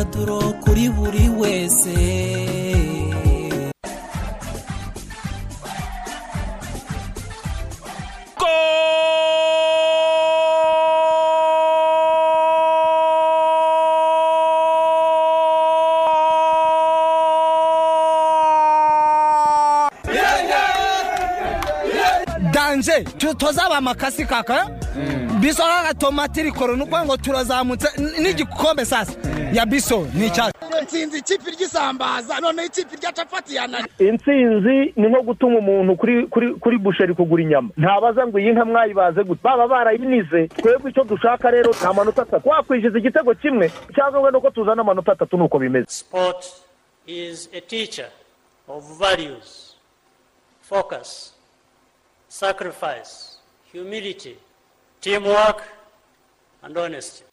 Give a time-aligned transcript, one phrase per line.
[0.00, 1.96] imyidagaduro kuri buri wese.
[22.52, 23.04] Danje
[23.38, 24.66] tuzaba amakasi kaka?
[25.40, 27.88] Biso kaka tomati rikoro ni ukuvuga ngo turazamutse
[28.22, 29.12] n'igikombe sasa.
[29.52, 35.22] Ya biso ni icyatsi nsinzi ikipe ry'isambaza noneho ikipe rya capati yanani intsinzi ni nko
[35.22, 37.68] gutuma umuntu kuri kuri kuri busheri kugura inyama.
[37.76, 40.48] Ntabaza ngo iyi nka mwayibaze gute baba barayinize.
[40.48, 42.48] Twebwe icyo dushaka rero ni amanota atatu.
[42.48, 45.86] Wakwishyuza igitego kimwe cyangwa wenda uko tuzana amanota atatu ni uko bimeze.
[45.88, 46.46] Sport
[47.06, 48.08] is a teacher
[48.68, 49.74] of values,
[50.62, 51.34] focus,
[52.28, 53.38] sacrifice,
[53.72, 54.36] humility,
[55.00, 55.62] teamwork,
[56.62, 57.24] and honesty.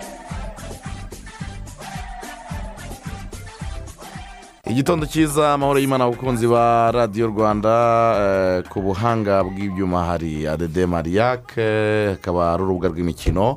[4.78, 7.74] Igitondo cyiza amahoro y'imana abakunzi ba radiyo rwanda
[8.22, 13.56] eh, ku buhanga bw'ibyuma hari adede mariyake akaba ari urubuga rw'imikino.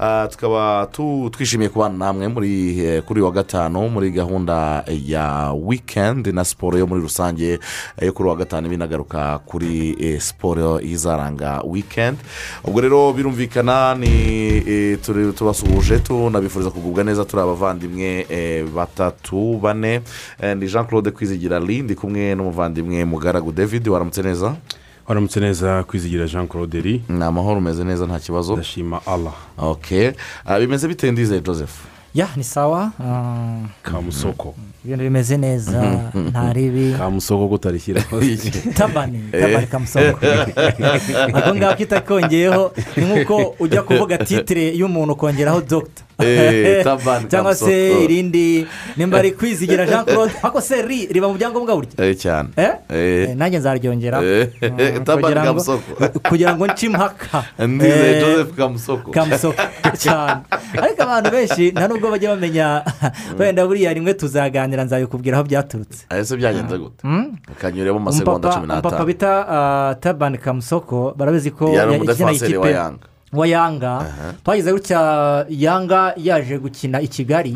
[0.00, 6.32] Ah, tukaba tu- twishimiye kubana namwe muri eh, kuri wa gatanu muri gahunda ya wikendi
[6.32, 7.60] na siporo yo muri rusange
[8.00, 12.20] eh, yo kuri uwa gatanu binagaruka kuri eh, siporo izaranga wikendi
[12.64, 14.08] ubwo rero birumvikana ni
[14.64, 14.98] eh,
[15.36, 20.00] tubasuhuje tunabifuriza kugubwa neza turi abavandimwe eh, batatu bane
[20.40, 24.54] Eh, ni jean claude kwizigira ndi kumwe n'umuvandimwe mugaragu david waramutse neza?
[25.08, 28.52] Waramutse neza kwizigira jean claude ri ni amahoro umeze neza nta kibazo?
[28.52, 29.34] Ndashima allah.
[29.58, 30.14] Ok.
[30.44, 31.74] Ah, bimeze bite ndizeye joseph?
[32.14, 32.92] Ya ni sawa.
[33.00, 34.54] Ah, kamusoko
[34.84, 35.82] ibintu bimeze neza
[36.30, 36.94] nta ribi.
[36.98, 38.20] Kamusoko kutarishyiraho
[38.78, 40.18] tabani tabani kamusoko
[41.34, 46.02] ako ngako itakongeyeho ni nk'uko ujya kuvuga titire y'umuntu ukongeraho dogita
[47.30, 51.92] cyangwa se irindi nimba ari kwizigira jean claude ariko se ri riba mu byangombwa burya
[51.98, 52.70] Eh, cyane Eh?
[52.90, 53.28] Eh.
[53.30, 55.60] Eh, nanjye nzaryongera Eh, Mm, Tabani
[56.28, 59.62] kugira ngo- nce impaka ndizeye Eh, joseph kamusoko kamusoko
[60.02, 60.42] cyane
[60.82, 62.84] ariko abantu benshi nta nubwo bajya bamenya
[63.38, 66.06] wenda buriya rimwe tuzaganira nzabikubwira aho byaturutse.
[66.10, 67.02] Ese byagenze gute?
[67.52, 72.68] Akanyuremo amasegonda umupapa cumi umupapa n'atanu bita ah, tabani kamusoko barabizi ko yari umudefanseri wa
[72.70, 74.04] yanga wa yanga.
[74.44, 77.52] Twagize gutya yanga yaje gukina i kigali.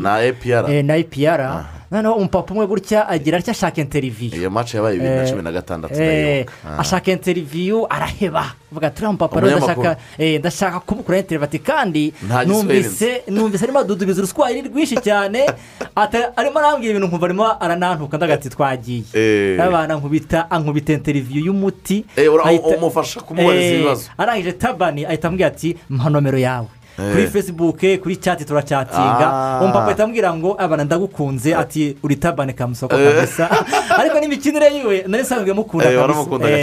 [0.83, 5.23] Na epr noneho umupapa umwe gutya agira atya ashaka interiviyu iyo maci yabaye bibiri na
[5.23, 6.79] Eh, cumi na gatandatu eh, Ah.
[6.79, 8.45] ashaka interiviyu araheba.
[8.73, 12.13] Avuga ati uriya mupapa rero ndashaka eh, ndashaka kumukura interiviyu ati kandi
[12.47, 15.47] numvise numvise arimo adudubiza uruswahili rwinshi cyane.
[16.37, 18.17] Arimo arambwira ibintu nkumva arimo aranantuka.
[18.17, 19.05] Ndaga ati twagiye.
[19.15, 19.61] Eh.
[19.63, 22.05] abana nkubita ankubita interiviyu y'umuti.
[22.77, 24.11] Umufasha kumubariza ibibazo.
[24.19, 26.67] arangije tabani ahita ambwira ati mpa nomero yawe.
[26.97, 29.61] Kuri fesibuke kuri cati turacyatinga Ah.
[29.63, 31.55] umupapa ahita ambwira ngo abana ndagukunze.
[31.55, 33.51] Ati uri tabani kamusoko kabisa.
[34.01, 35.97] Ariko n'imikinire yiwe nari nsanzwe mukunda Eh,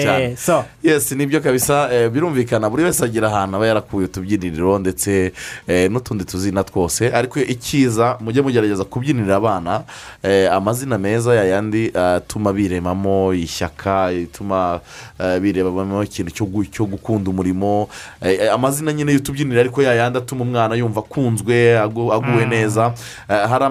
[0.06, 0.58] kabisa.
[0.58, 1.90] Eh, yesi ni byo kabisa.
[1.94, 5.34] Eh, birumvikana buri wese agira ahantu aba yarakuye utubyiniriro ndetse
[5.68, 7.12] eh, n'utundi tuzina twose.
[7.14, 9.82] Ariko icyiza mujye mugerageza kubyinira abana.
[10.24, 14.80] Eh, amazina meza yayandi atuma biremamo ishyaka ituma
[15.20, 17.90] eh, birebamo ikintu cyo gu- cyo gukunda umurimo.
[18.22, 22.94] Eh, eh, amazina nyine y'utubyiniro ariko yayandi atuma umwana yumva akunzwe agu- aguwe neza.
[23.30, 23.64] Eh, hari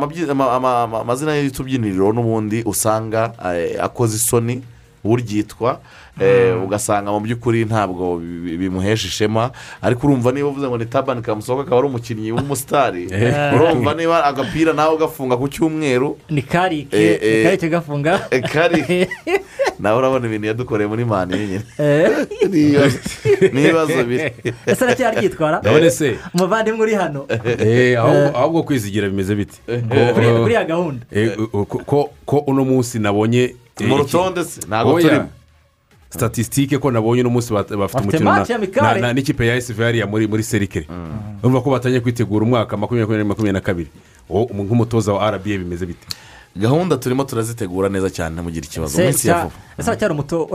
[1.00, 4.62] amazina y'utubyiniriro n'ubundi usanga eh, akoze isoni.
[5.04, 5.80] Uryitwa
[6.20, 9.50] eh, ugasanga mu by'ukuri ntabwo bi- bimuhesha ishema
[9.82, 13.06] ariko urumva niba uvuze ngo ni tabani kamusoko akaba ari umukinnyi w'umusitari
[13.56, 16.18] urumva niba agapira nawe ugafunga ku cyumweru.
[16.30, 17.36] Ni karike Eh, eh.
[17.38, 18.26] ni karike gafunga?
[18.30, 19.06] eh, kari.
[19.82, 21.62] Nawe urabona ibintu yadukoreye muri mani nyine.
[21.78, 22.26] Eh,
[23.52, 24.32] N'ibibazo- biri.
[24.66, 26.16] Ese aracyaryitwara ndabona se.
[26.34, 27.26] Umuvandimwe uri hano.
[27.58, 29.56] Eh, ahubwo- kwizigira bimeze bite?
[29.66, 31.06] Ko- kuri kuri ya gahunda.
[31.12, 31.36] eh,
[32.26, 33.54] ko- uno munsi nabonye eh,
[33.88, 35.28] mu rutonde se ntabwo turimo
[36.10, 38.31] statisitike ko nabonye uno munsi bafite umukino
[38.82, 40.87] na- n'ikipe ya esive hariya muri muri serikire
[41.43, 43.91] urumva ko batangiye kwitegura umwaka makumyabiri makumyabiri na kabiri.
[44.28, 46.06] Wowe nk'umutoza wa rba bimeze bite?
[46.57, 48.99] Gahunda turimo turazitegura neza cyane ntimugire ikibazo.
[48.99, 49.54] Mu minsi ya vuba.
[49.78, 50.47] ese aracyari umutoza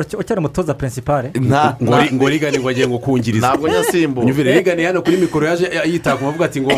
[1.33, 1.75] Nta-
[2.13, 6.27] ngo rigane ngo agiye ngo kungiriza ntabwo nyasimbuye nyumvire rigane hano kuri mikoro yaje yitaka
[6.27, 6.71] avuga ati ngo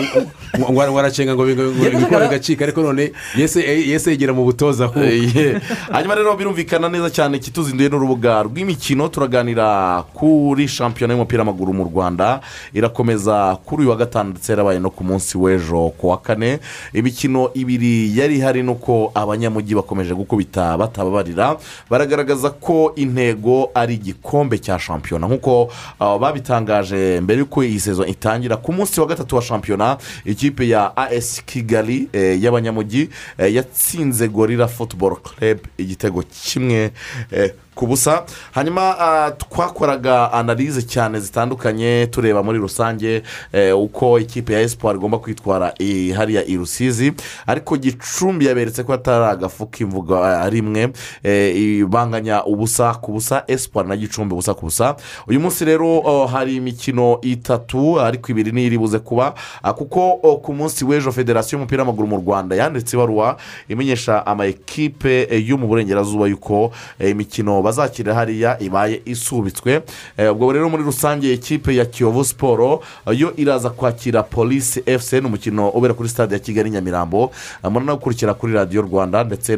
[0.95, 3.59] waracenga ngo ntabwo- bigacika ariko none yese
[3.91, 5.59] yese yegera mu butoza aho Eh,
[5.91, 12.39] hanyuma rero birumvikana neza cyane ikituzinduye n'urubuga rw'imikino turaganira kuri shampiyona y'umupira w'amaguru mu rwanda.
[12.73, 16.59] Irakomeza kuri uyu wa gatanu ndetse yarabaye no ku munsi w'ejo ku wa kane.
[16.93, 21.57] Imikino ibiri yari ihari nuko rero abanyamujyi bakomeje gukubita batababarira
[21.89, 25.27] baragaragaza ko intego ari igikombe cya shampiyona.
[25.27, 25.69] Nk'uko
[25.99, 30.95] ah, babitangaje mbere y'uko iyi sezo itangira ku munsi wa gatatu wa shampiyona ikipe ya
[30.97, 36.91] as kigali eh, y'abanyamujyi eh, yatsinze gorira football club igitego kimwe
[37.31, 38.25] eh, ku busa.
[38.51, 43.23] Hanyuma ah, twakoraga analize cyane zitandukanye tureba muri rusange
[43.53, 45.73] eh, uko ikipe ya espoir igomba kwitwara
[46.15, 47.13] hariya i rusizi.
[47.47, 50.91] Ariko gicumbi yaberetse ko atari agafu k'imvuga ah, rimwe
[51.23, 54.95] eh, ibanganya ubusa ku busa espoir na gicumbi ubusa ku busa.
[55.27, 59.33] Uyu munsi rero oh, hari imikino itatu ariko ibiri niyo iri buze kuba.
[59.63, 63.37] Ah, kuko oh, ku munsi w'ejo federasiyo y'umupira w'amaguru mu rwanda yanditse ibaruwa
[63.69, 69.81] imenyesha ama ekipe eh, yo mu burengerazuba yuko imikino bazakira hariya ibaye isubitswe.
[70.17, 75.19] Eh, ubwo rero muri rusange ikipe ya kiyovu siporo eh, yo iraza kwakira polisi efuse
[75.21, 77.31] ni umukino ubera kuri stade ya kigali nyamirambo.
[77.63, 79.57] Eh, murabona gukurikira kuri radiyo rwanda ndetse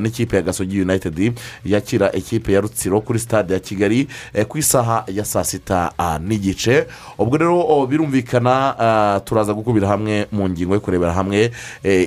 [0.00, 1.32] n'ikipe ya gasogi united
[1.64, 4.08] yakira ikipe ya rutsiro kuri stade ya kigali
[4.48, 6.86] ku isaha ya saa sita ah, n'igice.
[7.18, 11.50] Ubwo rero oh, birumvikana ah, turaza gukubira hamwe mu ngingo yo kurebera hamwe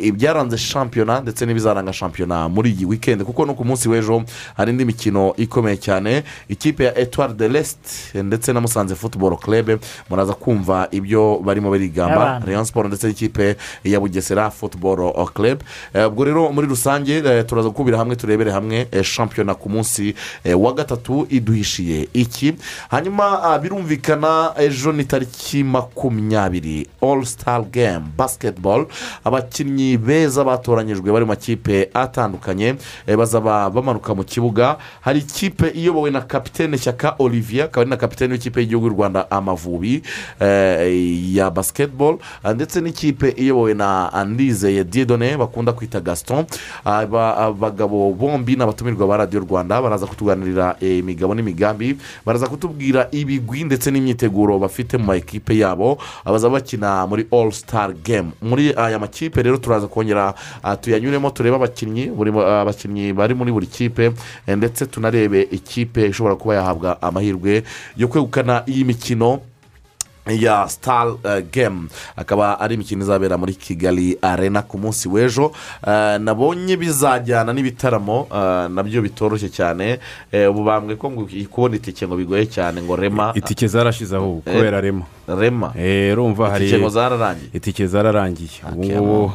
[0.04, 4.24] ibyaranze shampiyona ndetse n'ibizaranga shampiyona muri iyi wikendi kuko no ku munsi w'ejo
[4.58, 6.24] hari indi mikino ikomeye cyane.
[6.50, 9.80] Ikipe ya etuwari de resite ndetse na musanze futuboro club
[10.10, 12.42] muraza kumva ibyo barimo barigamba.
[12.46, 15.60] Rayon siporo ndetse n'ikipe ya bugesera futuboro club.
[15.94, 20.16] Eh, ubwo rero muri rusange eh, turaza gukubira hamwe turebere hamwe eh, shampiyona ku munsi
[20.44, 22.54] eh, wa gatatu iduhishiye iki.
[22.90, 28.86] Hanyuma ah, birumvikana ejo ni tariki makumyabiri all star game basketball.
[29.24, 32.76] Abakinnyi beza batoranyijwe bari mu makipe atandukanye
[33.08, 34.78] eh, bazaba bamanuka mu kibuga.
[35.02, 39.32] Hari ikipe iyobowe na kapitene shyaka olivier akaba ari na kapitene w'ikipe y'igihugu y'u rwanda
[39.32, 40.02] amavubi
[40.40, 42.18] eh, ya basketball.
[42.44, 46.46] Ah, ndetse n'ikipe iyobowe na andizeye diedone bakunda kwita gaston.
[46.86, 53.08] Aba- abagabo bombi ni abatumirwa ba radiyo rwanda baraza kutuganirira eh, imigabo n'imigambi baraza kutubwira
[53.12, 58.32] ibigwi ndetse n'imyiteguro bafite mu ma ekipe yabo bazaba bakina muri all star game.
[58.42, 60.34] Muri aya makipe rero turaza kongera
[60.64, 62.12] ah, tuyanyuremo turebe abakinnyi
[62.46, 64.12] ah, abakinnyi bari muri buri kipe
[64.48, 67.64] eh, ndetse tunarebe ikipe ishobora kuba yahabwa amahirwe
[67.98, 69.42] yo kwegukana iyi mikino.
[70.30, 75.52] Ya star eh, game akaba ari imikino izabera muri kigali arena ku munsi w'ejo.
[75.88, 80.00] Eh, nabonye bizajyana n'ibitaramo eh, na byo bitoroshye cyane.
[80.32, 84.42] Eh, ubu bambwe ko ngo kubona itike ngo bigoye cyane ngo rema itike zarashize ahubwo
[84.42, 85.06] kubera rema.
[85.28, 85.74] Rema.
[85.78, 87.50] Eh, urumva hari itike ngo zararangiye.
[87.54, 88.50] Itike zararangiye.
[88.72, 89.32] Ubu Okay, ngubu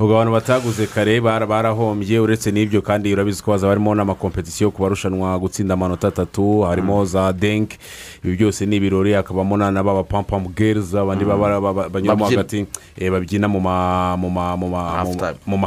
[0.00, 4.82] ubwo abantu bataguze kare bara- barahombye uretse n'ibyo kandi urabizi ko hazaba harimo n'amakompetisiyo ku
[4.82, 7.78] barushanwa gutsinda amanota atatu harimo za denke
[8.24, 12.66] ibi byose ni ibirori hakabamo na na baba pampamu gerizi abandi baba- banyuramo hagati
[12.98, 14.90] eh, babyina mu ma mu ma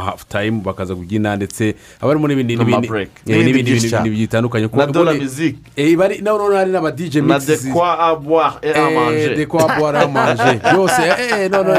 [0.02, 2.94] hafu tayimu bakaza kubyina ndetse haba harimo n'ibindi eh, bintu
[3.28, 4.70] bintu bitandukanye.
[4.74, 7.64] Na dora miziki eh, bari na none hari n'aba dj na mixes.
[7.64, 9.36] de kwa aboire et à Eh, manger.
[9.36, 10.60] De kwa boire à manger.
[10.74, 11.74] Byose eh, none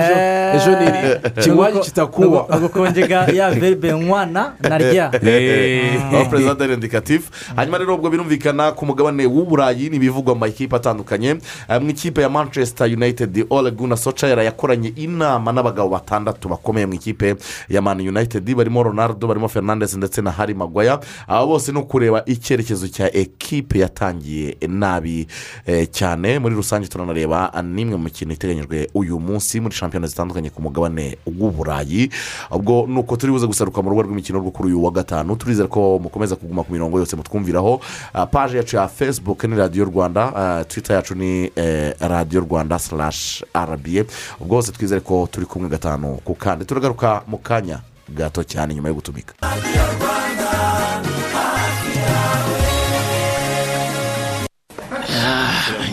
[0.54, 5.06] ejo ni kinywaji kitakuba ugukonjega ya verbe nkwana na rya.
[5.12, 10.76] Aho perezida ari indikatifu hanyuma rero ubwo birumvikana ku mugabane w'uburayi ni ibivugwa mu makipe
[10.76, 11.36] atandukanye.
[11.68, 16.94] Eh, mu ikipe ya manchester united ole guna socara yakoranye inama n'abagabo batandatu bakomeye mu
[16.94, 17.36] ikipe
[17.68, 18.54] ya man united.
[18.56, 23.78] Barimo ronaldo barimo fernandez ndetse na hari magwaya aba bose ni ukureba icyerekezo cya ekipe
[23.78, 25.26] yatangiye nabi
[25.66, 26.38] eh, cyane.
[26.38, 32.10] Muri rusange turanareba n'imwe mu mikino iteganyijwe uyu munsi muri shampiyona zitandukanye ku mugabane w'uburayi
[32.50, 35.36] ubwo ni uko turi buze gusaruka mu rugo rw'imikino rwo kuri uyu wa gatanu.
[35.36, 37.80] Turizera ko mukomeza kuguma ku mirongo yose mutwumviraho
[38.14, 40.32] Ah, paje yacu ya facebook ni radiyo rwanda.
[40.36, 44.04] Ah, twita yacu ni eh, radiyo rwanda slash rba
[44.40, 48.88] ubwo hose twizere ko turi kumwe gatanu ku kandi turagaruka mu kanya gato cyane nyuma
[48.88, 49.34] yo gutumika.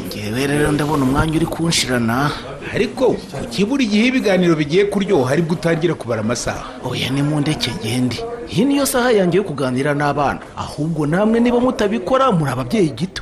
[0.08, 2.32] Ngewe rero ndabona umwanya uri kunshirana.
[2.76, 6.64] Ariko ukibura igihe ibiganiro bigiye kuryoha ari bwo utangira kubara amasaha.
[6.86, 8.18] Oya ni mu ndeke ngende
[8.52, 10.40] iyi niyo saha yanjye yo kuganira n'abana.
[10.58, 13.22] Ahubwo namwe niba mutabikora muri ababyeyi gito.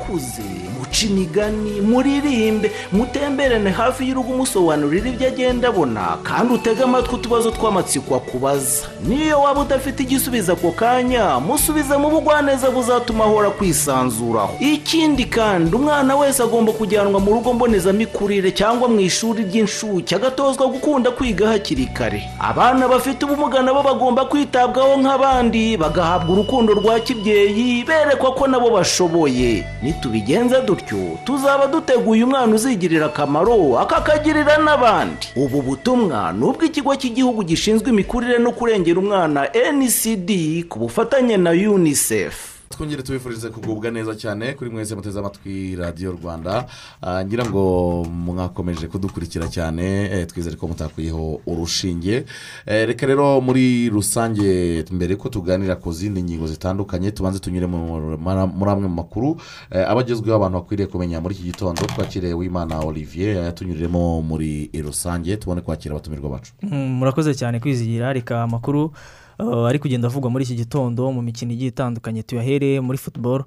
[0.00, 2.70] musakuze muce imigani muririmbe.
[2.92, 8.88] Mutemberane hafi y'urugo umusobanurira ibyo agenda abona kandi utege amatwi utubazo tw'amatsiko akubaza.
[9.06, 16.16] Niyo waba udafite igisubizo ako kanya musubize mu bugwaneza buzatuma ahora kwisanzuraho ikindi kandi umwana
[16.16, 22.22] wese agomba kujyanwa mu rugo mbonezamikurire cyangwa mu ishuri ry'inshuke agatozwa gukunda kwiga hakiri kare.
[22.40, 29.64] Abana bafite ubumuga nabo bagomba kwitabwaho nk'abandi bagahabwa urukundo rwa kibyeyi berekwa ko nabo bashoboye.
[29.82, 35.26] Nitubigenza dutyo tuzaba duteguye umwana uzigirira akamaro akakagirira n'abandi.
[35.36, 40.30] Ubu butumwa ni ubw'ikigo cy'igihugu gishinzwe imikurire no kurengera umwana ncd
[40.68, 42.59] ku bufatanye na unicef.
[42.76, 46.66] Twongere tubifurize kugubwa neza cyane kuri mwese muteze amatwi radiyo rwanda.
[47.02, 52.24] Ah, ngira ngo mwakomeje kudukurikira cyane eh, twizere ko mutakuyeho urushinge.
[52.66, 58.70] Eh, reka rero muri rusange mbere ko tuganira ku zindi ngingo zitandukanye tubanze tunyure muri
[58.70, 59.34] amwe mu makuru
[59.74, 65.36] eh, aba agezweho abantu bakwiriye kumenya muri iki gitondo twakiriye wimana olivier yatunyuriremo muri rusange
[65.42, 66.52] tubone kwakira abatumirwa bacu.
[66.62, 68.92] Mm, murakoze cyane kwizigira reka amakuru.
[69.68, 73.44] Ari kugenda avugwa muri iki gitondo mu mikino igiye itandukanye tuyahereye muri football.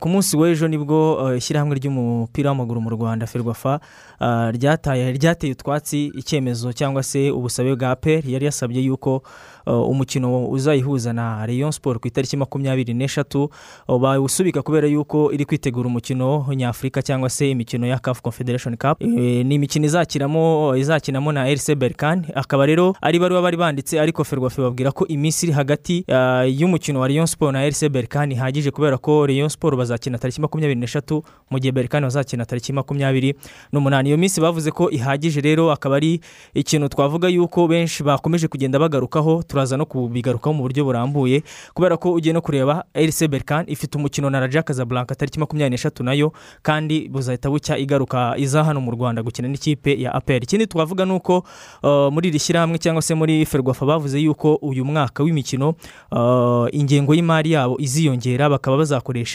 [0.00, 3.80] Ku munsi w'ejo ni bwo uh, ishyirahamwe ry'umupira w'amaguru mu rwanda ferwafa
[4.20, 9.22] uh, ryateye utwatsi icyemezo cyangwa se ubusabe bwa peri yari yasabye yuko
[9.66, 13.50] uh, umukino uzayihuza na Rayon Sport ku itariki makumyabiri n'eshatu
[13.88, 19.00] uh, bawusubika kubera yuko iri kwitegura umukino nyafurika cyangwa se imikino ya CAF Confederation Cup.
[19.00, 22.22] Ni imikino izakiramo izakinamo na RC Berkane.
[22.34, 27.00] Akaba rero ari baruwa bari banditse ariko Ferwafa babwira ko iminsi iri hagati uh, y'umukino
[27.00, 31.22] wa Rayon Sport na RC Berkane ihagije kubera ko Rayon Sport bazakina tariki makumyabiri n'eshatu
[31.50, 33.34] mu gihe Berkane bazakina tariki makumyabiri
[33.72, 34.08] n'umunani.
[34.08, 36.20] Iyo minsi bavuze ko ihagije rero akaba ari
[36.54, 41.42] ikintu twavuga yuko benshi bakomeje kugenda bagarukaho turaza no kubigarukaho mu buryo burambuye
[41.74, 46.02] kubera ko ugiye no kureba RC Berkane ifite umukino na Raja Casablanca tariki makumyabiri n'eshatu
[46.04, 50.42] na yo kandi buzahita bucya igaruka iza hano mu Rwanda gukina n'ikipe ya APR.
[50.42, 51.44] Ikindi twavuga ni uko
[51.82, 55.74] uh, muri iri shyirahamwe cyangwa se muri Ferwafa bavuze yuko uyu mwaka w'imikino
[56.12, 59.25] uh, ingengo y'imari yabo iziyongera bakaba bazakoresha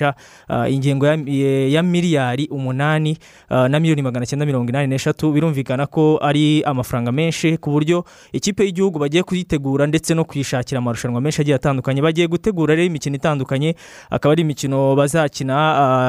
[0.49, 1.15] uh, ingengo ya,
[1.67, 3.17] ya miliyari umunani
[3.49, 8.05] uh, na miliyoni magana cyenda mirongo inani n'eshatu birumvikana ko ari amafaranga menshi ku buryo
[8.33, 12.01] ikipe y'igihugu bagiye kuyitegura ndetse no kuyishakira amarushanwa menshi agiye atandukanye.
[12.01, 13.75] Bagiye gutegura rero imikino itandukanye
[14.09, 15.55] akaba ari imikino bazakina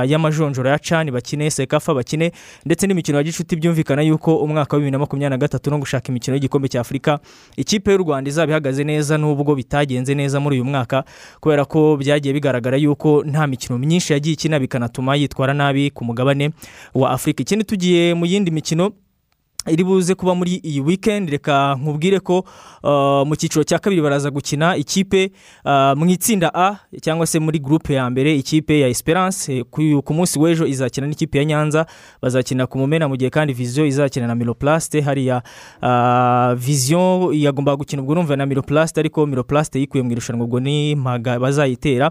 [0.04, 2.32] uh, y'amajonjora ya cani bakine sekafa bakine
[2.66, 6.08] ndetse n'imikino ya gicuti byumvikana yuko umwaka wa bibiri na makumyabiri na gatatu no gushaka
[6.08, 7.18] imikino y'igikombe cya afurika
[7.56, 11.04] ikipe y'u rwanda izaba ihagaze neza nubwo bitagenze neza muri uyu mwaka
[11.40, 16.50] kubera ko byagiye bigaragara yuko nta mikino myinshi yagiye ikina bikanatuma yitwara nabi ku mugabane
[16.94, 18.92] wa afurika ikindi tugiye mu yindi mikino
[19.70, 22.44] iri buze kuba muri iyi weekend reka nkubwire ko
[22.82, 25.30] uh, mu cyiciro cya kabiri baraza gukina ikipe
[25.64, 29.64] uh, mu itsinda a cyangwa se muri gurupe ya mbere ikipe ya esperance.
[29.70, 31.86] Ku munsi w'ejo izakina n'ikipe ya nyanza
[32.22, 35.00] bazakina ku mumena mu gihe kandi viziyo izakina na miroplaste.
[35.00, 35.42] Hariya
[35.82, 40.94] uh, viziyo yagombaga gukina ubwo urumva na miroplaste ariko miroplaste yikuye mu irushanwa ubwo ni
[40.94, 42.10] mpaga bazayitera.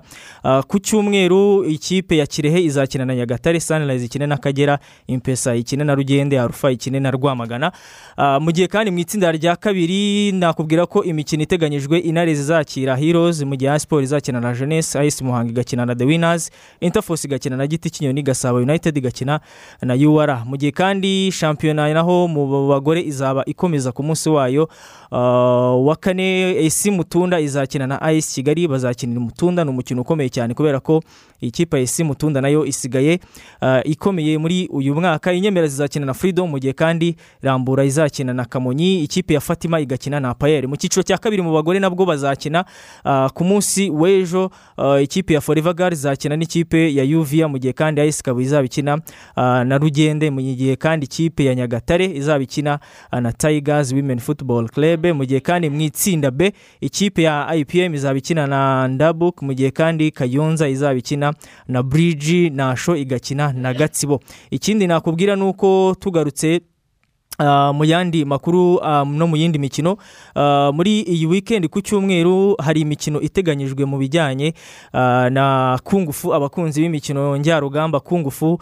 [0.67, 6.39] Ku cyumweru ikipe ya kirehe izakina na nyagatare sunrise ikine n'akagera impesa ikine na rugende
[6.39, 7.40] arufa ikine na rwamagana.
[8.17, 13.41] Ah, mu gihe kandi mu itsinda rya kabiri nakubwira ko imikino iteganyijwe intare zizakira heroes
[13.43, 17.67] mu gihe siporo izakina na jeunesse ayisi muhanga igakina na the winners interforce igakina na
[17.67, 19.39] giti kinyoni gasabo united igakina
[19.81, 24.69] na ur mu gihe kandi shampiyona naho mu bagore izaba ikomeza ku munsi wayo
[25.17, 30.79] wa kane esi mutunda izakina na ayisi kigali bazakinira mutunda ni umukino ukomeye cyane kubera
[30.79, 31.03] ko
[31.41, 33.19] ikipe ya esi mutunda na yo isigaye
[33.61, 35.33] ah, ikomeye muri uyu mwaka.
[35.33, 39.03] Inyemera zizakina na freedom mu gihe kandi rambura izakina na kamonyi.
[39.03, 42.65] Ikipe ya fatima igakina na payeri mu cyiciro cya kabiri mu bagore nabwo bazakina
[43.05, 44.51] ah, ku munsi w'ejo
[45.01, 49.01] ikipe ya forever girl izakina n'ikipe ya uvia mu gihe kandi ayisi ikaba izaba ikina
[49.65, 52.79] na rugende mu gihe kandi ikipe ya nyagatare izaba ikina
[53.21, 55.00] na tigers women football club.
[55.13, 59.71] Mu gihe kandi mu itsinda b ikipe ya ipm izaba ikina na ndabuk mu gihe
[59.71, 61.33] kandi kayonza izaba ikina
[61.67, 64.19] na bridge nasho igakina na gatsibo.
[64.51, 66.61] Ikindi nakubwira ni uko tugarutse
[67.73, 69.97] mu yandi makuru uh, no mu yindi mikino
[70.35, 74.53] uh, muri iyi weekend ku cyumweru hari imikino iteganyijwe mu bijyanye
[75.31, 78.59] na kungufu abakunzi b'imikino njyarugamba kungufu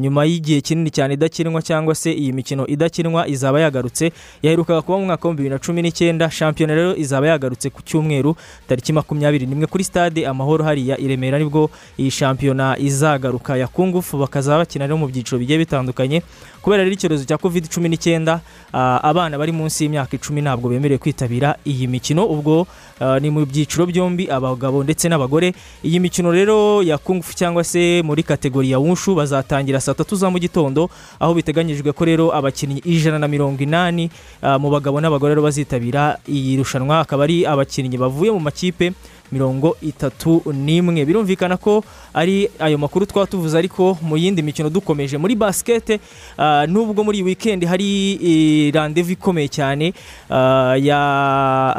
[0.00, 5.04] nyuma y'igihe kinini cyane idakinwa cyangwa se iyi mikino idakinwa izaba yagarutse yaherukaga kuba mu
[5.06, 8.36] mwaka w'ibihumbi bibiri na cumi n'icyenda shampiyona rero izaba yagarutse ku cyumweru
[8.68, 13.56] tariki makumyabiri n'imwe kuri stade amahoro hariya i remera ni bwo iyi shampiyona izagaruka.
[13.56, 16.22] Ya kungufu bakazaba bakina rero mu byiciro bigiye bitandukanye
[16.68, 18.44] kubera rero icyorezo cya covid cumi n'icyenda
[18.76, 22.28] ah, abana bari munsi y'imyaka icumi ntabwo bemerewe kwitabira iyi mikino.
[22.28, 22.66] Ubwo
[23.00, 25.56] ah, ni mu byiciro byombi abagabo ndetse n'abagore.
[25.80, 30.28] Iyi mikino rero ya kungufu cyangwa se muri kategori ya wushu bazatangira saa tatu za
[30.28, 34.10] mu gitondo aho biteganyijwe ko rero abakinnyi ijana na mirongo inani
[34.44, 38.92] ah, mu bagabo n'abagore bazitabira iyi rushanwa akaba ari abakinnyi bavuye mu makipe
[39.32, 41.04] mirongo itatu n'imwe.
[41.04, 46.00] Birumvikana ko ari ayo makuru twaba tuvuze ariko mu yindi mikino dukomeje muri basikete
[46.38, 47.88] ah, nubwo muri iyi wikendi hari
[48.22, 49.92] eh, randevu ikomeye cyane
[50.30, 50.98] ah, ya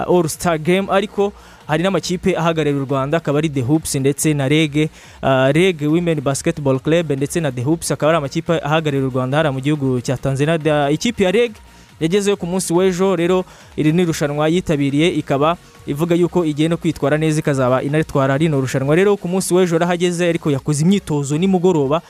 [0.08, 1.34] all star game ariko
[1.68, 4.90] hari n'amakipe ahagarariye u rwanda akaba ari the hoops ndetse na rege
[5.22, 9.38] uh, rege women basketball club ndetse na the hoops akaba ari amakipe ahagarariye u rwanda
[9.38, 10.90] hariya mu gihugu cya tanzania.
[10.90, 11.54] Ikipe ya rege
[12.00, 13.46] yagezeyo ku munsi w'ejo rero
[13.78, 15.58] iri ni irushanwa yitabiriye ikaba
[15.90, 18.96] ivuga yuko igiye no kwitwara neza ikazaba inatwara rino rushanwa.
[18.96, 22.02] Rero ku munsi w'ejo yarahageze ariko yakoze imyitozo nimugoroba.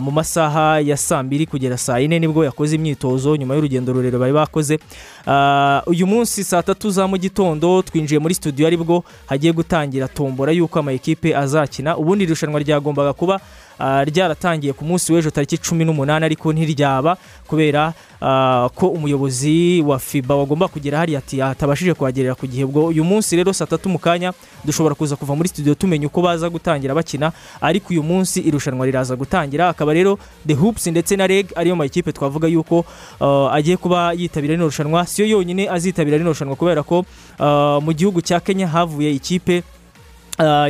[0.00, 4.18] Mu masaha ya saa mbiri kugera saa yine ni bwo yakoze imyitozo nyuma y'urugendo rurerure
[4.18, 4.78] bari bakoze.
[5.26, 10.08] Ah, uyu munsi saa tatu za mu gitondo twinjiye muri studio ari bwo hagiye gutangira
[10.08, 11.96] tombora y'uko amakipe azakina.
[11.96, 13.40] Ubundi iri rushanwa ryagombaga kuba
[13.78, 17.16] ah, ryaratangiye ku munsi w'ejo tariki cumi n'umunani ariko ntiryaba
[17.48, 22.64] kubera ah, ko umuyobozi wa fiba wagomba kugera hariya atabashije kuhagerera ku gihe.
[22.64, 24.32] Ubwo uyu munsi rero saa tatu mu kanya
[24.64, 29.16] dushobora kuza kuva muri studio tumenya uko baza gutangira bakina ariko uyu munsi irushanwa riraza
[29.16, 29.72] gutangira.
[29.78, 32.84] Akaba rero the hoops ndetse na reg ariyo makipe twavuga yuko
[33.22, 35.06] ah, agiye kuba yitabira rino rushanwa.
[35.06, 37.04] Siyo yonyine azitabira rino rushanwa kubera ko
[37.38, 39.62] ah, mu gihugu cya kenya havuye ikipe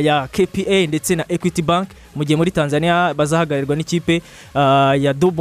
[0.01, 4.21] ya kpa ndetse na equity bank mu gihe muri tanzania bazahagararirwa n'ikipe
[4.55, 5.31] ah, ya do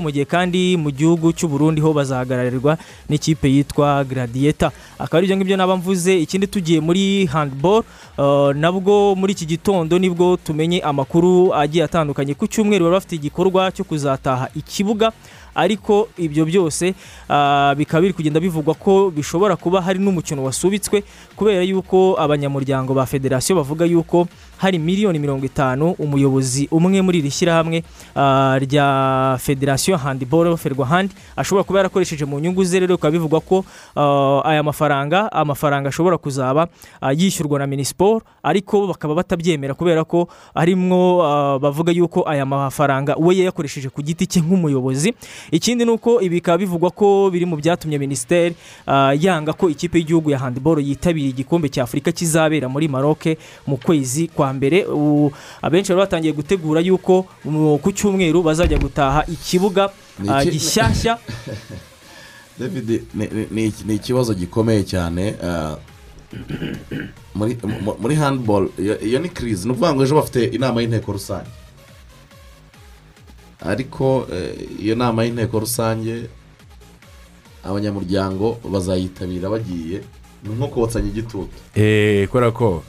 [0.00, 2.78] mu gihe kandi mu gihugu cy'u burundi ho bazahagararirwa
[3.08, 4.70] n'ikipe yitwa gladiator.
[4.98, 7.82] Akaba ari ibyo ngibyo naba mvuze ikindi tugiye muri handball
[8.18, 12.34] ah, nabwo muri iki gitondo ni bwo tumenye amakuru agiye atandukanye.
[12.34, 15.12] Ku cyumweru bari bafite igikorwa cyo kuzataha ikibuga
[15.58, 16.94] ariko ibyo byose
[17.28, 21.02] ah, bikaba biri kugenda bivugwa ko bishobora kuba hari n'umukino wasubitswe
[21.34, 27.30] kubera yuko abanyamuryango ba federasiyo bavuga yuko hari miliyoni mirongo itanu umuyobozi umwe muri iri
[27.30, 27.82] shyirahamwe
[28.16, 33.64] ah, rya federasiyo handiboro ferwahandi ashobora kuba yarakoresheje mu nyungu ze rero bikaba bivugwa ko
[33.96, 36.68] ah, aya mafaranga amafaranga ashobora kuzaba
[37.00, 41.22] ah, yishyurwa na minisiporo ariko bakaba batabyemera kubera ko harimwo
[41.58, 45.14] bavuga yuko aya mafaranga we yayakoresheje ku giti cye nk'umuyobozi.
[45.50, 48.54] Ikindi ni uko ibi bikaba bivugwa ko biri mu byatumye minisiteri
[49.20, 54.28] yanga ko ikipe y'igihugu ya handiboro yitabira igikombe cya afurika kizabera muri maroke mu kwezi
[54.28, 55.32] kwa mbere Ubu
[55.62, 59.90] abenshi bari batangiye gutegura yuko mu- ku cyumweru bazajya gutaha ikibuga
[60.28, 61.18] ah, gishyashya.
[62.58, 65.76] David ni- ni- ni ni ikibazo gikomeye cyane ah,
[67.34, 71.12] muri mu- muri handball iyo iyo ni kirizi ni ukuvuga ngo ejo bafite inama y'inteko
[71.12, 71.50] rusange.
[73.60, 76.28] Ariko eh, iyo nama y'inteko rusange
[77.64, 80.00] abanyamuryango bazayitabira bagiye
[80.44, 82.82] ni nko kotsanya igitutu Eh, kubera ko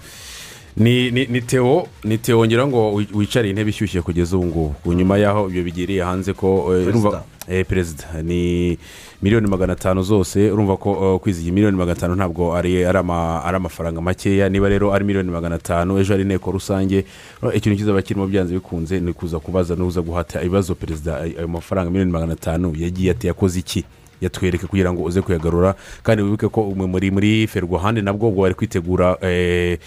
[0.80, 4.94] ni ni ni teo ni teo ngira ngo wi- wicare intebe ishyushye kugeza ubu ngubu.
[4.94, 7.24] Nyuma y'aho ibyo bigiriye hanze ko eh, Perezida.
[7.48, 8.22] eh, perezida.
[8.24, 8.78] Ni
[9.22, 13.44] miliyoni magana atanu zose urumva ko eh, kwizigira miliyoni magana atanu ntabwo ari ari ama-
[13.44, 14.50] ari amafaranga makeya.
[14.50, 17.06] Niba rero ari miliyoni magana atanu ejo hari inteko rusange
[17.54, 21.90] ikintu kizaba kirimo byanze bikunze ni kuza kubaza n'uza guhata ibibazo perezida ay- ayo mafaranga
[21.92, 23.84] miliyoni magana atanu yagiye ati yakoze iki?
[24.22, 25.76] Yatwereke kugira ngo uze kuyagarura.
[26.04, 29.78] Kandi wibuke ko muri muri ferwahandi nabwo bari kwitegura gu-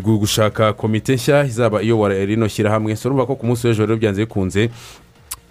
[0.00, 2.96] gushaka komite nshya izaba iyobora rino shyirahamwe.
[2.96, 4.70] So urumva ko ku munsi w'ejo rero byanze bikunze.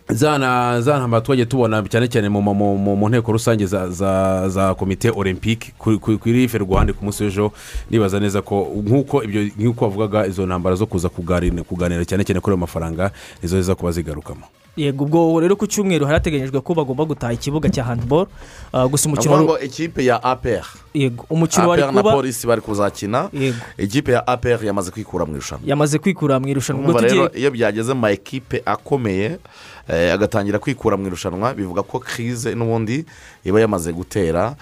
[0.10, 2.42] Zana zana abaturage tubona cyane cyane mu,
[3.10, 3.88] nteko rusange za,
[4.76, 7.52] komite olympique kuri- kuri ferwahandi ku munsi w'ejo.
[7.90, 12.54] Nibaza neza ko nk'uko ibyo nk'uko wavugaga izo ntambara zo kuza kuganira cyane cyane kuri
[12.54, 14.44] ayo mafaranga nizo ziza kuba zigarukamo.
[14.78, 18.28] Yego ubwo rero ku cyumweru harateganyijwe ko bagomba gutaha ikibuga cya handiboro
[18.90, 22.62] gusa ni umukino ngo ikipe ya apr yego umukino wari apr na kuba polisi bari
[22.62, 23.30] kuzakina.
[23.34, 23.58] Yego.
[23.78, 25.64] Ikipe ya apr yamaze kwikura mu irushanwa.
[25.66, 27.02] Yamaze kwikura mu irushanwa.
[27.02, 29.38] Rero iyo byageze mu ma ekipe akomeye
[29.90, 33.06] eh, agatangira kwikura mu irushanwa bivuga ko kirize n'ubundi
[33.46, 34.56] iba yamaze gutera.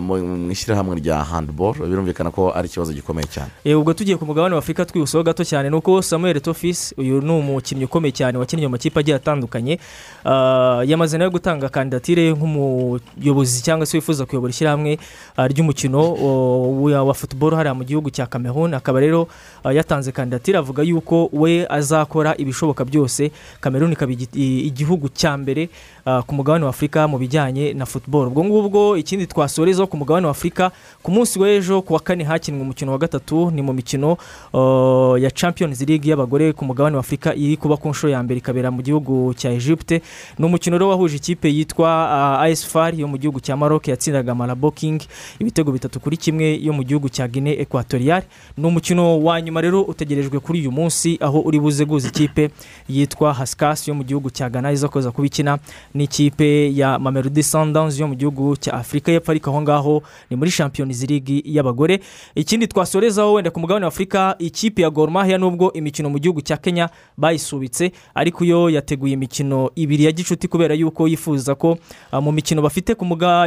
[0.00, 3.50] Mu mu ishyirahamwe rya handiboro birumvikana ko ari ikibazo gikomeye cyane.
[3.76, 5.70] Ubwo tugiye ku mugabane wa afurika twibuseho gato cyane.
[5.70, 9.78] Ni uko samuel tofisi uyu ni umukinnyi ukomeye cyane wakinnye mu makipe agiye atandukanye
[10.24, 14.98] Ah, yamaze nawe gutanga kandidatire nk'umuyobozi cyangwa se wifuza kuyobora ishyirahamwe
[15.36, 18.74] ah, ry'umukino o, wa futuboro hariya mu gihugu cya cameroon.
[18.74, 19.28] Akaba rero
[19.64, 23.30] ah, yatanze kandidatire avuga yuko we azakora ibishoboka byose.
[23.60, 25.68] Cameroon ikaba igihugu cya mbere
[26.06, 30.26] ah, ku mugabane wa afurika mu bijyanye na futuboro ubwo ngubwo ikindi twasorezaho ku mugabane
[30.26, 30.70] wa afurika
[31.02, 34.16] ku munsi w'ejo ku wa kane hakinwe umukino wa gatatu ni mu mikino
[34.52, 38.38] uh, ya champions league y'abagore ku mugabane wa afurika iri kuba ku nshuro ya mbere
[38.38, 40.02] ikabera mu gihugu cya egypte
[40.38, 44.70] ni umukino rero wahuje ikipe yitwa as far yo mu gihugu cya maroc yatsindaga marabo
[44.70, 45.00] king.
[45.38, 48.22] Ibitego bitatu kuri kimwe yo mu gihugu cya guinea equatorial
[48.58, 52.50] ni umukino wa nyuma rero utegerejwe kuri uyu munsi aho uri buze guza ikipe
[52.88, 55.58] yitwa hasikasi yo mu gihugu cya ghana iza kuza kuba ikina
[55.94, 59.43] n'ikipe ya mamelodi sundowns yo mu gihugu cya afurika y'epfo.
[59.44, 62.00] Ariko aho ngaho ni muri champions league y'abagore.
[62.34, 66.56] Ikindi twasorezaho wenda ku mugabane wa afurika ikipe ya gormahiya nubwo imikino mu gihugu cya
[66.56, 71.78] kenya bayisubitse ariko yo yateguye imikino ibiri ya gicuti kubera yuko yifuza ko
[72.12, 72.96] ah, mu mikino bafite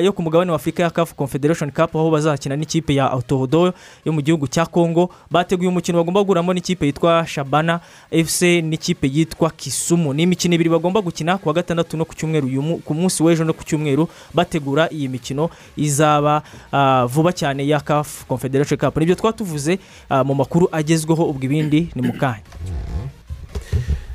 [0.04, 3.74] yo ku mugabane wa afurika ya kafu confederation cup aho bazakina n'ikipe ya autohodo
[4.06, 5.10] yo mu gihugu cya congo.
[5.32, 7.80] Bateguye umukino bagomba guhuramo n'ikipe yitwa shabana
[8.12, 10.14] fc n'ikipe yitwa kisumu.
[10.14, 12.48] Ni imikino ibiri bagomba gukina ku wa gatandatu no ku cyumweru
[12.86, 18.26] ku munsi w'ejo no ku cyumweru bategura iyi mikino izaba ah, vuba cyane ya kafu
[18.26, 18.98] confederation cup.
[18.98, 22.44] Nibyo twaba tuvuze ah, mu makuru agezweho ubwo ibindi ni mu kanya.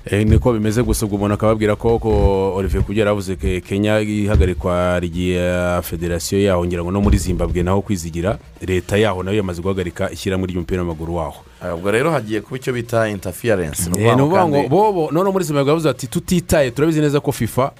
[0.05, 2.11] Eh, niko bimeze gusa ubwo umuntu akababwira ko ko
[2.59, 7.83] olivier kugera yavuze ko kenya ihagarikwa rya federasiyo yaho ngira ngo no muri zimbabwe naho
[7.83, 11.45] kwizigira leta yaho na yo yamaze guhagarika ishyirahamwe ry'umupira w'amaguru waho.
[11.65, 13.91] Eh, ubwo rero hagiye kuba icyo bita interference.
[13.91, 17.73] Ni Eh, ni ukuvuga ngo noneho muri zimbabwe bavuze ati tutitaye turabizi neza ko fifa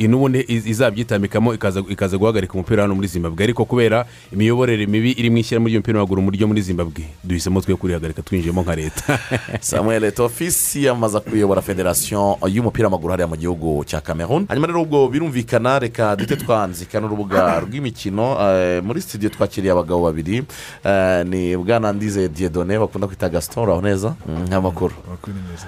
[0.00, 3.44] n'ubundi iz- izabyitambikamo ikaza ikaza guhagarika umupira hano muri zimbabwe.
[3.44, 7.76] Ariko kubera imiyoborere mibi iri mu ishyirahamwe ry'umupira w'amaguru mu ryo muri zimbabwe duhisemo twe
[7.76, 9.18] kurihagarika twinjiyemo nka leta.
[9.60, 14.46] Samuel etofisi yamaze kuyobora federasiyo y'umupira w'amaguru hariya mu gihugu cya cameroon.
[14.48, 20.42] Hanyuma rero ubwo birumvikana reka duhite twanzika n'urubuga rw'imikino eh, muri studio twakiriye abagabo babiri
[20.84, 24.94] eh, ni bwana ndize diedone bakunda kwita gaston uraho neza Mm, nk'amakuru.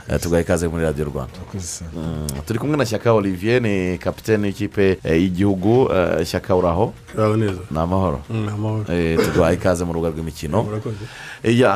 [0.08, 1.32] Eh, tugaha ikaze muri radiyo rwanda.
[1.54, 5.88] Mm, turi kumwe na shyaka olivier ni kapitene w'ikipe eh, y'igihugu
[6.24, 6.92] shyaka uraho
[7.70, 8.20] ni amahoro
[9.24, 10.66] tuguhaye ikaze mu rubuga rw'imikino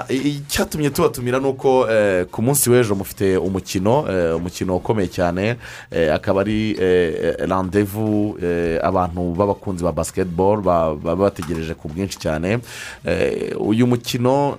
[0.08, 1.86] icyatumye tubatumira ni uko
[2.30, 4.04] ku munsi w'ejo mufite umukino
[4.36, 5.56] umukino ukomeye cyane
[6.14, 6.76] akaba ari
[7.48, 8.38] randevu
[8.82, 12.58] abantu b'abakunzi ba basiketiboro baba bategereje ku bwinshi cyane
[13.58, 14.56] uyu mukino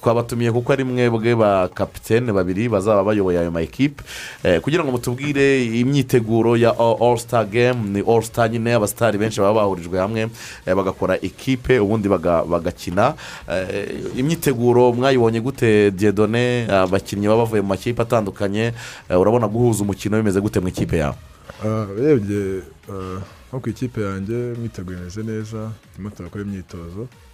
[0.00, 4.02] twabatumiye kuko ari mwebwe ba kapitene babiri bazaba bayoboye ayo ma ekipe
[4.44, 9.40] Eh, kugira ngo mutubwire imyiteguro ya all star game ni all star nyine abasitari benshi
[9.40, 10.28] baba bahurijwe hamwe
[10.66, 13.14] eh, bagakora ekipe ubundi baga- bagakina.
[13.50, 16.66] Eh, imyiteguro mwayibonye gute diedone?
[16.70, 18.72] Abakinnyi baba bavuye mu makipe atandukanye
[19.10, 21.16] urabona guhuza umukino bimeze gute mu ikipe yawe
[21.64, 23.18] Ah, urebye ah,
[23.50, 27.08] nko ku ikipe yanjye mwiteguye imeze neza turimo turakora imyitozo.
[27.10, 27.27] ah,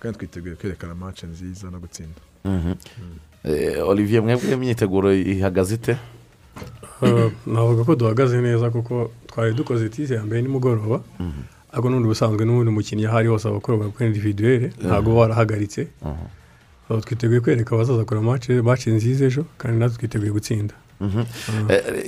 [0.00, 2.72] kandi twiteguye kwerekana match nziza no gutsinda Mhm.
[3.44, 5.94] Eh, olivier mwebwe imyiteguro ihagaze ite
[7.46, 11.00] navuga ko duhagaze neza kuko twari dukoze tisi ya mbere nimugoroba
[11.72, 15.88] ariko n'ubundi busanzwe n'ubundi umukinnyi aho ari hose abakorwa kuri individuelle ntabwo uba warahagaritse
[16.90, 18.20] Uh, twiteguye kwereka abazaza kora
[18.62, 20.89] match nziza ejo kandi natwe twiteguye gutsinda Mhm.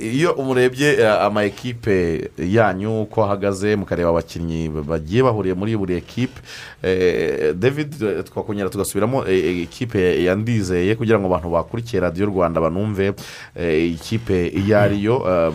[0.01, 6.41] Iyo umurebye eh, ama ekipe yanyu uko ahagaze mukareba abakinnyi bagiye bahuriye muri buri ekipe
[6.83, 12.61] eh, david eh, twakongera tugasubiramo eh, eh, ekipe yandizeye kugira ngo abantu bakurikiye radiyo rwanda
[12.61, 13.13] banumve
[13.55, 15.51] eh, ikipe iyo eh,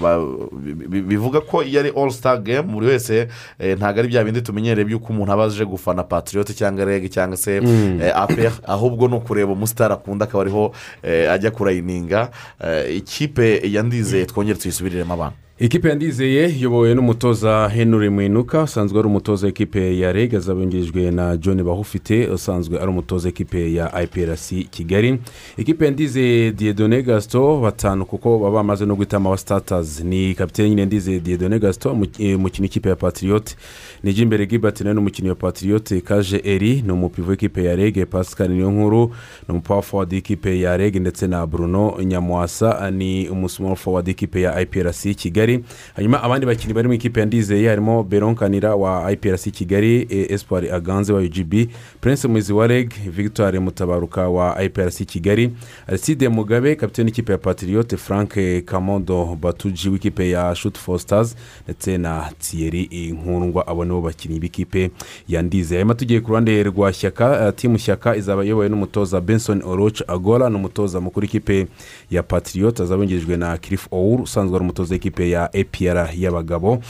[0.53, 4.25] bi- bi- bivuga ko iyo ari all star game buri wese eh, ntabwo ari bya
[4.25, 8.01] bindi tumenyereye by'uko umuntu aba aje gufana patriot cyangwa reg cyangwa se Mm.
[8.03, 10.73] eh, apr ahubwo ni ukureba umusitari akunda akaba ariho
[11.03, 12.31] eh, ajya kurayininga
[12.65, 12.97] Eh,
[13.29, 19.99] ikipe yandizeye twongere tuyisubiriremo abantu ikipe yandizeye iyobowe n'umutoza henry mwinuka usanzwe ari umutoza w'ikipe
[19.99, 25.19] ya reg azabengerijwe na john bahufite usanzwe ari umutoza w'ikipe ya iprc kigali.
[25.57, 30.87] Ikipe yandizeye diedone gasito batanu kuko baba bamaze no guhitamo aba sitatazi ni kapitene nyine
[30.87, 33.57] ndizeye diedone gasito umukino w'ikipe ya patiriyote
[34.03, 38.07] ni imbere gibati nawe ni umukinnyi wa patiriyote kaje eri ni umupivo w'ikipe ya reg
[38.07, 39.07] pascal niyo nkuru
[39.49, 44.61] ni umupawa fowadi w'ikipe ya reg ndetse na bruno nyamwasa ni umusumoro fowadi w'ikipe ya
[44.61, 45.65] iprc kigali.
[45.97, 50.27] Hanyuma abandi bakinnyi bari mu ikipe ya ndizeye harimo beron kanira wa iprc kigali e,
[50.35, 51.55] espoir aganze wa ugb
[52.01, 55.51] prince muzi wa reg victoire mutabaruka wa iprc kigali
[55.87, 58.35] ariside mugabe kapitene w'ikipe ya patiriyote frank
[58.65, 64.91] kamondo batuji w'ikipe ya for stars ndetse na thierry nkundwa abo nibo bakinnyi b'ikipe
[65.29, 69.63] ya ndizeye hanyuma tugiye ku ruhande rwa shyaka eh, timu shyaka izaba iyobowe n'umutoza benson
[69.65, 71.67] oroch agora ni umutoza mukuru w'ikipe
[72.11, 76.83] ya patiriyote azaba yungirijwe na kirif ouru usanzwe ari umutoza w'ikipe ya epr y'abagabo.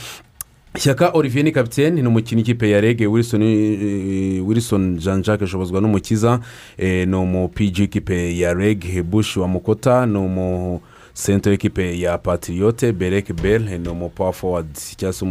[0.77, 5.81] Shyaka olivier ni kapitene ni umukinnyi w'ikipe ya rege wilson eh, wilson jean jacques ashobozwa
[5.81, 6.39] n'umukiza
[6.77, 10.81] eh, ni umupigi w'ikipe ya rege bush wa mukota ni umu
[11.19, 15.25] senta w'ikipe ya patiriyote bereke bel ni umu pawa fowadi cyangwa se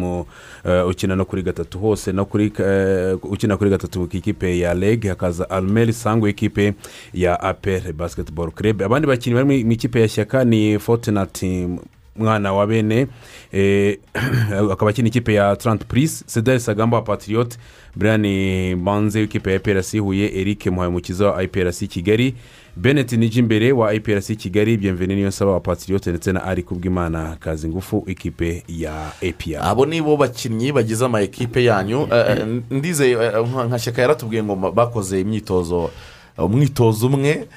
[0.71, 4.75] eh, ukina no kuri gatatu hose no kuri eh, ukina kuri gatatu ku ikipe ya
[4.75, 6.75] reg hakaza almeri sangwa w'ikipe
[7.15, 11.69] ya apr basiketiboro kerebe abandi bakinnyi bari mu ikipe ya shyaka ni fotenati
[12.17, 13.07] mwana wa bene
[13.53, 13.99] eh,
[14.73, 17.59] akaba akina ikipe ya tarante purisi sedari sagamba wa patiriyote
[17.97, 22.35] brian banze w'ikipe ya iprc huye eric muhamukiza wa iprc kigali
[22.81, 27.69] bennett nijimbere wa iprc kigali byemvene niyo nsaba wa patiriyote ndetse na ari kubwimana kazi
[27.69, 32.09] ngufu ikipe ya apr abo ni bo bakinnyi bagize ama ekipe yanyu.
[32.13, 35.91] Eh, eh, ndize eh, nka shyaka yaratubwiye ngo bakoze imyitozo
[36.39, 37.49] umwitozo umwe.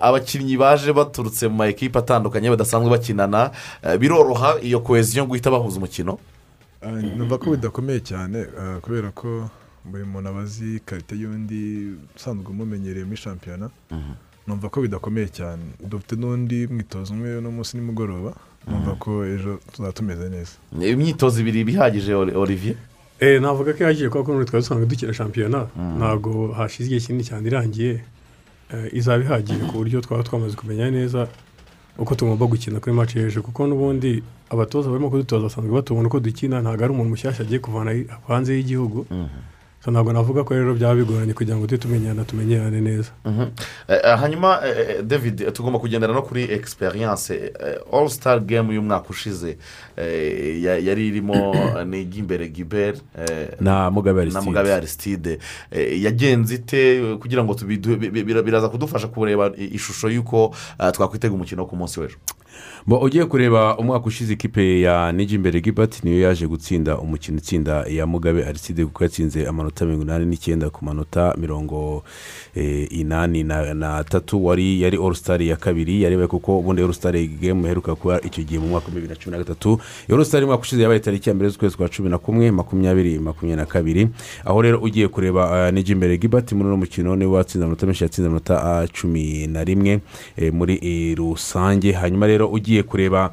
[0.00, 3.50] Abakinnyi baje baturutse mu ma ekipe atandukanye badasanzwe bakinana.
[3.98, 6.18] Biroroha iyo koheziyo guhita bahuza umukino?
[7.16, 8.46] Numva ko bidakomeye cyane
[8.82, 9.50] kubera ko
[9.84, 13.70] buri muntu aba azi karite y'undi usanzwe umumenyereye muri shampiyona
[14.46, 15.62] numva ko bidakomeye cyane.
[15.80, 18.32] Dufite n'undi mwitozo umwe uno munsi nimugoroba.
[18.66, 20.52] Numva ko ejo tuzaba tumeze neza
[20.92, 22.76] imyitozo ibiri bihagije Oli- olivier?
[23.20, 25.66] Eh, navuga ko yagiye kuko n'ubu twari dusanzwe dukina shampiyona
[25.98, 28.04] ntabwo hashize igihe kinini cyane irangiye.
[28.72, 31.28] Eh, izaba ihagije ku buryo twaba twamaze kumenya neza
[31.98, 36.60] uko tugomba gukina kuri match hejuru kuko n'ubundi abatoza barimo kudutoza basanzwe batubona uko dukina.
[36.60, 37.90] Ntabwo ari umuntu mushyashya agiye kuvana
[38.28, 39.06] hanze y'igihugu.
[39.08, 39.14] So,
[39.90, 43.42] ntabwo navuga ko rero byaba bigoranye kugira ngo tujye tumenyana tumenyerane neza Mhm.
[43.88, 47.52] Eh, eh, hanyuma eh, david tugomba kugendera no kuri egisperiyanse
[47.92, 49.56] all star game y'umwaka ushize
[50.64, 51.54] ya- yari irimo
[51.86, 52.98] ni imbere giberi
[53.60, 54.44] Na Mugabe na Aristide.
[54.44, 55.38] mugabe arisitide
[56.02, 57.54] yagenze ite kugira ngo
[58.44, 60.54] biraza kudufasha kureba ishusho y'uko
[60.92, 62.16] twakwitega umukino ku munsi w'ejo
[62.88, 67.38] ugiye kureba umwaka ushize ikipe ya nijimbere gibati niyo yaje gutsinda umukino.
[67.38, 72.04] Itsinda ya mugabe ariside kuko yatsinze amanota mirongo inani n'icyenda ku manota mirongo
[72.54, 74.44] eh, inani na na tatu.
[74.46, 76.02] Wari yari star ya kabiri.
[76.02, 79.32] Yarebe kuko ubundi star game iheruka kuba icyo gihe mu mwaka wa bibiri na cumi
[79.36, 79.80] na gatatu.
[80.08, 83.56] All star y'umwaka ushize yabaye tariki ya mbere z'ukwezi kwa cumi na kumwe makumyabiri makumyabiri
[83.60, 84.08] na kabiri.
[84.44, 88.04] Aho rero ugiye kureba uh, nijimbere gibati muri uno mukino ni we watsinze amanota menshi
[88.04, 90.00] yatsinze amanota ah, cumi na rimwe
[90.36, 91.92] eh, muri eh, rusange.
[91.92, 93.32] Hanyuma rero ugiye kureba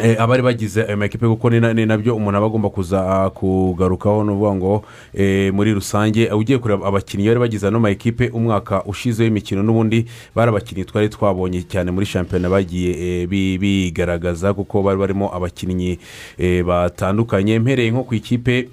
[0.00, 3.02] Eh, abari bagize ayo makipe kuko ni na- ni na byo umuntu aba agomba kuza
[3.02, 4.84] ah, kugarukaho ni ukuvuga ngo
[5.14, 10.06] eh, muri rusange eh, ugiye kureba abakinnyi bari bagize ano makipe umwaka ushize w'imikino n'ubundi
[10.34, 15.98] bari abakinnyi twari twabonye cyane muri shampiyona bagiye eh, bi- bigaragaza kuko bari barimo abakinnyi
[16.38, 17.58] eh, batandukanye.
[17.58, 18.68] Mpereye nko ku ikipe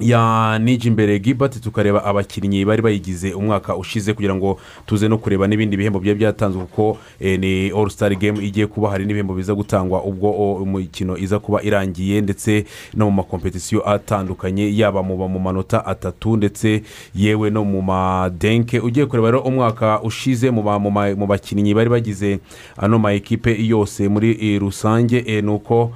[0.00, 5.76] ya nijimbere gibati tukareba abakinnyi bari bayigize umwaka ushize kugira ngo tuze no kureba n'ibindi
[5.76, 10.04] bihembo byari byatanzwe kuko eh, ni all star game igiye kuba hari n'ibihembo biza gutangwa
[10.04, 16.82] ubwo umukino iza kuba irangiye ndetse no mu makompetisiyo atandukanye yaba mu manota atatu ndetse
[17.14, 22.38] yewe no mu madenke ugiye kureba rero umwaka ushize mu bakinnyi bari bagize
[22.76, 25.92] ano ma ekipe yose muri eh, rusange eh, ni uko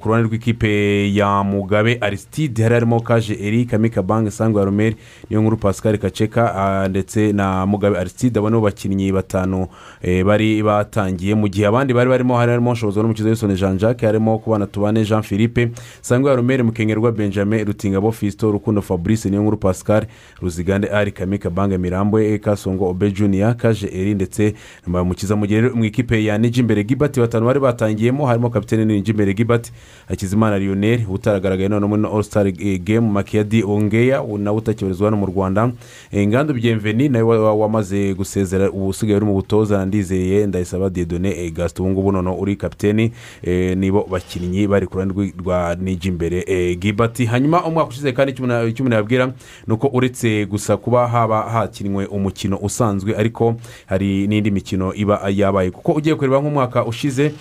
[0.00, 0.70] ku ruhande rw'ikipe
[1.14, 4.96] ya mugabe arisitide hari harimo kaje eric amika banki sangwa romeri
[5.30, 9.66] niyo nkuru pascal kaceka ah, ndetse na mugabe arisitide abo nibo bakinnyi batanu
[10.02, 11.34] eh, bari batangiye.
[11.34, 15.04] Mu gihe abandi bari barimo hari harimo nshobozo n'umukiza w'isoni jean jacques harimo kubana tubane
[15.04, 20.06] jean philippe sangwa romeri mukengerwa benjamin rutingabo fisito rukundo fabrice niyo nkuru pascal
[20.42, 24.54] ruzigande ari kamika banki mirambwe kasongo obe junior kaje eri ndetse
[24.86, 29.72] na mukiza mu ikipe ya nijimbere gibati batanu bari batangiyemo harimo kapitene nijimbere gibati
[30.08, 32.80] hakizimana lionel utaragaragaye none muri all star eh,
[33.20, 35.72] game makiyadi ongeya nawe utakibarizwa hano mu rwanda.
[36.12, 40.90] Eh, ngandu byemveni nawe wa- wa- wamaze gusezera ubu usigaye uri mu butoza ndizeye ndayisaba
[40.90, 46.44] diedone gasito ubu ngubu noneho uri kapiteni eh, nibo bakinnyi bari ku ruhande rwa nijimbere
[46.46, 49.32] eh, gibati hanyuma umwaka ushize kandi icyo umuntu yabwira
[49.66, 53.54] ni uko uretse gusa kuba haba hakinwe umukino usanzwe ariko
[53.86, 55.70] hari n'indi mikino iba yabaye.
[55.70, 57.32] Kuko ugiye kureba nk'umwaka ushize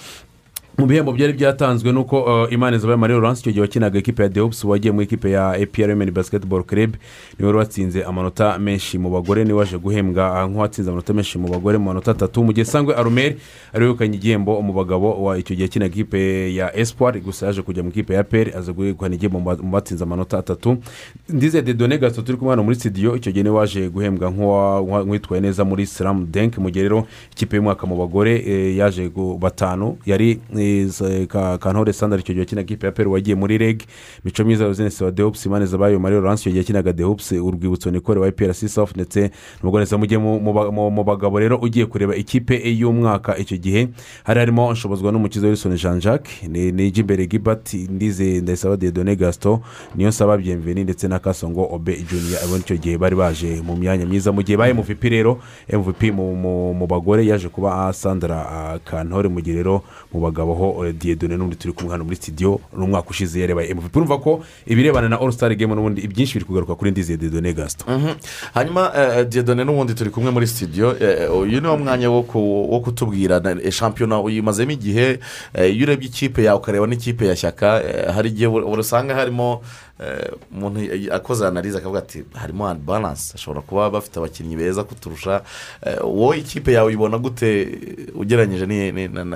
[0.79, 4.29] mu bihembo byari byatanzwe nuko uh, imana zabaye marie laurence icyo gihe wakinaga ekipe ya
[4.29, 6.95] deops wagiye mu ikipe ya aprm basketball club
[7.39, 11.13] ni we wari watsinze amanota menshi mu bagore ni we waje guhembwa uh, nk'uwatsinze amanota
[11.13, 12.43] menshi mu bagore mu manota atatu.
[12.43, 13.35] Mu gihe sangwe arumeri
[13.73, 17.61] ari we wegukanye igihembo mu bagabo wa icyo gihe akinaga ikipe ya espoir gusa yaje
[17.61, 20.77] kujya mu ikipe ya peri aza guhekana igihembo mu ba- mu batsinze amanota atatu.
[21.29, 24.31] Ndize de done gato turi kumwe hano muri studio icyo gihe ni we waje guhembwa
[24.31, 29.97] nk'uwitwaye neza muri slam denk mu gihe rero ikipe y'umwaka mu bagore eh, yaje batanu
[30.05, 30.68] yari eh,
[31.59, 33.81] kantore sandari icyo gihe wakinaga ikipe ya peri wagiye muri reg
[34.25, 38.19] mico myiza yozenesi wa deops imana zabayo marie laurence icyo gihe yakinaga deops urwibutso nikore
[38.19, 39.31] wa iprc soft ndetse
[39.63, 43.87] n'umugore mu gihe mu- ba- bagabo rero ugiye kureba ikipe y'umwaka icyo gihe.
[44.23, 49.59] Hari harimo nshobozwa n'umukiza wilson jean jacques ni ni imbere gibert ndize ndayisaba dedone gaston
[49.95, 52.39] niyo nsaba byemveni ndetse na kasongo obe junior.
[52.43, 54.31] Abo icyo gihe bari baje mu myanya myiza.
[54.31, 55.39] Mu gihe baye mvp rero
[55.73, 60.75] mvp mu, bagore yaje kuba sandra ah, kantore mu gihe rero mu bagabo ho ni
[60.75, 64.43] ho eh, diyedone n'undi turi kumwe hano muri studio n'umwaka ushize yarebaye mvp urumva ko
[64.67, 68.13] ibirebana na all star game n'ubundi ibyinshi biri kugaruka kuri ndize diyedone gasito Mhm.
[68.53, 70.47] hanyuma eh, diyedone n'ubundi turi kumwe muri
[71.01, 75.19] eh, uyu ni wo mwanya wo ku- wo kutubwira na- eh, shampiyona uyimazemo igihe
[75.53, 79.61] eh, iyo urebye ikipe yawe ukareba n'ikipe ya shyaka eh, hari igihe urasanga harimo
[79.99, 80.79] eh, umuntu
[81.13, 85.41] akoze analize akavuga ati harimo andi baranse ashobora kuba bafite abakinnyi beza kuturusha
[85.85, 88.65] Eh, wowe ikipe yawe uyibona gute eh, ugereranyije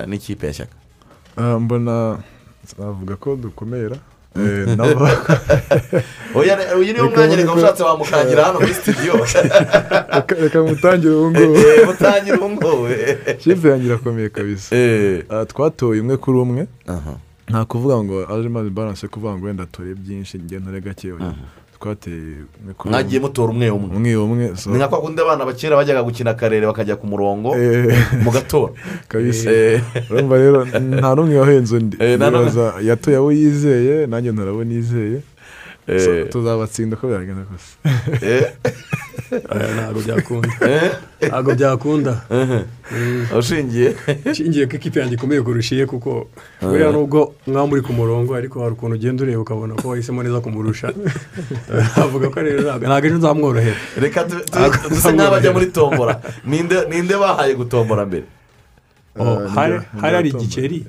[0.06, 0.74] n'ikipe ya shyaka?
[1.36, 2.18] Mbona
[2.78, 3.96] navuga ko dukomera
[4.36, 4.66] Eh,
[6.56, 9.12] re- uyu ni wo Reka mwanya reka ushatse wamukangira hano muri studio.
[10.42, 12.88] Reka- mutangire ubu ngubu Eh, mutangire ubu ngubu
[13.38, 14.76] kipe yanjye irakomeye kabisa.
[14.76, 15.22] Eh.
[15.30, 16.66] Ah, twatoye umwe kuri umwe.
[17.48, 21.12] Nta kuvuga ngo arimo baranse kuvuga ngo wenda tore byinshi njye ntore gake.
[21.84, 22.48] Twateye
[22.84, 24.16] mwagiye mutora umwe umwe.
[24.16, 27.92] Umwe ni nka kwa kundi abana bakera bajyaga gukina akarere bakajya ku murongo Eh.
[28.24, 28.72] mugatora
[29.12, 29.50] kabisa.
[29.52, 29.82] Eh.
[30.10, 31.96] urumva rero nta n'umwe wahenze undi.
[32.00, 32.16] Eh,
[32.88, 35.20] yatoye abo yizeye nanjye ntora abo nizeye
[36.32, 37.76] tuzabatsinda uko byagenda kose.
[39.76, 40.48] ntabwo byakunda
[41.28, 42.12] ntabwo byakunda
[43.38, 43.88] ushingiye
[44.30, 46.28] ushingiye ko ikipe yanjye ikomeye kurusha iye kuko.
[46.60, 50.40] Buriya nubwo mwaba muri ku murongo ariko hari ukuntu ugenda ureba ukabona ko wahisemo neza
[50.44, 50.92] kumurusha
[51.96, 54.20] avuga ko rero ntabwo ejo nzamworohera reka
[54.90, 56.20] duse nk'abajya muri tombora.
[56.44, 58.26] Ninde bahaye gutombora mbere
[59.54, 60.86] hari hari igiceri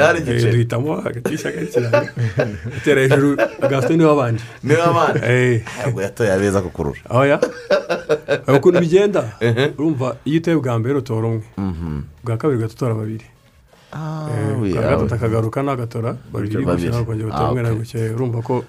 [0.00, 0.52] hari igiceri.
[0.52, 2.12] Duhitamo hagati y'ishyaka n'ikiranga
[2.76, 3.36] atera hejuru
[3.70, 4.80] gasito ni we wabanje ni we
[5.22, 5.62] Eh.
[5.80, 7.40] ntabwo yatoye abeza kukurusha aho ya
[8.46, 9.22] hari ukuntu bigenda
[9.78, 11.42] urumva iyo uteye bwa mbere utora umwe
[12.24, 13.24] bwa kabiri ugahita utora babiri
[13.92, 16.64] bwa gatatu akagaruka n'agatora babiri Babiri.
[16.66, 18.64] gutya nawe ukongera utora Ah, umwe na gutya urumva ko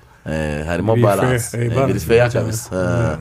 [0.70, 1.88] harimo baranse balance.
[1.88, 2.46] biri feya cyane.
[2.46, 3.18] kabisa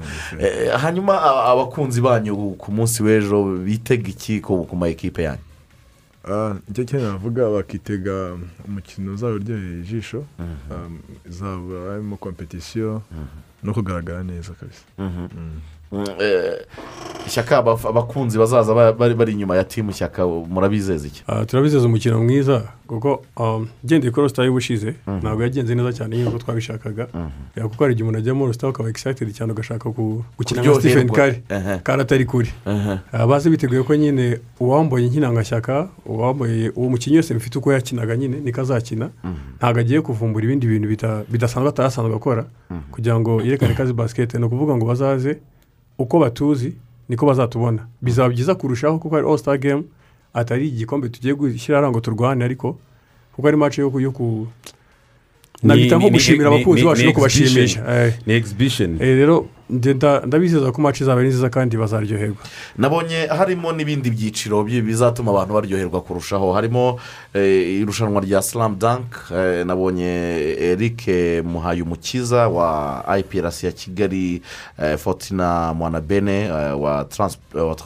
[0.79, 1.15] hanyuma
[1.49, 5.45] abakunzi banyu ku munsi w'ejo bitega iki ku ma ekipe yanyu
[6.25, 8.37] Ah, icyo kintu navuga bakitega
[8.69, 10.25] umukino uzaba uryoheye ijisho
[10.71, 13.03] Um, uzaba harimo kompetisiyo
[13.63, 14.85] no kugaragara neza kabisa.
[14.99, 15.29] Mm, eh,
[17.27, 21.23] ishyaka abaf- abakunzi bazaza ba- bari inyuma ya timu shyaka murabizeza iki?
[21.27, 26.39] Ah, turabizeza umukino mwiza kuko um, gendeye kuri rosita y'ubushize ntabwo yagenze neza cyane nk'uko
[26.39, 27.07] twabishakaga.
[27.57, 30.63] Ya, kuko hari igihe umuntu ajya muri rosita ukaba excited cyane ugashaka gukina
[31.05, 31.79] nka kari Ehe.
[31.85, 32.99] kandi atari kuri Ehe.
[33.13, 38.41] Ah, bazi biteguye ko nyine uwambaye nkinangashyaka uwambaye uwo mukinnyi wese bifite uko yakinaga nyine
[38.41, 39.11] niko azakina
[39.59, 40.89] ntabwo agiye kuvumbura ibindi bintu
[41.29, 42.45] bidasanzwe atarasanzwe akora
[42.93, 45.39] kugira ngo yerekane azi basiketi ni ukuvuga ngo bazaze
[45.99, 46.73] uko batuzi
[47.09, 47.87] niko bazatubona.
[48.03, 49.83] Bizaba byiza kurushaho kuko ari all star game
[50.35, 52.79] atari igikombe tugiye gushyira ngo turwane ariko
[53.37, 53.91] kuko ari match yo
[55.63, 58.13] nabita nko gushimira abakunzi bacu no kubashimisha.
[58.27, 58.99] Ni exhibition.
[58.99, 62.37] Rero ndabizeza ko match izaba ari nziza kandi bazaryoherwa
[62.79, 66.99] nabonye harimo n'ibindi byiciro bi- bizatuma abantu baryoherwa kurushaho harimo
[67.35, 70.09] eh, irushanwa rya slam dunk eh, nabonye
[70.73, 71.07] eric
[71.45, 74.43] muhayumukiza wa iprc ya kigali
[74.83, 77.07] eh, fotina mwanabene eh, wa
[77.55, 77.77] eh,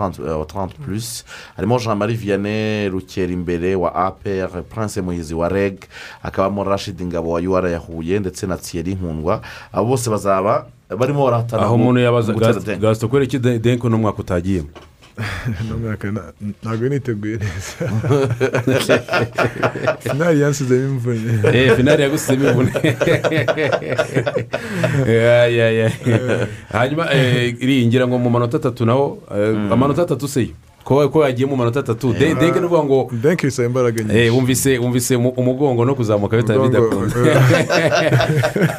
[0.47, 1.25] trans plus.
[1.57, 5.79] Harimo jean marie vianney rukerimbere wa apr prince muhizi wa reg
[6.23, 9.43] hakabamo rashid ngabo wa ur ya huye ndetse na thierry nkundwa.
[9.73, 12.33] Abo bose bazaba barimo barahatana aho mu- umuntu mu yabaza
[12.81, 14.69] gasito kubera iki de- denko uno mwaka utagiyemo
[16.63, 17.85] ntabwo niteguye neza.
[20.01, 21.21] Finali yansizemo imvune.
[21.53, 22.73] Eh, finali yagusizemo imvune.
[25.07, 25.91] Ya.
[26.73, 30.49] hanyuma eh, iriya ngo mu manota atatu naho eh, amanota atatu se yo?
[30.85, 32.13] Ko yagiye mu manota atatu.
[32.13, 34.19] De- denke ni ukuvuga ngo denke bisaba imbaraga nyinshi.
[34.19, 37.15] Eh, wumvise wumvise mu- umugongo no kuzamuka Umugongo, bidakunda.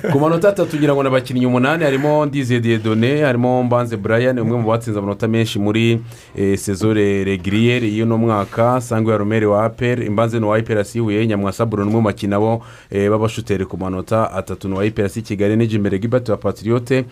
[0.12, 4.58] ku manota atatu ngira ngo ni abakinnyi umunani harimo ndize diyedone harimo mbanze brian umwe
[4.58, 6.00] mu batsinze amanota menshi muri
[6.36, 8.82] eh, sezore regiriyeri y'uno mwaka.
[8.82, 12.39] Sangwe ya romere wa aperi imbanze ni uwa iperasi huye nyamwasa buro n'umwe mu bakina
[12.39, 12.62] bo
[12.92, 14.68] eh, b'abashoteri ku manota atatu.
[14.68, 17.06] Ni uwa iperasi kigali n'ijimbere gibati wa patiriyote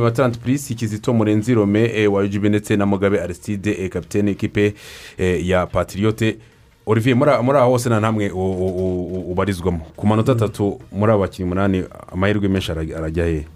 [0.00, 4.74] wa taranti purisi kizito murenzi rome wa yujibe ndetse na mugabe arisitide eh, kapitene ekipe
[5.18, 6.38] eh, ya patiriyote
[6.86, 9.86] olivier muri aho hose nta namwe ubarizwamo.
[9.96, 13.46] Ku manota atatu muri abo bakinnyi umunani amahirwe menshi arajya he?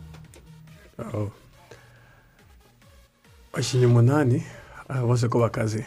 [0.98, 1.30] Aho.
[3.52, 4.42] abakinnyi umunani
[4.88, 5.84] ah, bose ko bakaze.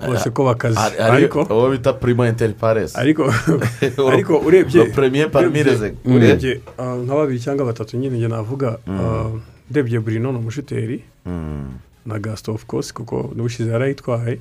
[0.00, 3.32] Bose ko bakaze ariko uwo bita primo interi paresi ariko
[4.12, 6.60] ariko urebye premier parmi les urebye- urebye
[7.04, 8.78] nka babiri cyangwa batatu nyine njye navuga
[9.70, 11.04] ndebye burino ni umushoteri
[12.06, 14.38] na gasito ofu kosi kuko n'ubushize yarayitwaye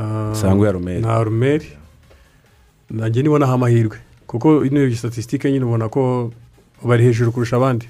[0.00, 1.00] Ah, Sangwe ya Romeri.
[1.02, 1.66] na rumeri
[2.90, 6.30] nanjye nibonaho amahirwe kuko ino statisitike nyine ubona ko
[6.84, 7.88] bari hejuru kurusha abandi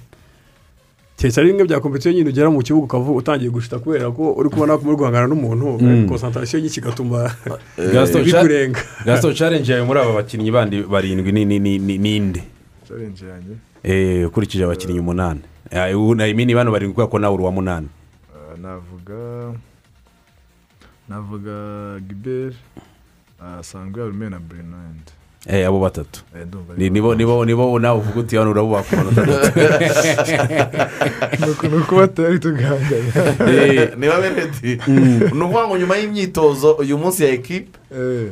[1.18, 4.48] keretse ari bimwe bya kompetiyo nyine ugera mu kibuga ukavuga utangiye gushita kubera ko uri
[4.54, 6.06] kubona ko muri guhangana n'umuntu Mm.
[6.08, 7.26] konsantarasiyo nyinshi igatuma
[7.76, 8.78] gasito bikurenga.
[9.04, 12.42] Gasito challenge yawe muri aba bakinnyi bandi barindwi ni ni ni ni ninde
[12.86, 13.54] challenge yanjye?
[13.82, 15.40] Eh, ukurikije abakinnyi umunani.
[15.70, 17.88] Eh, ubu na imini bano barindwi kubera ko nawe uri uwa munani.
[18.62, 19.18] Navuga
[21.08, 21.54] navuga
[22.08, 22.54] giberi
[23.62, 25.06] sangwa rume na bernard.
[25.06, 25.17] Eh,
[25.66, 26.20] abo batatu.
[26.34, 29.58] Eh, Ni- ari nibo nibo nibo nawe uvuga uti hano urabubaha ku manota atatu
[31.68, 34.80] ni uko batari tuganganya niba beredi
[35.32, 37.77] ni ukuvuga ngo nyuma y'imyitozo uyu munsi ya ekipe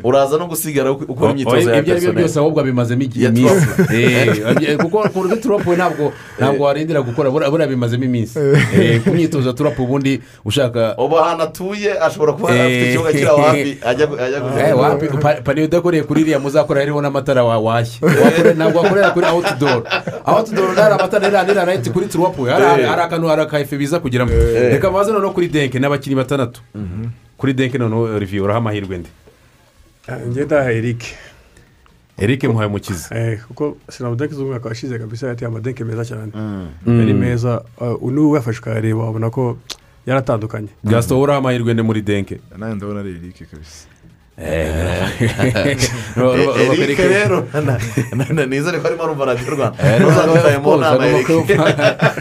[0.05, 3.67] uraza no gusigara uko- ukora imyitozo ya ibyo ari byo byose ahubwo abimazemo igihe iminsi.
[3.95, 8.39] Eh, kuko ku rugo turapu ntabwo ntabwo warindira gukora buriya bimazemo iminsi
[8.77, 13.27] Eh, ku myitozo ya turapu ubundi ushaka ubu ahantu atuye ashobora kuba afite ikibuga kiri
[13.27, 14.07] aho hafi ajya
[14.61, 18.01] Eh, pa- paniye udakoreye kuri iriya muzakora hariho n'amatara wa- washye.
[18.03, 19.83] Wakore- ntabwo wakorera kuri awutidoro
[20.25, 24.31] awutidoro ntari amatara niriya rayiti kuri turuwapu hari hari akantu hari akayefe biza kugeramo
[24.73, 26.61] reka baze noneho kuri denke n'abakinnyi batandatu.
[27.37, 29.09] Kuri denke noneho olivier uraha amahirwe ndi?
[30.29, 31.03] Njye ndaha eric
[32.19, 36.33] eric muhaye mukiza Eh, kuko sinamudenke z'umwaka washize kabisa yateye amadenke meza cyane
[36.87, 37.63] yari meza
[38.03, 39.59] n'ubu wafashe ukayareba wabona ko
[40.07, 40.69] yaratandukanye
[41.23, 43.87] uraha amahirwe ndi muri denke nawe ndabona ari erike kabisa
[46.73, 47.79] erike rero na-
[48.15, 51.57] na- na- nizere ko arimo arumva radiyo rwanda Eh, ntuzadutaye mu nama erike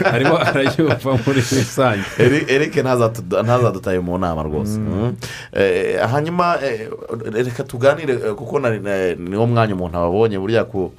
[0.04, 5.16] arimo arayumva muri rusange Eri- erike ntazadutaye mu nama rwose Mm.
[5.52, 6.88] Eh, hanyuma eh,
[7.32, 10.92] reka tuganire eh, kuko niwo mwanya umuntu ababonye burya ku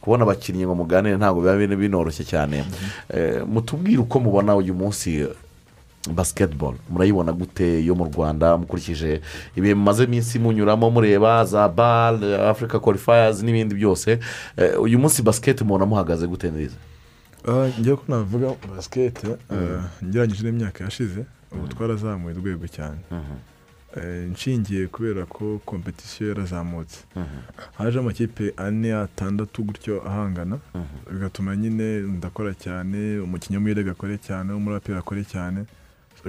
[0.00, 2.64] kubona abakinnyi ngo muganire ntabwo biba bin- binoroshye cyane
[3.14, 5.26] Eh, mutubwire uko mubona uyu munsi
[6.08, 9.20] eh, basiketibolo murayibona gute yo mu rwanda mukurikije
[9.56, 14.18] ibihe mumaze iminsi munyuramo mureba za bare afurika kwalifayazi n'ibindi byose.
[14.56, 16.76] Eh, uyu munsi basiketi mubona muhagaze gute neza
[17.48, 18.46] Ah, ngewe ko navuga
[18.76, 22.98] basikete ah, ngereranyije n'imyaka yashize ubu twarazamuye urwego cyane.
[23.96, 26.98] Eh, nshingiye kubera ko kompetisiyo yarazamutse.
[27.78, 30.58] Haje amakipe ane atandatu gutyo ahangana.
[31.12, 35.64] Bigatuma nyine ndakora cyane umukinnyi w'umuyede akore cyane w'umuraperi akore cyane.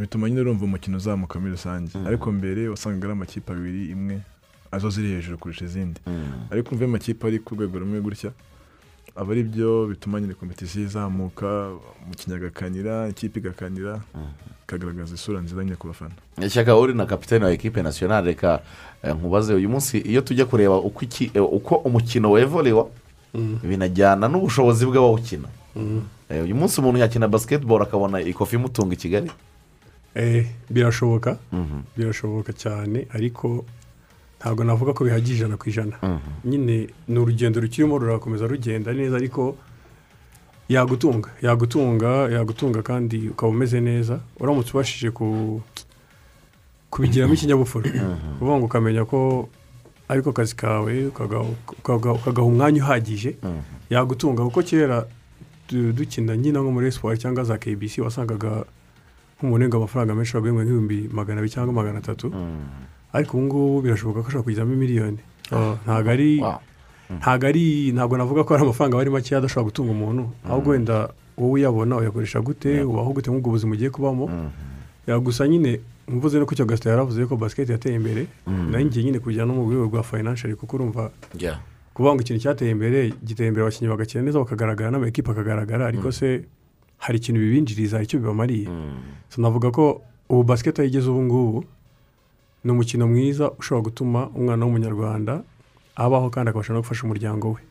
[0.02, 1.92] Bituma nyine urumva umukino uzamuka muri rusange.
[2.08, 4.22] Ariko mbere wasangaga ari amakipe abiri imwe
[4.72, 6.00] azo ziri hejuru kurusha izindi.
[6.52, 8.32] Ariko umva iyo amakipe ari ku rwego rumwe gutya
[9.16, 11.72] aba ari byo bituma nyine kompetisiyo izamuka
[12.06, 14.02] umukinnyi agakanira ikipe igakanira
[14.68, 16.14] ikagaragaza isura nziza nyine ku bafana.
[16.42, 18.62] Ishyaka uri na kapitene wa ekipe nasiyonari reka
[19.04, 22.90] eh, nkubaze uyu munsi iyo tujya kureba uko iki- eh, uko umukino wevorewa
[23.64, 25.48] binajyana n'ubushobozi bw'abawukina
[26.30, 29.32] Eh, uyu munsi umuntu yakina basiketiboro akabona ikofi imutunga i kigali.
[30.70, 31.38] Birashoboka.
[31.98, 33.66] Birashoboka cyane ariko
[34.40, 35.96] ntabwo navuga ko bihagije ijana ku ijana.
[36.46, 39.58] Nyine ni urugendo rukirimo rurakomeza rugenda neza ariko
[40.70, 41.30] yagutunga.
[41.42, 44.20] Yagutunga yagutunga kandi ukaba umeze neza.
[44.40, 45.62] Uramutse ubashije ku
[46.90, 47.90] kubigiramo ikinyabupfura.
[48.42, 49.50] Uvuga ngo ukamenya ko
[50.10, 53.36] ariko kazi kawe ukagaha- umwanya uhagije.
[53.90, 54.44] Yagutunga.
[54.44, 55.06] Kuko kera
[55.70, 58.64] du- dukina nyine nko muri siporo cyangwa za kbc wasangaga
[59.38, 62.34] nk'umuntu urenga amafaranga menshi waguye nk'ibihumbi magana abiri cyangwa magana atatu
[63.14, 65.18] ariko ubu ngubu birashoboka ko ashobora kugiramo miliyoni.
[65.52, 66.44] Ah, ntabwo ari
[67.20, 70.24] ntabwo ari ntabwo navuga ko ari amafaranga aba ari makeya adashobora gutunga umuntu.
[70.44, 74.26] Ahubwo wenda wowe uyabona uyakoresha gute ubaho gute nk'ubwo buzima ugiye kubamo.
[75.08, 78.28] Ya, gusa nyine mvuze no ku cyo gasita yaravuze ko basiketi yateye imbere.
[78.48, 78.72] Mm.
[78.72, 81.12] na yo ngiye nyine kujya no mu rwego rwa fayinanshari kuko urumva
[81.94, 85.88] kuvuga ngo ikintu cyateye imbere giteye imbere abakinnyi bagakina neza bakagaragara n'amakipe akagaragara.
[85.88, 86.44] Ariko se
[86.98, 88.68] hari ikintu bibinjiriza icyo bibamariye.
[89.30, 91.66] So, navuga ko ubu basiketi aho igeze ubu ngubu
[92.64, 95.44] ni umukino mwiza ushobora gutuma umwana w'umunyarwanda
[95.96, 97.62] abaho kandi akabasha no gufasha umuryango we.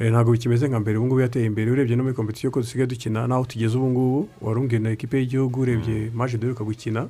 [0.00, 0.96] Eh, ntabwo bikimeze nka mbere.
[0.98, 1.70] Ubu ngubu yateye imbere.
[1.70, 5.18] Urebye no muri kompetisiyo ko dusigaye dukina n'aho tugeze ubu ngubu wari umbwiye na ekipe
[5.20, 7.06] y'igihugu urebye maje duheruka gukina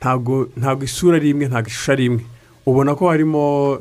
[0.00, 2.22] ntabwo isura ari imwe ntabwo ishusho ari imwe.
[2.66, 3.80] Ubona ko harimo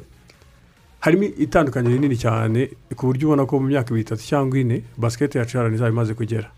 [0.99, 5.57] harimo itandukaniro rinini cyane ku buryo ubona ko mu myaka itatu cyangwa ine basiketi yacu
[5.57, 6.49] yarani izaba imaze kugera.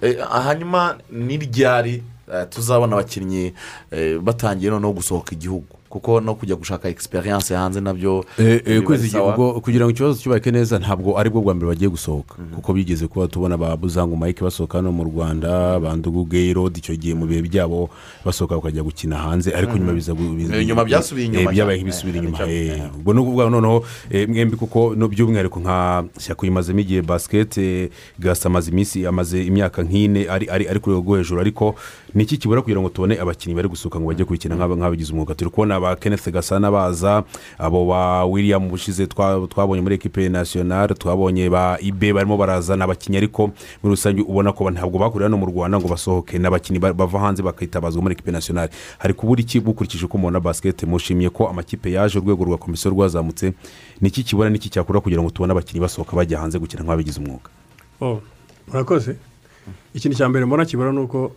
[0.00, 2.02] Eh, hanyuma ni ryari
[2.32, 3.54] eh, tuzabona abakinnyi
[3.90, 5.81] eh, batangiye noneho gusohoka igihugu?
[5.92, 8.24] Kuko no kujya gushaka egisperiyanse hanze na byo
[9.04, 9.34] bisaba.
[9.36, 12.34] ubwo kugira ngo ikibazo cyubake neza ntabwo ari bwo bwa mbere bagiye gusohoka.
[12.56, 17.12] Kuko bigeze kuba tubona ba buzangu mike basohoka hano mu rwanda bandugu gayirodi icyo gihe
[17.14, 17.90] mu bihe byabo
[18.24, 21.78] basohoka bakajya gukina hanze ariko nyuma biza gu- biza- Eh, nyuma byasubiye inyuma Eh, byabaye
[22.18, 22.38] Eh, inyuma.
[22.48, 28.48] Eh, ubwo ni ukuvuga noneho eh, mwembi kuko by'umwihariko nka shyaka imazemo igihe basikete gasa
[28.48, 31.74] amaze iminsi amaze imyaka nk'ine ari ari ari ku rwego rwo hejuru ariko
[32.14, 35.34] ni iki kibura kugira ngo tubone abakinnyi bari gusohoka ngo bajye kubikina nk'aba- nk'abagize umwuga?
[35.34, 37.24] Turi kubona ba kenneth gasana baza
[37.58, 43.16] abo ba william bushize twa- twabonye muri ekipe nasiyonari twabonye ba ibe barimo barazana abakinnyi
[43.18, 43.48] ariko
[43.82, 46.38] muri rusange ubona ko ntabwo bakorera no mu rwanda ngo basohoke.
[46.38, 50.86] N'abakinnyi ba- bava hanze bakitabazwa muri ekipe nasiyonari hari kubura iki bukurikije uko mubona basiketi
[50.86, 53.52] mushimiye ko amakipe yaje urwego rwa komisiyo rwazamutse.
[54.00, 57.48] Niki kibura niki cyakora kugira ngo tubone abakinnyi basohoka bajya hanze gukina nk'ababigize umwuga?
[58.00, 58.20] Oh,
[58.68, 59.16] murakoze.
[59.94, 61.32] Ikintu cya mbere mbona kibura ni uko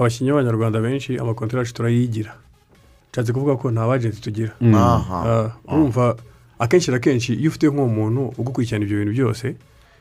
[0.00, 2.32] abakinnyi b'abanyarwanda benshi amakontara yacu turayigira
[3.12, 4.52] nshatse kuvuga ko nta bajenti tugira.
[4.60, 4.74] Mm.
[4.74, 6.16] Ah, urumva
[6.58, 9.54] akenshi na kenshi iyo ufite nk'uwo muntu ugukurikirana ibyo bintu byose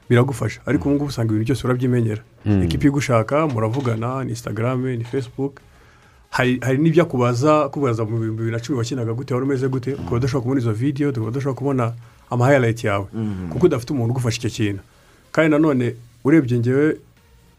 [0.10, 0.62] biragufasha.
[0.66, 2.22] Ariko ubu ngubu usanga ibintu byose urabyimenyera.
[2.46, 2.64] Mm.
[2.64, 5.60] ikipe igushaka muravugana ni instagram ni facebook.
[6.30, 9.94] Hari hari n'ibyo akubaza kubaza mu bihumbi bibiri na cumi wakinaga gute wari umeze gute
[9.94, 11.94] ukaba udashobora kubona izo video ukaba udashobora kubona
[12.30, 13.06] amahayarayiti yawe.
[13.50, 14.82] Kuko udafite umuntu ugufasha icyo kintu.
[15.32, 16.98] Kandi nanone urebye ngewe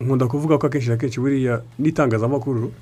[0.01, 2.72] nkunda kuvuga ko akenshi na kenshi buriya n'itangazamakuru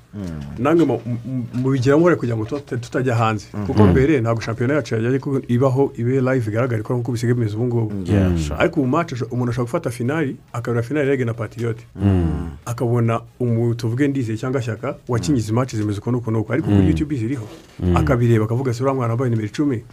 [0.57, 3.91] nange mu- mu- mubigiramo uruhare kugira ngo tuta- tutajya hanze kuko Mhm.
[3.91, 7.65] mbere ntabwo shampiyona yacu yajya ko ibaho ibe live igaragara ikora nk'uko bisigaye bimeze ubu
[7.67, 7.91] ngubu
[8.39, 8.55] sure.
[8.59, 12.55] ariko match asho- umuntu ashobora gufata finali akabona finali rege na patriote Mm.
[12.65, 16.81] akabona umuntu tuvuge ndizeye cyangwa shyaka wakinye izi match zimeze ukuntu uku n'uku ariko kuri
[16.81, 16.87] Mm.
[16.87, 17.47] youtube ziriho
[17.83, 17.97] Mm.
[17.97, 19.83] akabireba akavuga se uriya mwana wambaye nimero icumi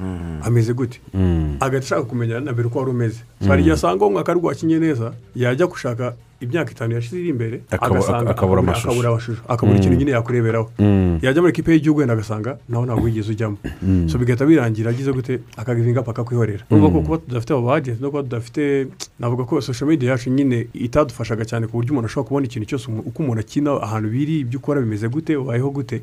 [0.46, 1.56] ameze gute Mm.
[1.60, 3.18] agahita ashaka kumenya na mbere uko wari umeze
[3.48, 8.60] hari igihe asanga umwaka ari wakinye neza yajya gushaka imyaka itanu yashize iri imbere akabura
[8.60, 8.88] amashusho.
[8.90, 9.42] akabura amashusho.
[9.48, 9.80] Akabura Mm.
[9.80, 11.18] ikintu nyine yakureberaho Mm.
[11.22, 13.56] yajya muri ekipe y'igihugu wenda agasanga naho ntabwo wigeze ujyamo.
[13.82, 14.08] Mm.
[14.08, 15.40] so bigahita birangira agize gute?
[15.56, 18.86] Akagivinga paka kwihorera urumva ko kuba tudafite abo bagenti no kuba tudafite
[19.18, 22.86] navuga ko social media yacu nyine itadufashaga cyane ku buryo umuntu ashobora kubona ikintu cyose
[22.90, 26.02] uko umuntu akina ahantu biri ibyo ukora bimeze gute ubayeho gute.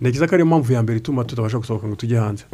[0.00, 2.44] Ntekereza ko ariyo mpamvu ya mbere ituma tutabasha gusohoka ngo tujye hanze.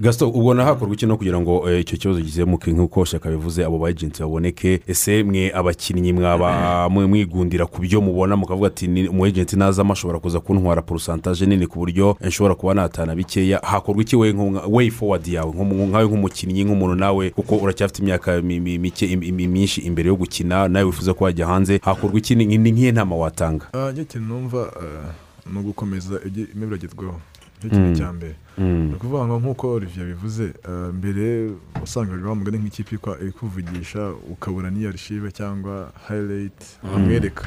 [0.00, 3.78] Gasito ubona hakorwa iki no kugira ngo eh, icyo kibazo gizemuke nk'uko shyaka bivuze abo
[3.78, 4.80] bagenti baboneke.
[4.86, 9.92] Ese mwe abakinnyi mwaba mwe mwigundira ku byo mubona mukavuga ati "Ni- umu agenti nazamo
[9.92, 13.58] ashobora kuza kuntwara porosantaje nini ku buryo nshobora kuba natana bikeya.
[13.62, 14.32] Hakorwa iki we
[14.68, 15.52] way forward yawe?
[15.52, 20.84] Nkawe nk'umukinnyi nk'umuntu nawe kuko uracyafite imyaka mi- mi- mike myinshi imbere yo gukina nawe
[20.84, 22.34] wifuza ko wajya hanze hakorwa iki?
[22.34, 23.66] Ni nk'iyo nama watanga?
[23.72, 25.12] Ah, ikintu numva ah,
[25.52, 27.20] ni ugukomeza ibyo- ibiragezweho
[27.74, 27.94] Mm.
[27.94, 28.88] cya mbere Mm.
[28.88, 31.50] ni ukuvuga ngo nk'uko olivier bivuze ah, mbere
[31.80, 32.96] wasangaga wamugana nk'ikipe
[33.28, 36.90] ikuvugisha ukabura n'iyo arishive cyangwa hayirayiti Mm.
[36.92, 37.44] bamwereka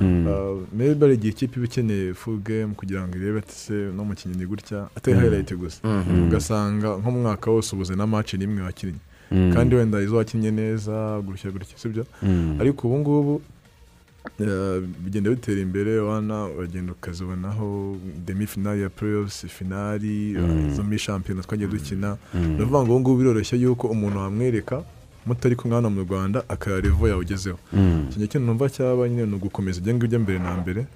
[0.00, 0.26] Mm.
[0.28, 4.04] Ah, maybe hari igihe ikipe iba ikeneye full game kugira ngo irebe ati se no
[4.04, 5.20] mukinnyi ni gutya atari Mm.
[5.20, 6.26] hayirayiti gusa Mhm.
[6.28, 8.98] ugasanga nko mu mwaka wose ubuze na match n'imwe wakinnye
[9.30, 9.52] Mm.
[9.54, 12.56] kandi wenda izo wakinnye neza gutya gutya sibyo Mm.
[12.60, 13.42] ariko ubu ngubu
[15.04, 20.74] bigenda bitera imbere wana uragenda ukazibonaho demi finali ya playoffs finali eh, Mm.
[20.74, 22.40] zo muri shampiyona twagiye dukina Mm.
[22.46, 24.82] ni ukuvuga ngo ubu ngubu biroroshye yuko umuntu wamwereka
[25.26, 28.06] mutari kumwe hano mu rwanda akaya revo yawe ugezeho Mm.
[28.10, 30.86] iki kintu numva cyaba nyine ni ugukomeza ibyo ngibyo mbere na mbere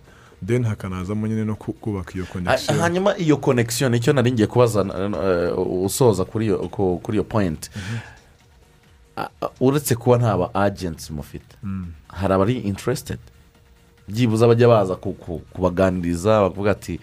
[0.47, 4.33] then hakanazamo nyine no ku- kubaka iyo Ha- connection hanyuma iyo konekisiyo ni cyo nari
[4.33, 8.13] ngiye kubaza eh, usoza kuri iyo poyinti a-
[9.61, 11.57] uretse kuba nta ba agenti mufite.
[11.63, 11.87] Mm.
[12.09, 13.19] hari abari interested.
[14.09, 17.01] Byibuze bajya baza ku- ku- kubaganiriza bavuga ati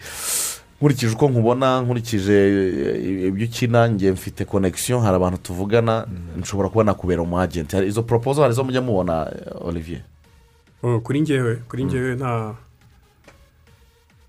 [0.80, 6.06] nkurikije uko nkubona nkurikije eh, ibyo ukina ngiye mfite konekisiyo hari abantu tuvugana
[6.38, 10.02] nshobora kuba nakubera umu agenti Hari izo poropozo hari izo mujya mubona eh, olivier?
[10.82, 12.54] Oh, kuri ngewe kuri ngewe nta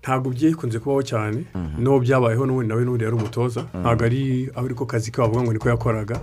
[0.02, 1.44] ntabwo byikunze kubaho cyane.
[1.78, 5.68] N'uwo byabayeho n'ubundi nawe n'ubundi yari umutoza ntabwo ari ariko kazi ke wavuga ngo niko
[5.68, 6.20] yakoraga.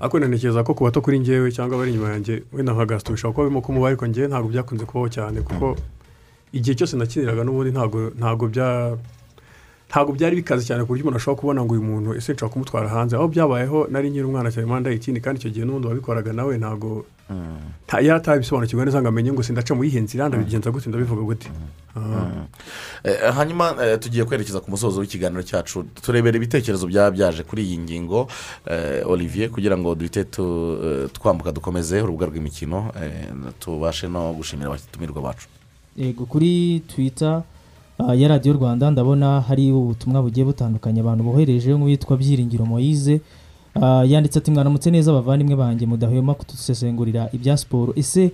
[0.00, 3.34] Ariko ntekereza ko ku bato kuri ngewe cyangwa abari inyuma yanjye wenda nka gasito bishobora
[3.34, 5.76] kuba birimo kumuba ariko ngewe ntabwo byakunze kubaho cyane kuko
[6.52, 8.96] igihe cyose nakiniraga n'ubundi ntabwo ntabwo bya
[9.90, 12.88] ntabwo byari bikaze cyane ku buryo umuntu ashobora kubona ngo uyu muntu ese nshobora kumutwara
[12.88, 13.16] hanze.
[13.16, 17.04] Aho byabayeho nari nkiri umwana cyane manda ikindi kandi icyo gihe n'ubundi wabikoraga nawe ntabwo
[17.86, 21.48] nta- yari atabisobanukirwa neza ngo amenye ngo sindaca mu yihe nzira ndabigenza gute ndabivuga gute.
[21.96, 22.44] Ah.
[23.04, 25.86] Eh, hanyuma eh, tugiye kwerekeza ku musozo w'ikiganiro cyacu.
[26.02, 28.28] Turebera ibitekerezo byaba byaje kuri iyi ngingo
[28.66, 30.24] eh, olivier kugira ngo duhite
[31.14, 32.90] twambuka dukomeze urubuga rw'imikino
[33.62, 35.46] tubashe no gushimira abatumirwa bacu.
[35.96, 37.42] Yego kuri twita
[38.14, 43.20] ya radiyo rwanda ndabona hari ubutumwa bugiye butandukanye abantu bohereje nk'uwitwa byiringiro moyize
[43.82, 47.92] Ah, yanditse ati mwaramutse neza abavandimwe banjye mudahwema kudusesengurira ibya siporo.
[47.96, 48.30] Ese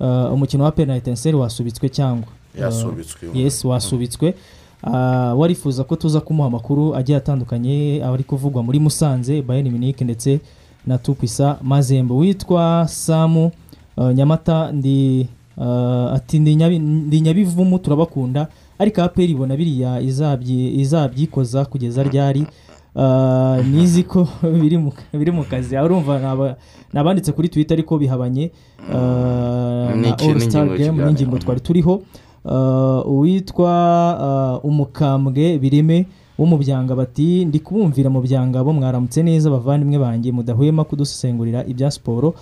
[0.00, 2.28] ah, umukino wa penaliti enseri wasubitswe cyangwa?
[2.58, 3.28] Ah, Yasubitswe.
[3.34, 4.34] yes wasubitswe.
[4.82, 10.40] Ah, warifuza ko tuza kumuha amakuru agiye atandukanye ari kuvugwa muri musanze bayern munich ndetse
[10.86, 12.14] na tupisa mazembe.
[12.14, 13.50] Witwa samu
[13.96, 15.26] ah, nyamata ndi
[15.58, 18.46] ah, ati ndi nyabivumu turabakunda.
[18.78, 22.46] Ariko aperi ibona biriya izabyi- izabyikoza kugeza ryari?
[22.96, 24.28] Ah, nizi ko
[24.60, 24.78] biri
[25.32, 25.76] mu- kazi.
[25.76, 26.56] Urumva ni aba-
[26.92, 28.50] ni abanditse kuri twita ariko bihabanye.
[28.92, 32.02] Ah, na all star game n'ingingo twari turiho.
[32.44, 36.06] Ah, uwitwa umukambwe bireme
[36.38, 41.64] wo mu byanga bati ndi kubumvira mu byanga bo mwaramutse neza bavandimwe banjye mudahwema kudusesengurira
[41.66, 42.34] ibya siporo.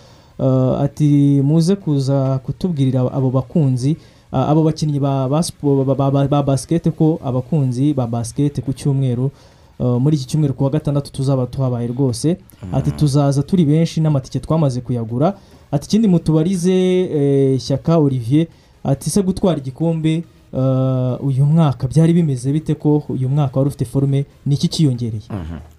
[0.81, 3.97] Ati muze kuza kutubwirira abo bakunzi
[4.33, 8.73] abo bakinnyi ba, ba, spo- ba, ba, ba, ba basikete ko abakunzi ba basikete ku
[8.73, 9.31] cyumweru
[9.79, 12.37] uh, muri iki cyumweru ku wa gatandatu tuzaba tuhabaye rwose.
[12.73, 15.35] Ati tuzaza turi benshi n'amatike twamaze kuyagura.
[15.73, 18.47] Ati ikindi mutubarize eh, shyaka olivier
[18.85, 23.85] ati se gutwara igikombe uh, uyu mwaka byari bimeze bite ko uyu mwaka wari ufite
[23.85, 25.23] forume ni iki cyiyongereye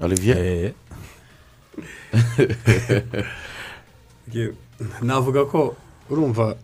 [0.02, 0.72] olivier?
[4.30, 4.54] Nge-
[5.02, 5.76] navuga ko
[6.10, 6.56] urumva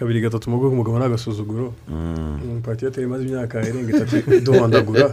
[0.00, 1.74] kabiri gatatu mu bwoko umugabo ni agasuzuguro
[2.64, 5.12] patiyoteri imaze imyaka irenga itatu duhondagura.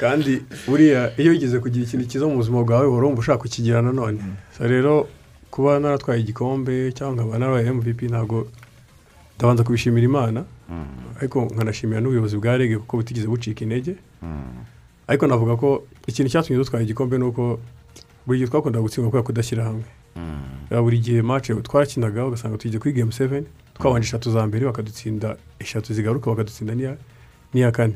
[0.00, 4.20] Kandi buriya iyo wigeze kugira ikintu cyiza mu buzima bwawe uhora wumva ushaka kukigira nanone
[4.58, 5.08] So rero
[5.50, 8.46] kuba naratwaye igikombe cyangwa nkaba narabaye mvp ntabwo
[9.36, 10.44] ndabanza kubishimira imana.
[11.18, 13.96] Ariko nkanashimira n'ubuyobozi bwa rege kuko butigeze bucika intege.
[15.08, 17.58] Ariko navuga ko ikintu cyatumye dutwara igikombe ni uko
[18.26, 19.84] buri gihe twakundaga gutsindwa kubera kudashyira hamwe.
[20.70, 23.46] Buri gihe mace twarakinaga ugasanga tugiye kuri gemu seveni
[23.80, 26.74] twabanje eshatu za mbere bakadutsinda eshatu zigaruka bakadutsinda
[27.54, 27.94] n'iya kane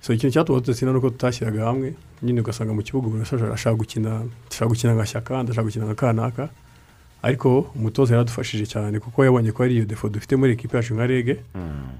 [0.00, 4.22] so ikintu cyatuma tudatsinda ni uko tutashyiraga hamwe nyine ugasanga mu kibuga umuntu ashaka gukina
[4.50, 6.48] ashaka gukina nka shyaka ndashaka gukina nka kanaka.
[7.22, 11.06] Ariko umutoza yaradufashije cyane kuko yabonye ko ari iyo defo dufite muri ekipa yacu nka
[11.06, 11.36] rege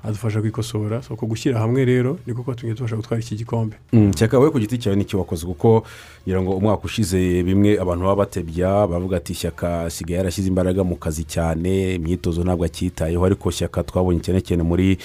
[0.05, 1.03] adufasha kwikosora.
[1.03, 3.77] So ku gushyira hamwe rero niko kwatumye tubasha gutwara iki gikombe.
[4.15, 5.47] Cyaka wowe ku giti cyawe n'icyo wakoze?
[5.47, 5.85] Kuko
[6.27, 10.97] ngira ngo umwaka ushize bimwe abantu baba batebya bavuga ati shyaka asigaye yarashyize imbaraga mu
[10.97, 14.99] kazi cyane imyitozo ntabwo acyitayeho ariko shyaka twabonye cyane cyane muri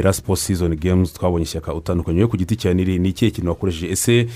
[0.00, 2.24] rasipo sizoni gemuzi twabonye ishyaka utandukanye.
[2.26, 3.92] Ku giti cyawe ni ni ikihe kintu wakoresheje?
[3.92, 4.26] Ese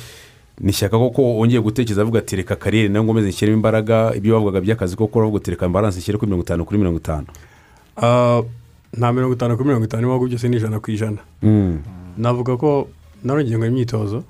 [0.60, 4.14] ni ishyaka koko wongeye gutekereza avuga ati reka kariyeri na yo ngomeze nshyiremo imbaraga.
[4.14, 7.26] Ibyo bavugaga by'akazi koko uravuga uti reka baranse nshyire kuri mirongo itanu kuri mirongo itanu.
[7.96, 8.42] Ah,
[8.96, 11.18] nta mirongo itanu kuri mirongo itanu ibihugu byose ni ijana ku ijana.
[12.18, 12.88] Navuga ko
[13.24, 14.24] narongeye ngo imyitozo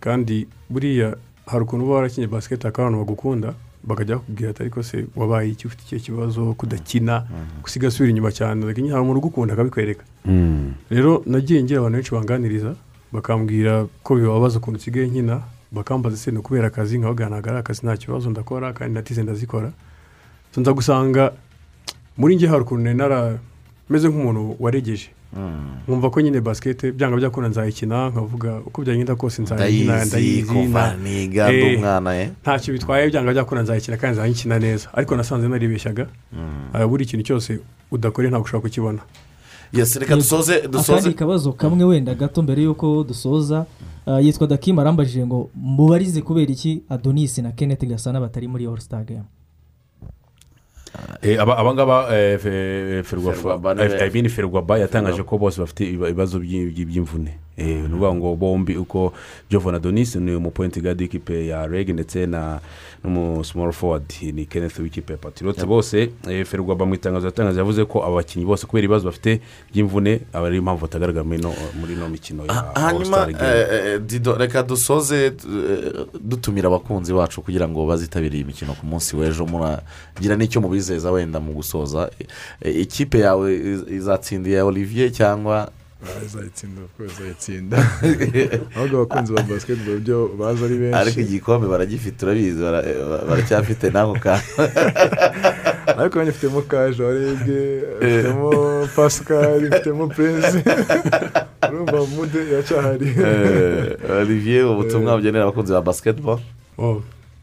[0.00, 1.16] kandi buriya
[1.46, 3.54] hari ukuntu uba warakinnye basiketi hakaba abantu bagukunda
[3.84, 5.66] bakajya bakubwira ati ariko se wabaye iki?
[5.66, 6.54] Ufite ikihe kibazo?
[6.58, 7.26] Kudakina?
[7.62, 8.66] Gusiga asubira inyuma cyane?
[8.66, 10.04] Hari umuntu ugukunda akabikwereka.
[10.90, 12.74] Rero nagiye ngira abantu benshi banganiriza
[13.12, 15.40] bakambwira ko bibabaza ukuntu usigaye nkina
[15.76, 19.70] bakambaza ese ni ukubera akazi nkabaga ntabwo ari akazi nta kibazo ndakora kandi natize ndazikora.
[20.56, 21.32] Nza gusanga
[22.16, 25.08] muri njye hari ukuntu nari narameze nk'umuntu waregeje.
[25.84, 31.48] Nkumva ko nyine basikete byanga byakunda nzayikina nkavuga uko byagenda kose nzayikina ndayizi kuva niga
[31.52, 34.88] ndi Eh, umwana ye ntacyo bitwaye byanga byakunda nzayikina kandi nzayikina neza.
[34.96, 36.06] Ariko nasanze naribeshyaga.
[36.72, 37.58] Ah, buri kintu cyose
[37.92, 39.00] udakoreye ntabwo ushobora kukibona.
[39.72, 40.92] Reka dusoze dusoze.
[40.98, 43.66] Akandi kabazo kamwe wenda gato mbere y'uko dusoza.
[44.22, 49.04] Yitwa dakim arambajije ngo mubarize kubera iki adonis na kenneth gasana batari muri all star
[49.04, 49.24] game?
[51.22, 52.38] Eh, aba aba ngaba eh,
[53.04, 53.98] Ferwaba eh,
[54.30, 57.32] ferwaba yatangaje ko bose bafite ibiba- ibibazo by'i- by'i- by'imvune.
[57.56, 59.12] Ni ukuvuga ngo bombi uko
[59.50, 62.60] jovan adonis ni umupointi gadi w'ikipe ya reg ndetse na
[63.04, 64.04] n'umu small forward
[64.34, 68.46] ni kenneth w'ikipe ya patriote bose eh, ferwaba mu itangazo yatangaje yavuze ko aba bakinnyi
[68.46, 69.40] bose kubera ibibazo bafite
[69.72, 73.60] by'imvune aba ariyo mpamvu batagaragara muri ino mikino ya hanyuma all-star game.
[73.60, 75.32] eh, eh, reka dusoze eh,
[76.20, 79.46] dutumira abakunzi bacu kugira ngo bazitabire iyi mikino ku munsi w'ejo.
[79.46, 82.10] Muragira n'icyo mubizeza wenda mu gusoza.
[82.60, 85.70] Eh, ikipe yawe iz- izatsinda iya olivier cyangwa
[86.26, 87.76] izayitsinda kuko izayitsinda
[88.76, 92.84] ahubwo abakunzi ba basiketiboro byo baza ari benshi ariko igikombe baragifite urabizi bara-
[93.28, 94.50] baracyafite n'ako kantu
[96.00, 97.60] ariko nanjye mfitemo kaje warege
[98.00, 98.50] mfitemo
[98.96, 100.58] pasikari mfitemo purense
[101.70, 103.08] urumva mude iracyahari
[104.20, 106.42] olivier ubutumwa bugenera abakunzi ba basiketiboro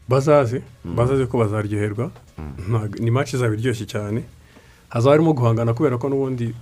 [0.08, 2.10] bazaze bazaze ko bazaryoherwa
[3.00, 4.20] ni match izaba iryoshye cyane
[4.88, 6.54] hazaba harimo guhangana kubera ko n'ubundi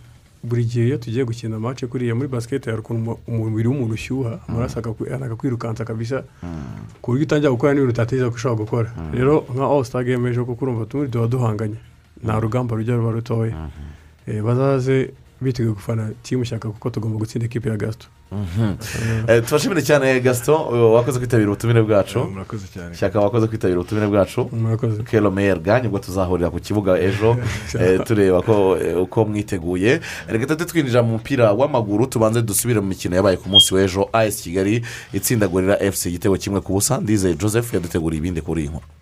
[0.43, 4.33] buri gihe iyo tugiye gukina match kuriya muri basiketi hari ukuntu umu- umubiri w'umuntu ushyuha
[4.49, 6.25] amaraso akakwi- akakwirukansa kabisa
[7.03, 8.89] ku buryo utangira gukora n'ibintu utatekereza ko ushobora gukora.
[9.15, 11.79] Rero nka all star game ejo kuko urumva tumuri tuba duhanganye
[12.25, 13.71] nta rugamba rujya ruba rutoya.
[14.27, 18.07] Eh, bazaze biteguye gufana timu shyaka kuko tugomba gutsinda ikipe ya gasito
[19.47, 24.49] tubashimire cyane gasito eh, wakoze kwitabira ubutumire bwacu murakoze cyane shyaka wakoze kwitabira ubutumire bwacu
[24.53, 27.37] murakoze kero meyer bwanyu ubwo tuzahurira ku kibuga ejo
[27.81, 32.87] eh, tureba ko eh, uko mwiteguye reka tujye twinjira mu mupira w'amaguru tubanze dusubire mu
[32.87, 37.75] mikino yabaye ku munsi w'ejo as kigali itsindagurira fc igitego kimwe ku busa ndizeye joseph
[37.75, 39.02] yaduteguriye ibindi kuri iyi nkuru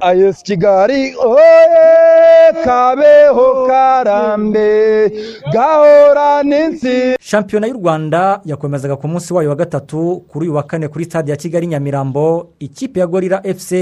[0.00, 5.10] ayesi kigali oye kabeho karambe
[5.52, 10.88] gahorane insi shampiyona y'u rwanda yakomezaga ku munsi wayo wa gatatu kuri uyu wa kane
[10.88, 12.48] kuri stade ya kigali nyamirambo.
[12.58, 13.72] Ikipe ya gorira fc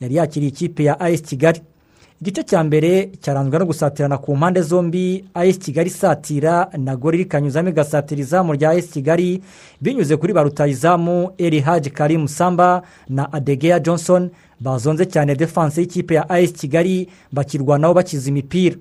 [0.00, 1.60] yari yakiriye ikipe ya as kigali.
[2.20, 7.68] Igice cya mbere cyaranzwe no gusatirana ku mpande zombi ayesi kigali isatira na gorira ikanyuzamo
[7.68, 9.42] igasatira izamu rya ayesi kigali
[9.80, 16.14] binyuze kuri ba rutayizamu eri haji karimu samba na adegeya johnson bazonze cyane defanse y'ikipe
[16.14, 18.76] ya ayesi kigali bakirwanaho bakiza imipira.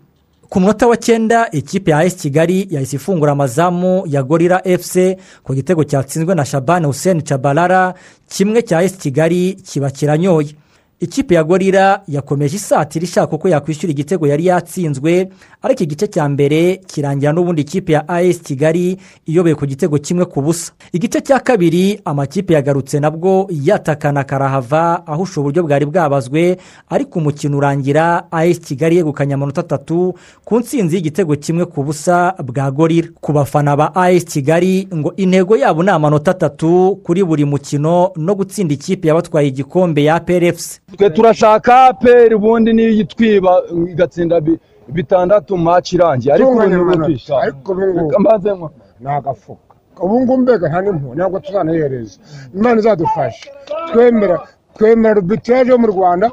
[0.50, 5.54] Ku munota wa cyenda ikipe ya ayesi kigali yahise ifungura amazamu ya gorira efuse ku
[5.54, 7.94] gitego cyatsinzwe na shabani hussein cabarara
[8.30, 10.56] kimwe cya ayesi kigali kiba kiranyoye.
[11.00, 15.30] Ikipe ya gorira yakomeje isatira ishaka uko yakwishyura igitego yari yatsinzwe
[15.62, 20.42] ariko igice cya mbere kirangira n'ubundi ikipe ya as kigali iyoboye ku gitego kimwe ku
[20.42, 20.72] busa.
[20.94, 26.58] Igice cya kabiri amakipe yagarutse nabwo yatakana karahava ahusha uburyo bwari bwabazwe
[26.90, 30.14] ariko umukino urangira as kigali yegukanye amanota atatu
[30.46, 35.58] ku nsinzi y'igitego kimwe ku busa bwa gorira ku bafana ba as kigali ngo intego
[35.58, 41.10] yabo ni amanota atatu kuri buri mukino no gutsinda ikipe yabatwaye igikombe ya prfc twe
[41.10, 43.52] turashaka peri ubundi niyo itwiba
[43.92, 44.60] igatsinda bi-
[44.96, 46.34] bitandatu maci irangiye.
[46.34, 46.92] Ariko ubu ngubu
[49.00, 49.74] ni agafuka
[50.04, 50.38] ubu ngubu.
[50.42, 51.16] Mbega nta n'impuhwe.
[51.18, 52.16] Ntabwo tuzanahereza
[52.58, 53.46] imana izadufasha
[53.92, 54.38] twemera
[54.76, 56.28] twemera arbitraje yo mu rwanda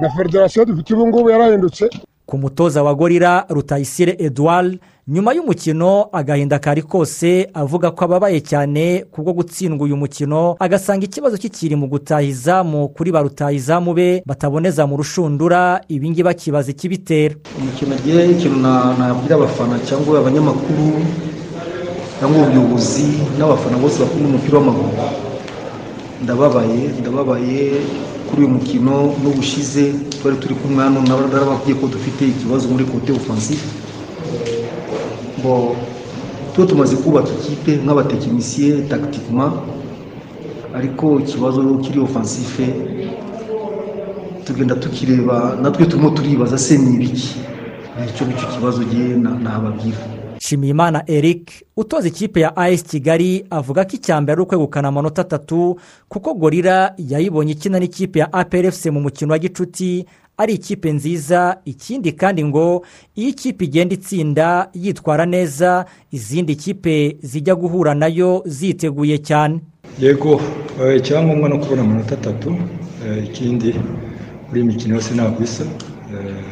[0.00, 1.84] na federasiyo dufite ubu ngubu yarahindutse.
[2.30, 4.78] Ku mutoza wa gorira rutayisire edouard.
[5.08, 10.54] Nyuma y'umukino agahinda kari kose avuga ko ababaye cyane kubwo gutsindwa uyu mukino.
[10.60, 16.70] Agasanga ikibazo kikiri mu gutaha izamu kuri ba rutahizamu be bataboneza mu rushundura ibingi bakibaza
[16.70, 17.34] ikibitera.
[17.58, 21.02] Umukino agiye ikintu na- nabwira abafana cyangwa abanyamakuru
[22.22, 23.08] cyangwa ubuyobozi
[23.38, 24.90] n'abafana bose bakunda umupira w'amaguru.
[26.22, 27.82] Ndababaye ndababaye.
[28.30, 33.64] Kuri uyu mukino n'ubushize twari turi kumwe hano narababwiye ko dufite ikibazo muri kote ofansive
[36.52, 39.44] tuba tumaze kubaka ikipe nk'abatekinisiye takitikima
[40.78, 42.66] ariko ikibazo kiri ofansife
[44.44, 47.30] tugenda tukireba natwe turimo turibaza se ni ibiki?
[48.00, 48.80] Nicyo ni cyo kibazo
[49.42, 49.98] nababwira
[50.40, 55.76] nshimiyimana eric utoza ikipe ya as kigali avuga ko icya mbere ari ukwegukana amanota atatu
[56.08, 62.12] kuko gorira yayibonye ikina n'ikipe ya aprfc mu mukino wa gicuti ari ikipe nziza ikindi
[62.12, 62.84] kandi ngo
[63.14, 69.60] iyo ikipe igenda itsinda yitwara neza izindi kipe zijya guhura na yo ziteguye cyane.
[69.98, 70.40] Yego
[70.82, 72.56] eh, icyangombwa ni ukubona amanota atatu
[73.06, 73.74] eh, ikindi
[74.48, 76.44] muri iyi mikino yose ntabwo isa eh,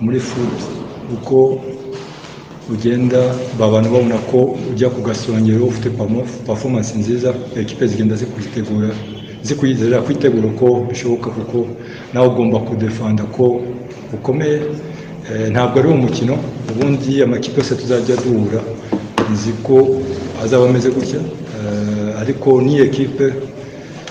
[0.00, 0.56] muri fudu
[1.14, 1.60] uko
[2.70, 3.20] ugenda
[3.66, 4.38] abantu babona ko
[4.70, 5.88] ujya ku gasongero ufite
[6.46, 8.90] pafomansi nziza ekipe zigenda zikwitegura
[9.42, 11.58] zikwizera kwitegura uko bishoboka kuko
[12.12, 13.44] nawe ugomba kudefanda ko
[14.16, 14.60] ukomeye.
[15.30, 16.34] Eh, ntabwo ari umukino
[16.70, 18.60] ubundi amakipe yose tuzajya duhura
[19.32, 19.76] nzi ko
[20.42, 21.20] azaba ameze gutya.
[21.58, 23.26] Eh, ariko ni ekipe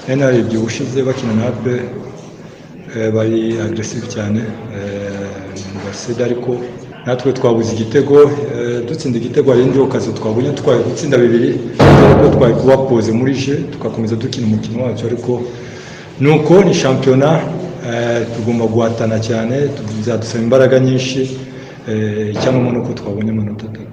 [0.08, 1.74] nari narebye ubushize bakina na ape
[2.96, 4.42] eh, bari agresive cyane.
[5.84, 6.52] Baseda ariko
[7.06, 11.50] natwe twabuze igitego eh, dutsinda igitego hari indi kazi twabonye twari gutsinda bibiri
[12.06, 15.06] ariko twari kubapoze muri je tugakomeza dukina umukino wacu.
[15.06, 15.32] Ariko
[16.20, 17.30] nuko ni shampiyona
[17.88, 19.56] eh, tugomba guhatana cyane
[19.98, 21.20] bizadusaba imbaraga nyinshi
[21.90, 23.91] eh, icyangombwa ni uko twabonye amanota atatu.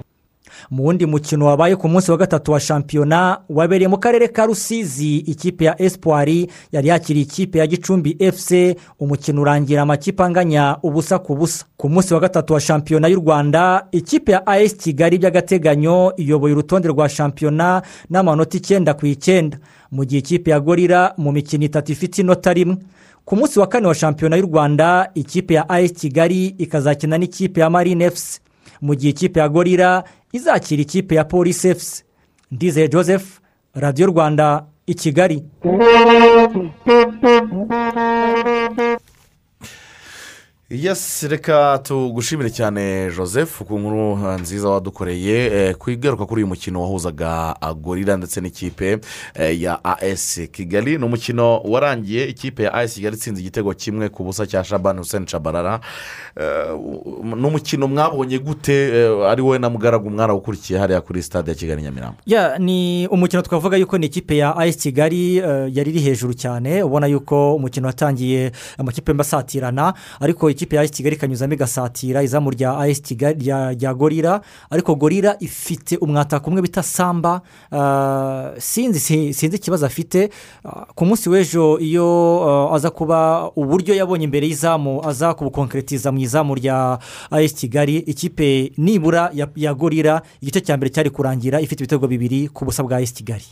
[0.71, 5.17] Mu wundi mukino wabaye ku munsi wa gatatu wa shampiyona wabereye mu karere ka rusizi
[5.17, 11.35] ikipe ya espoir yari yakiriye ikipe ya gicumbi fc umukino urangira amakipe anganya ubusa ku
[11.35, 11.65] busa.
[11.77, 16.87] Ku munsi wa gatatu wa shampiyona y'u rwanda ikipe ya as kigali by'agateganyo iyoboye urutonde
[16.87, 19.57] rwa shampiyona n'amanota icyenda ku icyenda.
[19.91, 22.77] Mu gihe ikipe ya gorira mu mikino itatu ifite inota rimwe.
[23.25, 27.69] Ku munsi wa kane wa shampiyona y'u rwanda ikipe ya as kigali ikazakina n'ikipe ya
[27.69, 28.39] marine fc
[28.81, 30.03] mu gihe ikipe ya gorira
[30.33, 32.03] izakira ikipe ya polisi efuse
[32.51, 33.39] ndizeye joseph
[33.73, 35.43] radiyo rwanda i kigali.
[40.69, 46.81] Yesi reka tugushimire cyane joseph ku nkuru nziza wadukoreye eh, ku igaruka kuri uyu mukino
[46.81, 48.99] wahuzaga gorira ndetse n'ikipe
[49.35, 50.97] eh, ya as kigali.
[50.97, 55.27] Ni umukino warangiye ikipe ya as kigali itsinze igitego kimwe ku busa cya shabani hussein
[55.27, 55.79] shabarara
[56.39, 56.77] Eh,
[57.23, 59.07] ni umukino mwabonye gute?
[59.27, 62.15] Ari wowe na mugaragu mwarawukurikiye hariya kuri stade ya kigali nyamirambo.
[62.25, 66.83] Ya ni umukino twavuga yuko ni ikipe ya as kigali yari iri hejuru cyane.
[66.83, 72.75] Ubona yuko umukino watangiye amakipe mbasatirana ariko ikipe ya as kigali ikanyuzamo igasatira izamu rya
[72.77, 73.39] as kigali
[73.79, 77.41] rya gorira ariko gorira ifite umwataka umwe bita samba.
[77.71, 80.29] Ah, sinzi si- sinzi ikibazo afite.
[80.65, 82.05] Ah, ku munsi w'ejo iyo
[82.43, 86.99] ah, aza kuba uburyo yabonye imbere y'izamu aza kubukonkeretiza mu izamu rya
[87.31, 92.65] as kigali ikipe nibura ya, gorira igice cya mbere cyari kurangira ifite ibitego bibiri ku
[92.65, 93.45] busa bwa as kigali.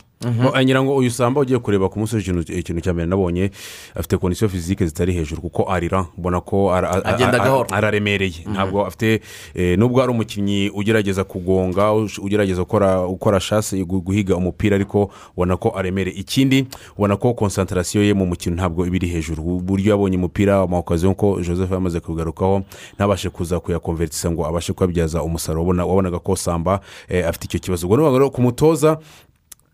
[0.64, 3.50] Ngira ngo uyu samba ugiye kureba ku munsi w'ikintu ikintu cya mbere nabonye
[3.94, 6.06] afite kondisiyo fizike zitari hejuru kuko arira.
[6.18, 7.68] Mbona ko Agenda gahoro.
[7.72, 8.44] araremereye.
[8.46, 9.20] Ntabwo afite
[9.54, 11.92] eh, nubwo ari umukinnyi ugerageza kugonga
[12.22, 18.14] ugerageza gukora shasi gu- guhiga umupira ariko ubona ko aremereye ikindi ubona ko konsantarasiyo ye
[18.14, 19.42] mu mukino ntabwo iba iri hejuru.
[19.42, 22.62] Uburyo yabonye umupira amawukazi nk'uko joseph yamaze kugarukaho
[22.96, 25.62] ntabashe kuza kuyakonvertisa ngo abashe kubabyaza umusaruro.
[25.62, 27.86] Wabona- wabonaga ko samba eh, afite icyo kibazo.
[27.86, 28.98] Ubwo ni ku mutoza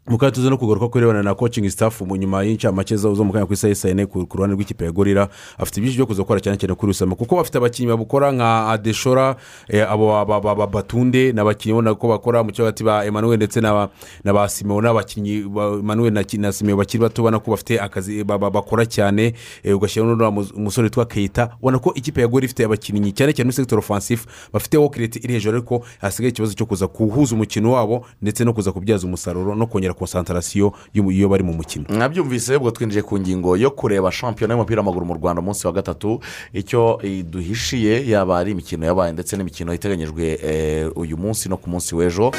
[0.07, 3.47] mukaba tuzi no kugaruka ku birebana na coaching staff mu nyuma y'incamake zo mu kanya
[3.47, 5.29] ku isaha y'isa yine ku ruhande rw'ikipe ya gorira
[5.59, 9.37] afite byinshi byo kuza gukora cyane cyane kuri rusama kuko bafite abakinnyi babukora nka adeshora
[9.69, 12.85] eh, abo ba- ba- ba- ba- batunde ni abakinnyi ubona ko bakora mu cyo hagati
[12.85, 13.89] ba emmanuel ndetse na
[14.33, 18.51] ba- simeo n'abakinnyi ba emmanuel na simeo bakiri bato ubona ko bafite akazi ba- ba-
[18.51, 19.33] bakora cyane.
[19.65, 23.33] Eh, ugashyiraho n'uriya mus- umusore witwa keita ubona ko ikipe ya gorira ifite abakinnyi cyane
[23.33, 27.73] cyane muri sector offensif bafite wokireti iri hejuru ariko hasigaye ikibazo cyo kuza kuhuza umukino
[27.73, 31.85] wabo ndetse no kuza kubyaza umusaruro no kongera konsantarasiyo y'u- iyo bari mu mukino.
[31.89, 36.21] Mwabyumvise ubwo twinjiye ku ngingo yo kureba shampiyona y'umupira w'amaguru mu rwanda umunsi wa gatatu
[36.53, 41.95] icyo duhishiye yaba ari imikino yabaye ndetse n'imikino iteganyijwe eh, uyu munsi no ku munsi
[41.95, 42.33] w'ejo.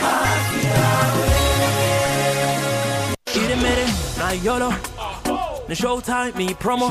[5.68, 6.89] Ni showtime ni promo.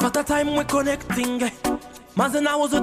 [0.00, 1.50] Fata time we connecting.
[2.16, 2.80] Maze nawe uze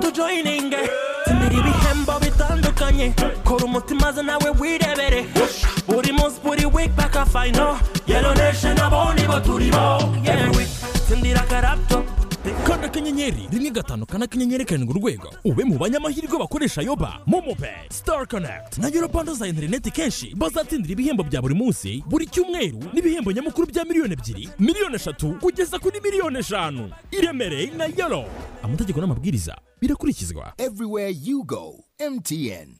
[2.05, 5.25] ibihembo bitandukanye kora umutima maze nawe wirebere.
[5.87, 9.97] Buri munsi buri week paka fayino yelo nation abo nibo turibo
[10.57, 10.69] week
[11.07, 12.03] tsindira akarapto
[12.67, 15.29] kanda akanyenyeri rimwe gatanu kane akanyenyeri karindwi urwego.
[15.43, 20.93] Ube mu banyamahirwe bakoresha yoba momopeyi star connect na yoro bando za interineti kenshi bazatsindira
[20.93, 24.49] ibihembo bya buri munsi buri cyumweru n'ibihembo nyamukuru bya miliyoni ebyiri.
[24.59, 26.91] Miliyoni eshatu kugeza kuri miliyoni eshanu.
[27.11, 28.25] Iremere na yoro
[28.63, 30.53] amategeko n'amabwiriza birakurikizwa.
[30.57, 32.75] Everywhere you go, MTN.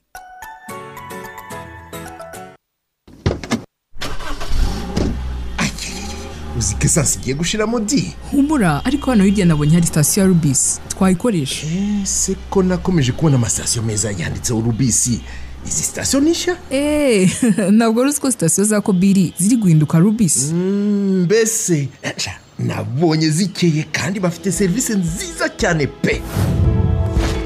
[6.58, 10.80] uzi ko esansi igiye gushiramo di humura ariko hano hirya nabonye hari sitasiyo ya rubisi
[10.88, 11.66] twayikoresha
[12.02, 15.20] ese ko nakomeje kubona amasitasiyo meza yanditseho rubisi
[15.66, 16.56] izi sitasiyo ni nshya?
[16.70, 17.30] Eee
[17.76, 24.52] ntabwo uzi ko sitasiyo za kobiri ziri guhinduka rubisi mbese nca, nabonye zikeye kandi bafite
[24.52, 26.22] serivisi nziza cyane pe.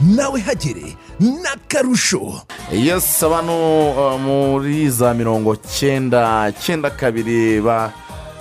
[0.00, 2.42] Nawe hagere n'akarusho.
[2.72, 3.52] Yesi abantu
[3.90, 7.62] uh, muri za mirongo cyenda cyenda kabiri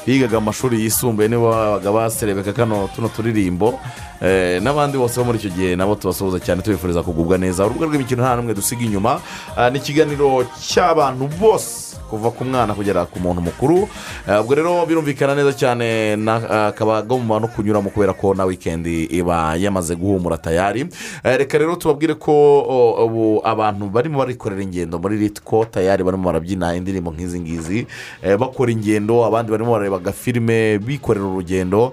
[0.05, 3.79] bigaga mu mashuri yisumbuye nibo babaga baserebeka kano tuno turirimbo.
[4.21, 7.65] Eh, n'abandi bose bo muri icyo gihe nabo tubasuhuza cyane tubifuriza kugubwa neza.
[7.65, 9.19] Urubuga rw'imikino nta n'umwe dusiga inyuma.
[9.57, 13.89] Ah, ni ikiganiro cy'abantu bose kuva ku mwana kugera ku muntu mukuru.
[14.29, 19.05] Eh, ubwo rero birumvikana neza cyane na- akaba agomba no kunyuramo kubera ko na wikendi
[19.09, 20.85] iba yamaze guhumura tayari.
[21.23, 22.61] Eh, reka rero tubabwire ko
[23.05, 27.87] ubu abantu barimo barikorera ingendo muri ritiko tayari barimo barabyina indirimbo nk'izi ngizi.
[28.23, 31.91] Eh, bakora ingendo abandi barimo barareba agafilime bikorera urugendo.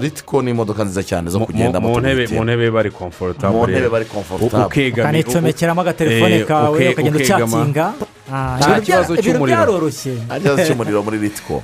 [0.00, 2.44] Ritiko ni imodoka nziza cyane zo Mu- kugendamo mu ntebe tubihitiyemo.
[2.44, 3.88] mu ntebe bari komforotable Mu ntebe
[8.28, 11.62] nta kibazo cy'umuriro byaroroshye nta kibazo cy'umuriro muri ritiko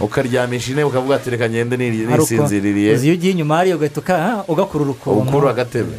[0.00, 4.90] ukaryamisha intebe ukavuga ati reka ngende nisinziririye uzi iyo ugiye inyuma hariya ugahita ah, ugakurura
[4.90, 5.92] ukuntu ukura agatebe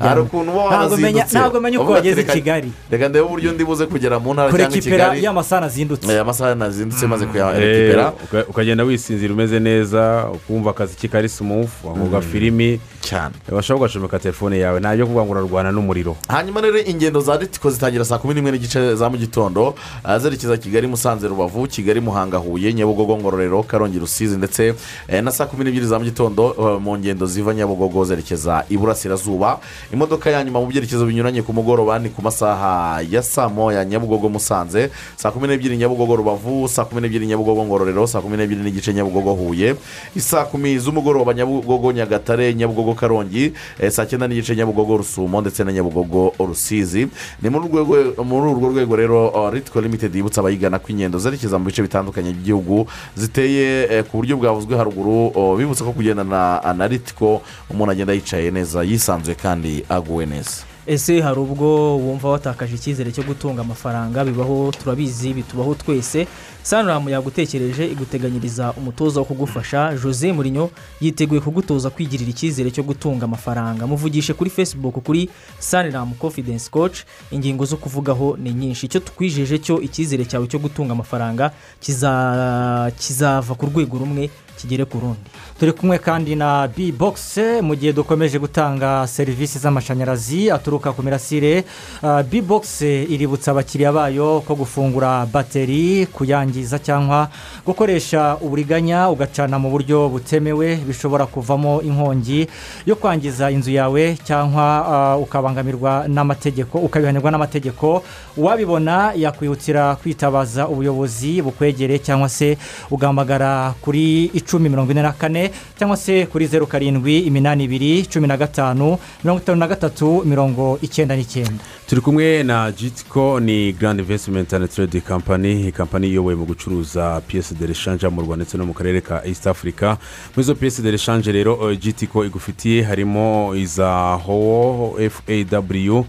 [0.00, 3.86] hari ukuntu uba warazindutse ntabwo menya uko wageze i kigali reka ndebe uburyo ndi buze
[3.86, 8.44] kugera mu ntara cyangwa i kigali y'amasaha nazindutse Eh, amasaha nazindutse maze Eh, kuyarekipera uka-
[8.48, 13.34] ukagenda wisinzira umeze neza ukumva akazi ke kari simufu wakumva filimi cyane.
[13.50, 14.80] Bashobora ugacomeka telefone yawe.
[14.80, 16.16] Nta byo kuvuga ngo urarwana n'umuriro.
[16.28, 19.74] Hanyuma rero ingendo za ritiko zitangira saa kumi n'imwe n'igice za mu gitondo
[20.04, 24.74] ah, zerekeza kigali musanze rubavu kigali muhanga huye nyabugogo ngororero karongi rusizi ndetse
[25.08, 29.58] eh, na saa kumi n'ebyiri za mu gitondo eh, mu ngendo ziva nyabugogo zerekeza iburasirazuba
[29.92, 34.28] imodoka ya nyuma mu byerekezo binyuranye ku mugoroba ni ku masaha ya saa moya nyabugogo
[34.28, 38.92] musanze saa kumi n'ebyiri nyabugogo rubavu saa kumi n'ebyiri nyabugogo ngororero saa kumi n'ebyiri n'igice
[38.94, 39.74] nyabugogo huye.
[40.16, 45.72] Isaa kumi z'umugoroba nyabugogo nyagatare nyabugogo karongi eh, saa cyenda n'igice nyabugogo rusumo ndetse na
[45.72, 47.08] nyabugogo rusizi.
[47.42, 51.82] Ni muri urwo rwego rero uh, ritiko limitedi yibutsa abayigana ko ingendo zerekeza mu bice
[51.82, 52.86] bitandukanye by'igihugu
[53.16, 58.82] ziteye eh, ku buryo bwavuzwe haruguru bibutsa ko kugendana na ritiko umuntu agenda yicaye neza
[58.82, 60.69] yisanzuye kandi aguwe neza.
[60.90, 64.24] Ese hari ubwo wumva watakaje icyizere cyo gutunga amafaranga?
[64.24, 66.26] Bibaho turabizi bitubaho twese.
[66.62, 69.94] Saniramu yagutekereje iguteganyiriza umutoza wo kugufasha.
[70.02, 70.70] Jose murinyo
[71.00, 73.86] yiteguye kugutoza kwigirira icyizere cyo gutunga amafaranga.
[73.86, 76.98] Muvugishe kuri facebook kuri saniramu confidence coach.
[77.30, 78.86] Ingingo zo kuvugaho ni nyinshi.
[78.86, 84.30] Icyo tukwijeje cyo icyizere cyawe cyo gutunga amafaranga kiza- kizava ku rwego rumwe
[84.60, 85.20] kigere ku rundi.
[85.58, 91.64] Turi kumwe kandi na b box mu gihe dukomeje gutanga serivisi z'amashanyarazi aturuka ku mirasire
[92.02, 97.28] Uh, b box iributsa abakiriya bayo ko gufungura bateri kuyangiza cyangwa
[97.66, 102.48] gukoresha uburiganya ugacana mu buryo butemewe bishobora kuvamo inkongi
[102.86, 108.02] yo kwangiza inzu yawe cyangwa uh, ukabangamirwa n'amategeko ukabihanirwa n'amategeko.
[108.36, 112.56] Uwabibona yakwihutira kwitabaza ubuyobozi bukwegereye cyangwa se
[112.90, 115.50] ugahamagara kuri icumi mirongo ine na kane.
[115.78, 120.78] Cyangwa se kuri zeru karindwi iminani ibiri cumi na gatanu mirongo itanu na gatatu mirongo
[120.82, 121.64] icyenda n'icyenda.
[121.86, 127.54] Turi kumwe na jitiko ni garandi invesitimenti andi teredi kampani kampani iyoboye mu gucuruza piyesi
[127.54, 129.96] de reshanje mu rwanda ndetse no mu karere ka east africa.
[130.36, 136.04] Muri izo piyesi de reshanje rero jitiko igufitiye harimo iza howo faw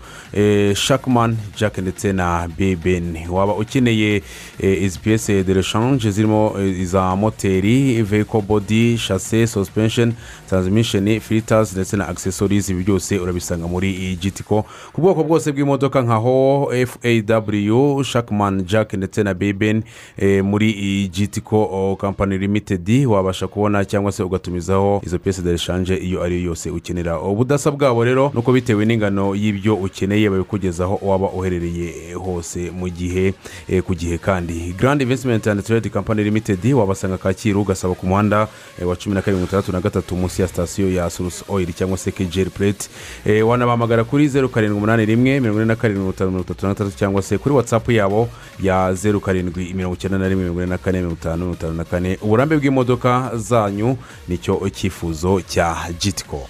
[0.75, 4.21] shakimani jack ndetse na bebeni waba ukeneye
[4.59, 10.13] eh, izi piyesi de reshanje zirimo eh, iza moteri veyiko bodi shase sospensheni
[10.49, 16.15] taransimisheni filitazi ndetse na akisesorizi ibi byose urabisanga muri jitiko ku bwoko bwose bw'imodoka nka
[16.15, 19.83] ho faw shakimani jack ndetse na beben
[20.17, 25.95] eh, muri iyi jitiko kampani limitedi wabasha kubona cyangwa se ugatumizaho izo piyesi de reshanje
[25.95, 27.19] iyo ari yo yose ukenera.
[27.19, 33.33] Ubudasa bwabo rero nuko bitewe n'ingano y'ibyo ukeneye babikugezaho waba uherereye hose mu gihe
[33.69, 34.73] eh, ku gihe kandi.
[34.79, 38.20] Garandi invesitimenti andi teredi kampani limitedi wabasanga kacyiru ugasaba ku muhanda.
[38.29, 41.97] Eh, wa cumi na karindwi itandatu na gatatu munsi ya sitasiyo ya surusi oyiri cyangwa
[41.97, 42.89] se kejeri pureti
[43.25, 46.65] eh, wanabahamagara kuri zeru karindwi umunani rimwe mirongo ine na karindwi mirongo itanu mirongo itatu
[46.67, 48.29] na gatatu cyangwa se kuri watsapu yabo
[48.61, 51.73] ya zeru karindwi mirongo icyenda na rimwe mirongo ine na kane mirongo itanu mirongo itanu
[51.73, 52.17] na kane.
[52.21, 53.97] Uburambe bw'imodoka zanyu
[54.27, 56.47] ni cyo cyifuzo cya jitiko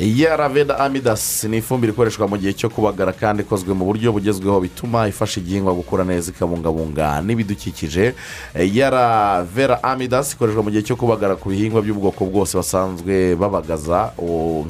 [0.00, 5.08] yaraveda amidasi ni ifumbire ikoreshwa mu gihe cyo kubagara kandi ikozwe mu buryo bugezweho bituma
[5.08, 8.14] ifasha igihingwa gukura neza ikabungabunga n'ibidukikije.
[8.58, 14.10] Yaravera amidasi ikoreshwa mu gihe cyo kubagara ku bihingwa by'ubwoko bwose basanzwe babagaza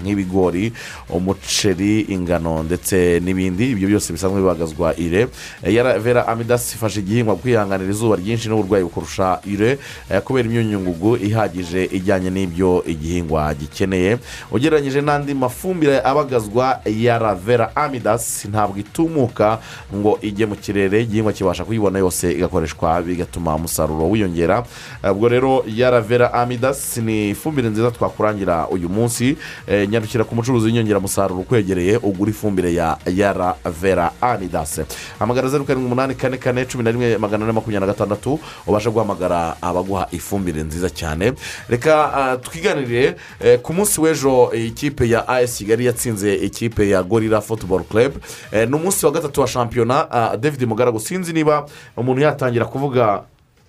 [0.03, 0.73] nk'ibigori
[1.09, 3.71] umuceri ingano ndetse n'ibindi.
[3.73, 5.29] Ibyo byose bisanzwe bibagazwa ire.
[5.65, 9.79] Yaravera amidasi ifasha igihingwa kwihanganira izuba ryinshi n'uburwayi bukurusha ire
[10.11, 14.19] eh, kubera imyunyungugu ihagije ijyanye n'ibyo igihingwa gikeneye.
[14.53, 19.59] Ugereranyije n'andi mafumbire abagazwa ya ravera amidasi ntabwo itumuka
[19.95, 24.65] ngo ijye mu kirere igihingwa kibasha kuyibona yose igakoreshwa bigatuma umusaruro wiyongera.
[25.11, 29.37] Ubwo rero ya ravera amidasi ni ifumbire nziza twakurangira uyu munsi.
[29.67, 34.83] Eh, nyarukira ku mucuruzi w'inyongeramusaruro ukwegereye ugura ifumbire ya ya ravera amidasi
[35.19, 38.91] hamagara zeru karindwi umunani kane kane cumi na rimwe magana ane makumyabiri na gatandatu ubasha
[38.91, 41.33] guhamagara abaguha ifumbire nziza cyane.
[41.69, 44.73] Reka ah, twiganirire eh, ku munsi w'ejo eh,
[45.05, 48.13] ikipe ya as kigali yatsinze ikipe ya gorira futuboro club.
[48.53, 50.11] Eh, ni umunsi wa gatatu wa shampiyona.
[50.11, 53.23] Ah, david mugaragu sinzi niba umuntu yatangira kuvuga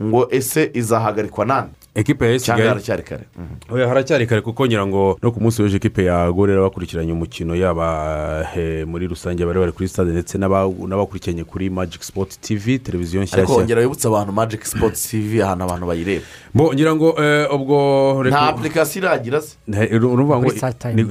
[0.03, 3.24] ngo ese izahagarikwa nande ekipe ya kigali haracyari kare
[3.70, 7.56] Oya, haracyari kare kuko ngira ngo no ku munsi w'ejo ekipe ya gorera bakurikiranye umukino
[7.56, 12.80] yaba eh, muri rusange bari bari kuri stade ndetse n'aba- n'abakurikiranye kuri magic sport tv
[12.80, 16.26] televiziyo ariko nshyashya wongera wibutse abantu magic sports tv ahantu abantu bayireba.
[16.54, 19.56] Bo ngira ngo eh, ubwo nta apurikasiyo iragira se.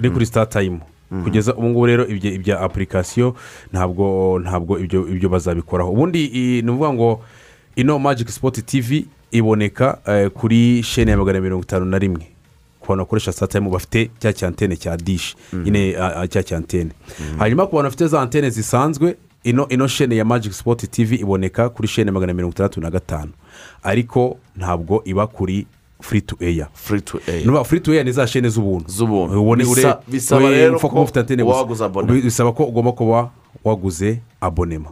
[0.03, 0.81] Ni kuri star time.
[1.25, 3.35] Kugeza ubu ngubu rero ibyo ibya apurikasiyo
[3.73, 6.29] ntabwo ntabwo ibyo ibyo bazabikoraho ubundi
[6.63, 7.21] ni ukuvuga ngo
[7.77, 12.27] ino magic sport tv iboneka eh, kuri shene ya magana mirongo itanu na rimwe.
[12.81, 16.91] Ku bantu bakoresha star time bafite cya cyantene cya dishi nyine ah, ah, cya cyantene
[17.39, 21.69] hanyuma ku bantu bafite za antene zisanzwe ino ino shene ya magic sport tv iboneka
[21.69, 23.33] kuri shene magana mirongo itandatu na gatanu.
[23.83, 25.67] Ariko ntabwo iba kuri
[26.03, 26.69] free to air.
[26.75, 27.47] Free to air.
[27.47, 28.89] Nuba free to air ni za shene z'ubuntu.
[28.89, 29.35] Z'ubuntu.
[30.09, 30.89] Bisaba rero ko
[31.59, 32.21] waguze abonema.
[32.23, 33.31] bisaba ko ugomba kuba
[33.65, 34.89] waguze abonema.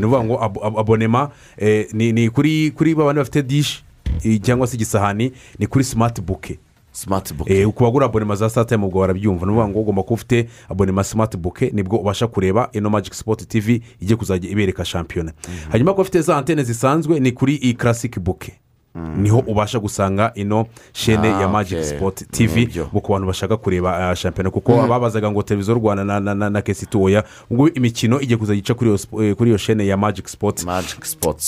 [0.00, 3.84] Ni ukuvuga ngo abo- abo- abonema eh, ni ni kuri kuri ba bandi bafite dishi
[4.24, 6.58] eh, cyangwa se igisahani ni kuri simati buke
[6.92, 9.46] simati buke ku bagura abonema za sitatayimu ubwo barabyumva.
[9.46, 13.14] Ni ukuvuga ngo ugomba kuba ufite abonema simati buke ni bwo ubasha kureba ino magic
[13.14, 15.32] sport tv igiye kuzajya ibereka shampiyona.
[15.72, 18.52] Hanyuma ko ufite za antene zisanzwe ni kuri iyi karasike buke
[19.16, 21.96] ni ho ubasha gusanga ino shene Ah, ya magic okay.
[21.96, 22.88] sport tv Nibyo.
[22.92, 24.50] mu ku bantu bashaka kureba ah, shampiyona.
[24.50, 28.58] Kuko ababazaga ngo televiziyo rwanda na, na, na, na kesiti oya ubwo imikino igiye kuzajya
[28.58, 28.90] ica kuri
[29.50, 30.66] iyo eh, shene ya magic sports.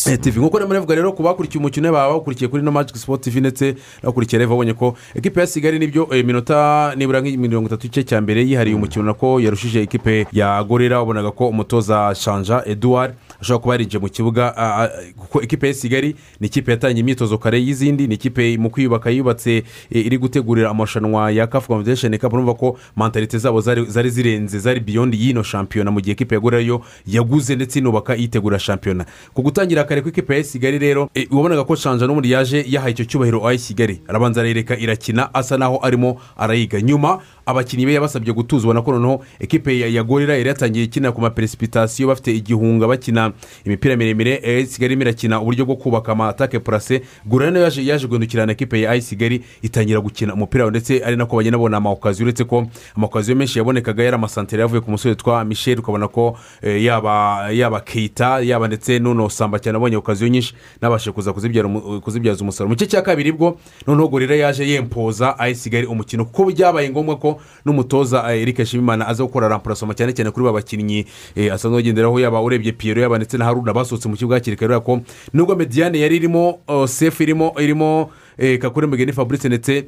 [0.07, 3.23] Eh, tv nk'uko rero murabivuga rero ku bakurikiye umukino baba bakurikiye kuri no magic sport
[3.23, 7.67] tv ndetse n'abakurikiye reva babonye ko ekipe ya kigali ni byo eh, iminota nibura nk'imirongo
[7.67, 10.99] itatu igice cya mbere yihariye umukino nako yarushije ekipe ya gorera.
[10.99, 16.17] Wabonaga ko umutoza shanja eduard ashobora kuba yarinjiye mu kibuga ah, kuko ekipe ya kigali
[16.41, 19.57] ni ikipe yatangiye imyitozo kare y'izindi ni ikipe mu kwiyubaka yubatse
[19.91, 24.81] eh, iri gutegurira amarushanwa ya kafu convention cup urumva ko mentalite zabo zari zirenze zari
[24.81, 29.05] beyond y'ino shampiyona mu gihe ekipe ya gorera yo yaguze ndetse inubaka yitegura shampiyona.
[29.35, 33.05] Ku gutangira kare kw'ikipe ya kigali rero eh, wabonaga ko shanja n'ubundi yaje yahaye icyo
[33.05, 34.01] cyubahiro ayi kigali.
[34.09, 36.81] Arabanza arereka irakina asa naho arimo arayiga.
[36.81, 41.21] Nyuma abakinnyi be yabasabye gutuza ubona ko noneho ekipe ya, gorira yari yatangiye ikinira ku
[41.21, 43.33] maperesipitasiyo bafite igihunga bakina
[43.65, 47.87] imipira miremire eh, kigali irimo irakina uburyo bwo kubaka amatake purase gorira na yo yaje
[47.87, 52.25] yaje guhindukirana ekipe ya ayi kigali itangira gukina umupira ndetse ari nako bagenda babona amawukaziyo
[52.27, 56.85] uretse ko amawukaziyo menshi yabonekaga yari amasantere yavuye ku musore witwa michel ukabona ko eh,
[56.85, 62.69] yaba yaba keita yaba ndetse n'uno samba cyane abonye okaziyo nyinshi nabashe kuza kuzibyaza umusaruro.
[62.69, 66.25] Mu gice cya kabiri bwo noneho gorira yaje yempoza ayi kigali umukino.
[66.25, 70.53] Kuko byabaye ngombwa ko n'umutoza eh, eric shimimana aza gukora rampurasoma cyane cyane kuri ba
[70.53, 71.05] bakinnyi
[71.37, 74.81] eh, asanzwe agenderaho yaba urebye piyero yaba ndetse na haruna basohotse mu kibuga hakiri kare
[74.81, 75.01] ko
[75.35, 79.85] nubwo mediyane yari irimo oh, sefu irimo irimo eh, kakure mugeni fabrice ndetse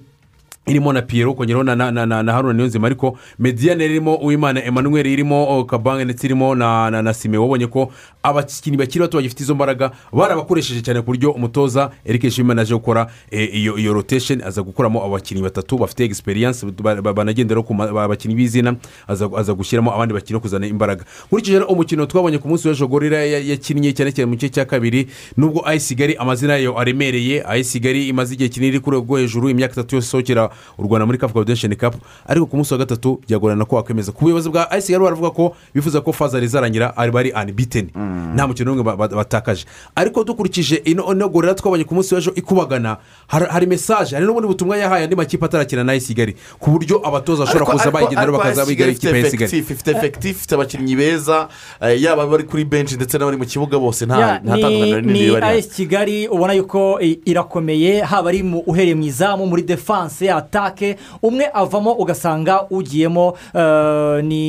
[0.66, 4.64] irimo na piyero ukongeraho na, na, na, na, na haruna niyonzima ariko mediyane irimo uwimana
[4.64, 7.38] emmanuel irimo oh, kabange ndetse irimo na, na, na sime.
[7.38, 7.92] Wabonye ko
[8.22, 13.10] abakinnyi bakiri bato bagifite izo mbaraga barabakoresheje cyane ku buryo umutoza eric shimana aje gukora
[13.30, 16.66] eh, iyo iyo rotation aza gukuramo abakinnyi batatu bafite egisperiyanse
[17.14, 18.76] banagenderaho ku bakinnyi b'izina
[19.08, 21.04] aza, gushyiramo abandi bakinnyi no kuzana imbaraga.
[21.26, 25.08] Nkurikije umukino twabonye ku munsi w'ejo gorira ya- yakinnye cyane cyane mu gice cya kabiri
[25.36, 29.18] nubwo ayi kigali amazina yayo aremereye ayi kigali imaze igihe kinini iri ku rwego rwo
[29.18, 31.94] hejuru imyaka itatu yose isohokera u rwanda muri kafu convention cup
[32.26, 34.12] ariko ku munsi wa gatatu byagorana ko wakwemeza.
[34.12, 37.90] Ku buyobozi bwa ayi kigali baravuga ko bifuza ko fazari izarangira ari bari unbeaten.
[38.34, 39.64] Nta mukino n'umwe ba- ba- batakaje.
[39.94, 42.96] Ariko dukurikije ino gorira twabonye ku munsi w'ejo ikubagana
[43.26, 47.00] hari hari mesaje hari n'ubundi butumwa yahaye andi makipe atarakina na ayi kigali ku buryo
[47.06, 49.58] abatoza bashobora kuza bayigendera ariko bakaza AS biga Kigali ikipe ya kigali.
[49.58, 51.48] ifite efekitifu ifite abakinnyi beza
[51.80, 55.18] eh, yaba bari kuri benshi ndetse n'abari mu kibuga bose nta ni tandukaniro rinini ni
[55.26, 60.26] riba rihari ayesi kigali ubona yuko irakomeye haba ari mu uhereye mu izamu muri defanse
[60.40, 64.40] atake umwe avamo ugasanga ugiyemo eh, ni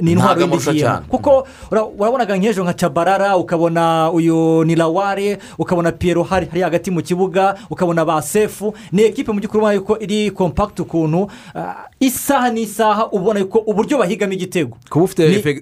[0.00, 0.40] ni intwaro
[0.80, 1.06] cyane.
[1.08, 6.90] kuko ura- urabonaga nk'ejo nka cabarara ukabona uyu ni laware ukabona piyero hari hari hagati
[6.90, 8.74] mu kibuga ukabona ba sefu.
[8.92, 13.98] Ni ekipe mu by'ukuri ubona yuko iri kompakiti ukuntu ah, isaha n'isaha ubona yuko uburyo
[13.98, 14.76] bahigamo igitego.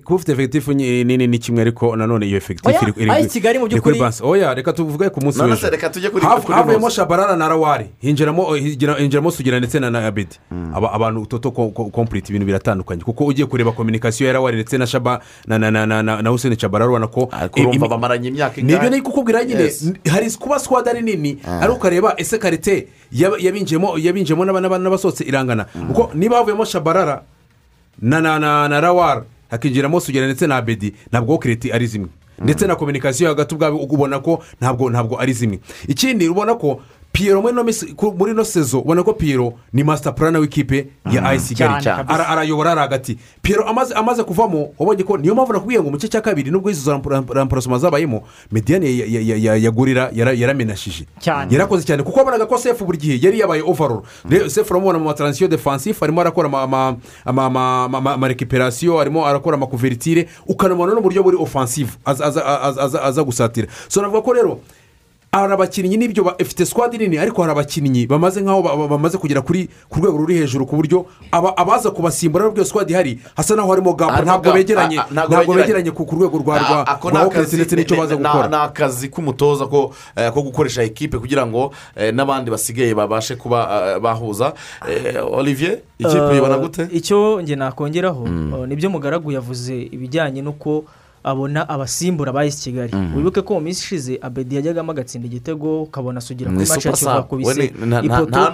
[0.05, 4.55] Kuba ufite efekitifu nini ni kimwe ariko nanone iyo efekitifu iri- Kigali mu by'ukuri- oya
[4.55, 5.67] reka tuvuge ku munsi w'ejo.
[6.57, 8.99] havuyemo shabarara na rawari hinjiramo hinjira-
[9.59, 10.39] sugira ndetse na na abedi
[10.75, 13.03] Aba- abantu toto ko- ko- kompuriti ibintu biratandukanye.
[13.03, 16.31] Kuko ugiye kureba kominikasiyo ya rawari ndetse na shaba na na na na na na
[16.31, 18.91] huseni shabarara urabona ko urumva imi- bamaranye imyaka ni byo ingahe?
[18.91, 19.71] nari kukubwira nyine
[20.11, 25.25] hari kuba sikwadi ari nini ariko ukareba ese karite yab- yabinjiyemo yabinjiyemo n'aba- n'aba- n'abasohotse
[25.25, 25.65] irangana.
[25.65, 27.23] Kuko niba havuyemo shabarara
[28.03, 32.09] na na na na rawara hakinjiramo sugera ndetse na abedi ntabwo kireti ari zimwe.
[32.39, 35.59] Ndetse na kominikasiyo hagati ubwabo ubona ko ntabwo ntabwo ari zimwe.
[35.89, 36.81] Ikindi ubona ko
[37.19, 41.21] piyero muri ino sezo ubona ko piyero ni masita purana w'ikipe ya
[41.55, 42.15] kigali Cyane kabisa.
[42.15, 43.65] Ara- arayobora ari hagati piyero
[43.95, 46.93] amaze kuvamo wabonye ko niyo mpamvu nakubwiye ngo mu gice cya kabiri nubwo izo
[47.35, 51.07] ramparasoma zabayemo mediyane ya- ya- ya- ya- ya gorira yara- yaramenashije.
[51.55, 55.05] Yarakoze cyane kuko wabonaga ko sefu buri gihe yari yabaye ovaroro rero sefu uramubona mu
[55.05, 61.23] mataransiyo defansifu arimo arakora ama- ama- ama- ama- ama- amarekiperasiyo arimo arakora amakuveritire ukanabona n'uburyo
[61.23, 61.37] buri
[62.79, 64.61] aza- aza gusatira so navuga ko rero
[65.41, 69.41] hari abakinnyi n'ibyo bafite sikwadi nini ariko hari abakinnyi bamaze nk'aho ba- ba- bamaze kugera
[69.43, 73.55] kuri ku rwego ruri hejuru ku buryo aba- abaza kubasimbura n'ubwo iyo sikwadi ihari hasa
[73.57, 75.91] n'aho harimo gapu Harimo ntabwo begeranye ntabwo begeranye.
[75.91, 78.49] ku rwego rwa rwa akazi ndetse n'icyo ni- baza gukora.
[78.49, 83.95] ni akazi k'umutoza ko eh, ko gukoresha ekipe kugira ngo eh, n'abandi basigaye babashe kuba
[83.95, 84.53] eh, bahuza.
[85.33, 86.89] Olivier ikipe uyibona gute?
[86.93, 90.85] icyo njye nakongeraho eh, ni byo mugaragu yavuze ibijyanye n'uko
[91.25, 92.93] abona abasimbura ba esi kigali.
[92.97, 93.17] Mhm.
[93.17, 96.93] wibuke ko mu minsi ishize abedi yajyagamo agatsinda igitego ukabona sugira Ni kuri maci ya
[96.95, 97.11] kivu
[97.87, 98.51] nta- ipoto nta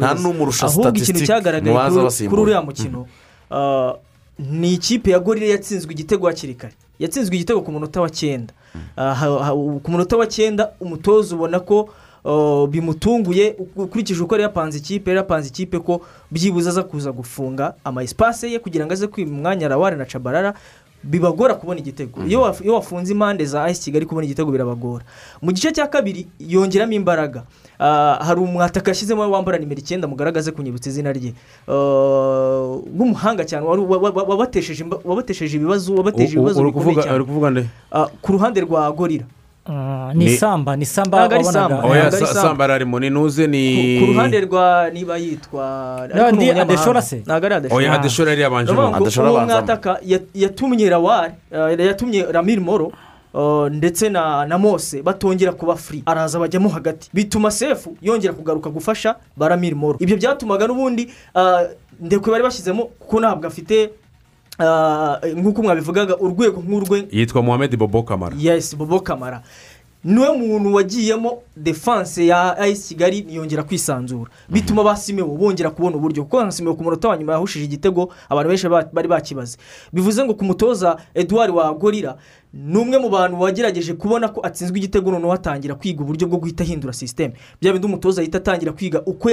[0.00, 0.22] nta beza.
[0.66, 1.76] ahubwo ikintu cyagaragaye
[2.30, 3.06] kuri- uriya mukino
[3.50, 3.92] eh,
[4.38, 6.74] ni ikipe ya gorira yatsinzwe igitego hakiri kare.
[6.98, 8.52] Yatsinzwe igitego ku munota wa cyenda.
[8.96, 11.88] Ha- ha- ku munota wa cyenda umutoza ubona ko
[12.24, 16.00] uh, bimutunguye ukurikije uko yari yapanze ikipe yari yapanze ikipe ko
[16.30, 20.54] byibuze aza kuza gufunga ama esipase ye kugira ngo aze kwima umwanya rawari na cabarara
[21.04, 22.24] bibagora kubona igitego.
[22.26, 25.04] Iyo waf- iyo wafunze impande za ayisi kigali kubona igitego birabagora.
[25.42, 27.42] Mu gice cya kabiri yongeramo imbaraga.
[27.78, 31.34] Ah, hari umwataka yashyizemo wambara nimero icyenda mugaragaze kunyibutsa izina rye.
[31.68, 34.24] Ah, w'umuhanga cyane wa- wa-
[35.04, 37.14] wabatesheje ibibazo wabateje ibibazo bikomeye cyane.
[37.92, 39.26] Ah, ku ruhande rwa gorira
[40.14, 41.88] ni Ni- samba ni samba Ntabwo ari wabonaga Samba.
[41.88, 42.48] oya Ntabwo ari sa- Samba.
[42.48, 43.10] samba arimo ni
[44.00, 45.64] ku ruhande rwa niba yitwa
[46.02, 46.62] ariko ni ndi umunyamahanga.
[46.74, 47.16] Adeshora se?
[47.16, 49.96] ntabwo ari adeshora oya adeshora yari yabanje Ndavuga ngo Adeshora abanzamo.
[50.34, 52.92] yatumye rawari eh, yatumye ramiri moro
[53.34, 58.70] eh, ndetse na na mose batongera kuba free araza bajyamo hagati bituma sefu yongera kugaruka
[58.70, 61.68] gufasha ba ramiri moro ibyo byatumaga n'ubundi eh,
[62.00, 63.90] ndekwe bari bashyizemo kuko ntabwo afite
[65.36, 68.36] nk'uko mwabivugaga urwego nk'urwe yitwa muhammed bobo kamara.
[68.38, 69.42] Yes bobo kamara.
[70.04, 74.30] Niwe muntu wagiyemo defanse ya ayisi kigali ntiyongera kwisanzura.
[74.48, 76.22] Bituma ba simewo bongera kubona uburyo.
[76.24, 79.56] Kuko nka simewo ku munota wa nyuma yahushije igitego abantu benshi ba- bari bakibaze.
[79.92, 82.16] Bivuze ngo ku mutoza eduard wa gorira
[82.54, 86.62] ni umwe mu bantu wagerageje kubona ko atsinzwe igitego noneho atangira kwiga uburyo bwo guhita
[86.64, 89.30] ahindura sisiteme bya bindi umutoza ahita atangira kwiga uko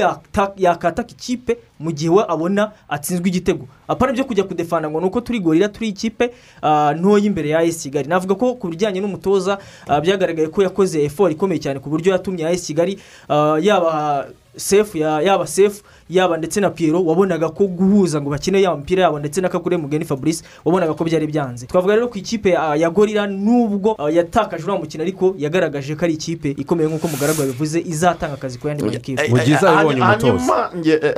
[0.58, 3.68] yakataka ikipe mu gihe we abona atsinzwe igitego.
[3.88, 6.32] Apana ibyo kujya kudefana ngo ni uko turi gorira turi ikipe
[6.62, 8.10] ah, ntoya imbere ya esi kigali.
[8.10, 9.58] Navuga ko ku bijyanye n'umutoza
[9.88, 12.98] ah, byagaragaye ko yakoze efori ikomeye cyane ku buryo yatumye esi kigali
[13.30, 14.28] ah, yaba
[14.58, 19.04] sefu ya- yaba sefu yaba ndetse na piyero wabonaga ko guhuza ngo bakine yaba mupira
[19.04, 21.66] yabo ndetse na kagure mugeni fabrice wabonaga ko byari byanze.
[21.68, 26.14] Twavuga rero ku ikipe ya gorira nubwo ah, yatakaje uriya mukino ariko yagaragaje ko ari
[26.14, 29.22] ikipe ikomeye nk'uko mugaragu yabivuze izatanga akazi ku yandi makipe.
[29.30, 30.28] Mu gihe izaba ibonye umutoza.
[30.28, 31.14] hanyuma nge- eh,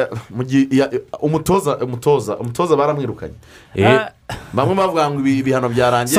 [0.94, 3.34] eh, umutoza umutoza umutoza baramwirukanye.
[3.76, 3.99] Eh,
[4.53, 6.15] bamwe bavuga ngo ibi- ibihano byarangiye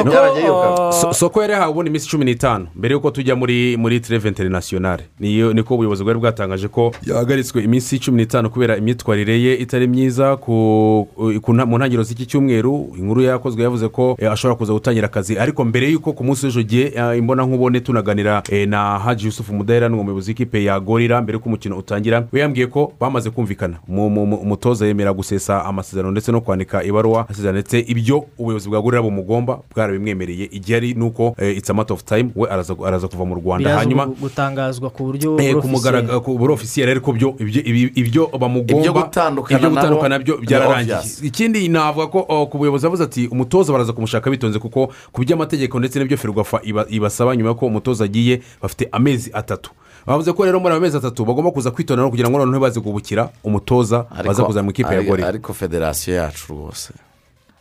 [0.92, 2.66] Soko, soko yari yahawe ubundi iminsi cumi n'itanu.
[2.76, 7.98] Mbere y'uko tujya muri muri tereve interinasiyonari niyo niko ubuyobozi bwari bwatangaje ko yahagaritswe iminsi
[7.98, 12.94] cumi n'itanu kubera imyitwarire ye itari myiza mu ntangiriro z'iki cyumweru.
[12.98, 15.38] Inkuru yakozwe yavuze ko eh, ashobora kuza gutangira akazi.
[15.38, 19.54] Ariko mbere y'uko ku munsi w'ejo gihe eh, imbona nkubone tunaganira eh, na haji yusufu
[19.54, 23.76] mudahera ni umuyobozi w'ikipe ya gorira mbere y'uko umukino utangira we yambwiye ko bamaze kumvikana.
[23.88, 28.03] Mu- mu- mu- umutoza yemera gusesa amasezerano ndetse no kwandika ibaruwa asezerano ndetse ibyo
[28.38, 30.44] ubuyobozi bwa gorira bumugomba bwarabimwemereye.
[30.52, 33.76] Igihe ari nuko eh, it's a matter of time we araza, araza kuva mu rwanda.
[33.78, 35.72] Hanyuma gu- gutangazwa ku buryo Eh, ku bw'ofisiye.
[35.72, 37.62] mugaragaro ku buri ofisiyeri ariko byo ibyo
[37.94, 43.26] ibyo bamugomba Ibyo gutandukana ibyo byo byararangiye ikindi navuga ko oh, ku buyobozi yavuze ati
[43.28, 48.04] umutoza baraza kumushaka bitonze kuko ku by'amategeko ndetse n'ibyo ferwafa iba- ibasaba nyuma y'uko umutoza
[48.04, 49.70] agiye bafite amezi atatu.
[50.06, 53.30] Bavuze ko rero muri ayo mezi atatu bagomba kuza kwitonera kugira ngo noneho baze gubukira
[53.44, 56.92] umutoza baza Ariko- kuza mu ikipe ya ariko- gorira ariko federasiyo yacu rwose.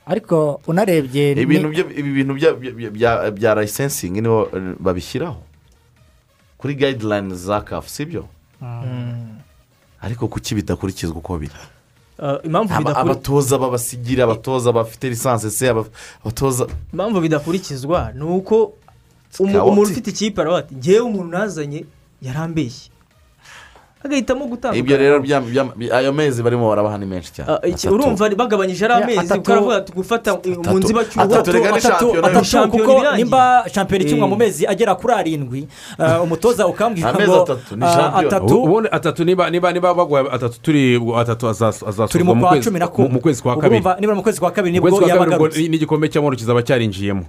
[0.06, 5.42] Ariko unarebye ibintu ni- byo- ibi bintu bya- bya- bya- bya layisensingi nibo eh, babishyiraho.
[6.58, 8.26] Kuri gayidirayini za kafu sibyo?
[10.02, 11.52] Ariko kuki bidakurikizwa uko biri?
[12.84, 15.86] Bidakuri- abatoza babasigira abatoza bafite lisansi se aba-
[16.22, 18.74] abatoza impamvu bidakurikizwa ni uko
[19.40, 21.86] umuntu ufite ikipe aravuga ati ngewe umuntu nazanye
[22.22, 22.92] yarambeshye.
[24.04, 25.24] Agahitamo gutandukana ibyo rero
[25.96, 29.76] ayo mezi barimo barabaha ni menshi cyane Ah, urumva bagabanyije ari amezi atatu- kuko aravuga
[29.78, 30.30] ati gufata
[30.72, 31.52] mu nzibacyuho atatu,
[32.72, 34.30] kuko nimba shampiyona ikinwa Eh.
[34.30, 35.68] mu mezi agera kuri arindwi
[36.00, 38.18] ah, umutoza ukambwira ngo atatu, ah,
[38.64, 42.36] ubundi atatu niba niba niba baguha atatu turi atatu azas- azasozwa turi mu
[43.22, 47.24] kwezi- kwa kabiri niba mu kwezi kwa kabiri ni bwo yabagarutse n'igikombe cy'amahoro kizaba cyarinjiyemo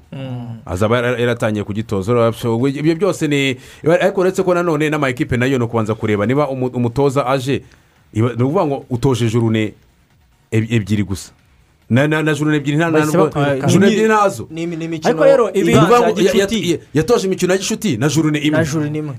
[0.66, 2.32] azaba yara- yaratangiye kugitoza
[2.74, 6.63] ibyo byose ni ariko uretse ko nanone n'amakipe na yo ni ukubanza kureba niba umu-
[6.68, 7.62] umutoza aje
[8.14, 9.74] iba- ni ukuvuga ngo utoje jurune
[10.52, 11.32] eb- ebyiri gusa.
[11.90, 12.90] Na na na jurune ebyiri nta
[13.68, 14.48] jurune ebyiri ntazo
[15.08, 15.72] Ariko rero ibi-
[16.94, 18.64] yatoje imikino ya gishuti na jurune imwe.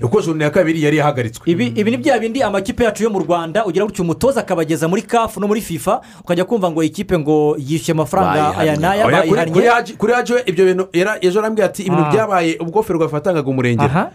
[0.00, 1.46] Kuko jurune ya kabiri yari yahagaritswe.
[1.46, 5.02] Ibi ibi ni bya bindi amakipe yacu yo mu rwanda ugira gutyo umutoza akabageza muri
[5.02, 9.28] kafu no muri fifa ukajya kumva ngo ikipe ngo yishyuye amafaranga aya n'aya Oya, kuri-
[9.30, 10.84] kuri bayihannye kuri haji we ibyo bintu
[11.22, 12.10] ejo arambwira ati ibintu Ah.
[12.10, 14.10] byabaye ubwo ferwafa yatangaga umurengera.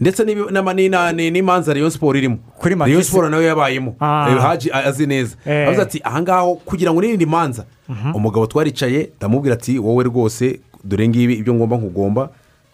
[0.00, 2.38] Ndetse n'imanza rayon siporo irimo
[2.76, 3.02] Matisse.
[3.04, 4.28] siporo nawe yabayemo Ah.
[4.30, 5.68] Eh, haji azi neza Eh.
[5.68, 7.64] avuze ati ahangaho kugira ngo nirinde imanza
[8.14, 12.28] umugabo twaricaye ndamubwira ati wowe rwose dore ngibi ibyo ngomba nkugomba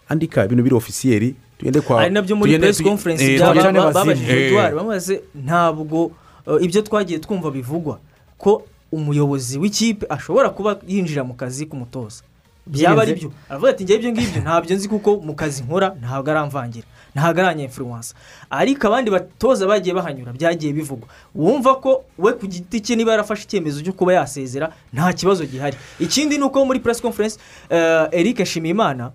[0.09, 3.93] andika ibintu biri ofisiyeri tugende kwa ari na byo muri eh, ba- bazimu.
[3.93, 4.47] babajije Eh.
[4.47, 6.11] eduard bamaze ntabwo
[6.47, 7.99] uh, ibyo twagiye twumva bivugwa
[8.37, 12.23] ko umuyobozi w'ikipe ashobora kuba yinjira mu kazi k'umutoza
[12.67, 16.31] byaba ari byo aravuga ati ngewe ibyo ngibyo ntabyo nzi kuko mu kazi nkora ntabwo
[16.31, 16.85] aramvangira
[17.15, 18.15] ntabwo aranyemfuruwansa
[18.49, 21.07] ariko abandi batoza bagiye bahanyura byagiye bivugwa.
[21.35, 25.77] Wumva ko we ku giti cye niba yarafashe icyemezo cyo kuba yasezera nta kibazo gihari.
[25.99, 27.37] Ikindi ni uko muri press conference
[27.71, 29.11] uh, eric nshimiyimana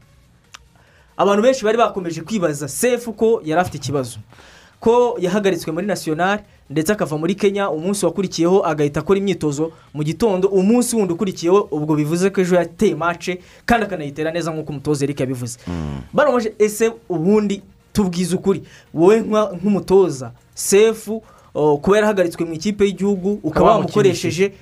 [1.16, 4.19] abantu benshi bari bakomeje kwibaza sefu ko yari afite ikibazo.
[4.81, 9.73] Ko yahagaritswe muri nasiyonari ndetse akava muri kenya umunsi wakurikiyeho agahita akora imyitozo.
[9.95, 14.70] Mu gitondo umunsi wundi ukurikiyeho ubwo bivuze ko ejo yateye mace kandi akanayitera neza nk'uko
[14.70, 15.59] umutoza Eric yabivuze.
[16.12, 17.62] Baromaje ese ubundi
[17.99, 18.62] tubwize ukuri.
[18.95, 19.20] Wowe
[19.59, 21.23] nk'umutoza sefu
[21.83, 24.53] kuba yarahagaritswe mu ikipe y'igihugu ukaba wamukoresheje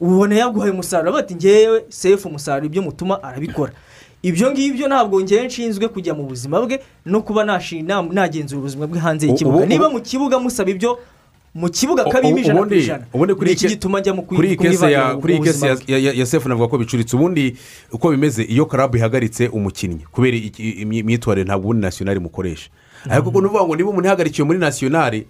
[0.00, 3.72] ubona yaguhaye umusaruro bati ngewe sefu umusaruro ibyo mutuma arabikora.
[4.22, 9.26] Ibyo ngibyo ntabwo ngewe nshinzwe kujya mu buzima bwe no kuba nagenzura ubuzima bwe hanze
[9.26, 9.66] y'ikibuga.
[9.66, 10.98] Niba mu kibuga musaba ibyo
[11.58, 13.04] mu kibuga kabimo ijana ku ijana.
[13.12, 14.22] ubundi kuri ni iki gituma njya mu
[14.90, 17.16] ya kuri iyi kese ya- sefu navuga ko bicuritse.
[17.16, 17.56] Ubundi
[17.92, 20.06] uko bimeze iyo karabu ihagaritse umukinnyi.
[20.12, 22.70] Kubera imyitwarire ntabwo ubundi nasiyonari mukoresha
[23.10, 25.26] ariko ubwo ni ukuvuga ngo niba umuntu ihagarikiwe muri nasiyonari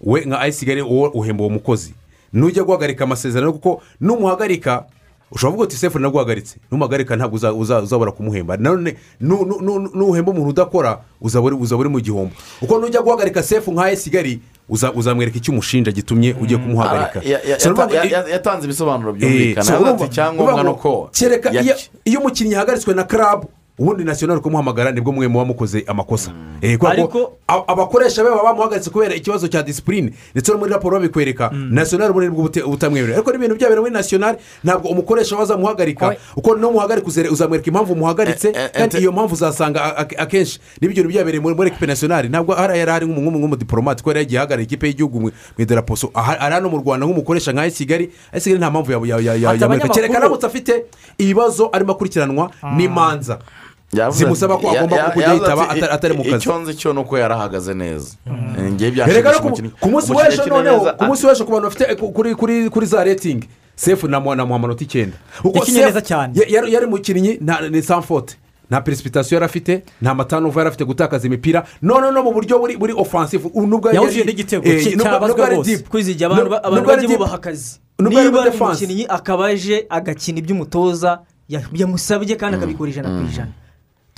[0.00, 1.94] we nka ayisigari uwo uhemba uwo mukozi.
[2.32, 4.84] Nujya guhagarika amasezerano kuko numuhagarika
[5.32, 8.56] ushobora kuvuga uti sefu naguhagaritse numuhagarika ntabwo uza- uza- uzabura kumuhemba.
[8.56, 11.46] Nanone nu- nu- nu- nuhemba umuntu udakora uzaba
[11.80, 12.34] uri mu gihombo.
[12.60, 17.20] Kuko nujya guhagarika sefu nka ayisigari uzamwereka icyo umushinja gitumye ugiye kumuhagarika?
[17.20, 19.64] Ah, yatanze ibisobanuro Eh, byumvikana.
[19.66, 22.94] So yavuze urumva- ati icyangombwa urumva ni ngo uko kereka iyo- yaki- iyo umukinnyi yahagaritswe
[22.94, 23.48] na karabu
[23.78, 26.30] ubundi nasiyonari kumuhamagara ni bwo mwe muba mukoze amakosa
[26.62, 30.72] Eh, kubera ko a- abakoresha be baba bamuhagaritse kubera ikibazo cya disipurine ndetse no muri
[30.72, 36.16] raporo babikwereka nasiyonari ubundi ni bwo butamwemerera ariko n'ibintu byabera muri nasiyonari ntabwo umukoresha wazamuhagarika
[36.36, 41.86] uko n'umuhagarika uzamwereka impamvu umuhagaritse kandi iyo mpamvu uzasanga akenshi n'ibyo bintu byabereye muri ekipe
[41.86, 46.10] nasiyonari ntabwo hari yari nk'umu- nk'umudipolomate kubera yagiye ahagarara ikipe y'igihugu mu mu idarapo So,
[46.14, 48.92] aha- ari hano mu rwanda nk'umukoresha nka kigali kigali nta mpamvu
[49.60, 50.84] yamwereka kereka aramutse afite
[51.18, 53.38] ibibazo arimo akurikiranwa n'imanza
[54.10, 55.20] zimusaba ko agomba ati,
[55.96, 56.36] atari- mu "I- kazi.
[56.42, 58.16] icyo nzi cyo ni uko yarahagaze neza.
[58.26, 59.50] Eh, byashimisha no ku-
[59.90, 63.04] munsi w'ejo noneho neza, ku munsi w'ejo ku bantu bafite ku- kuri kuri kuri za
[63.04, 65.16] retingi sefu namuha amanota icyenda.
[65.44, 66.32] Yakinnye neza cyane.
[66.34, 66.86] ya- yari
[67.40, 68.34] nta ni sanfote
[68.70, 71.64] nta peresipitasiyo yari afite nta matanuva yari afite gutakaza imipira.
[71.82, 74.62] None no mu buryo buri buri ofansifu nubwo yari- n'igitego.
[74.64, 75.84] Eh, cyabazwa rwose.
[75.90, 76.50] kwizigira abantu
[77.06, 77.18] deep.
[77.18, 77.78] bubaha akazi.
[77.98, 83.52] Niba ari umukinnyi akaba aje agakina ibyo umutoza ya- yamusabye kandi akabikora ijana ku ijana.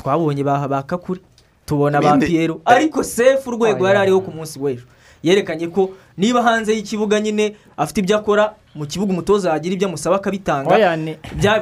[0.06, 1.20] Twabonye ba kakuri
[1.66, 4.86] tubona ba piyero ariko sefu urwego yari ariho ku munsi w'ejo.
[5.22, 10.16] Yerekanye ko niba hanze y'ikibuga nyine afite ibyo akora mu kibuga umutoza yagira ibyo amusaba
[10.16, 10.70] akabitanga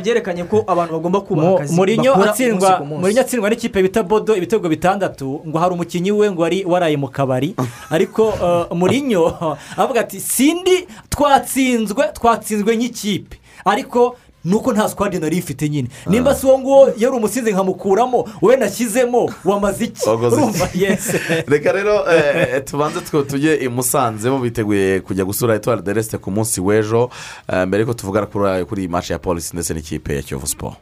[0.03, 3.01] byerekanye ko abantu bagomba kubaha akazi bakora umunsi ku munsi.
[3.01, 7.09] Mourinho atsindwa n'ikipe bita bodo ibitego bitandatu ngo hari umukinnyi we ngo wari waraye mu
[7.09, 7.57] kabari.
[7.97, 9.25] Ariko uh, Mourinho
[9.81, 13.41] avuga ati sindi twatsinzwe twatsinzwe nk'ikipe.
[13.65, 15.89] Ariko nuko nta sikwadi nari ifite nyine.
[16.07, 20.09] Nimba si uwo nguwo yari umusinzi nkamukuramo wowe nashyizemo wamaze iki?
[20.11, 20.69] Urumva?
[20.75, 21.19] Yesi
[21.53, 26.19] reka rero eh, tubanze twe tujye i musanze bo biteguye kujya gusura etuwari de resite
[26.19, 27.11] ku munsi w'ejo.
[27.53, 30.77] Eh, mbere yuko tuvugana kuri kuri iyi maci ya polisi ndetse n'ikipe ya kiyovu siporo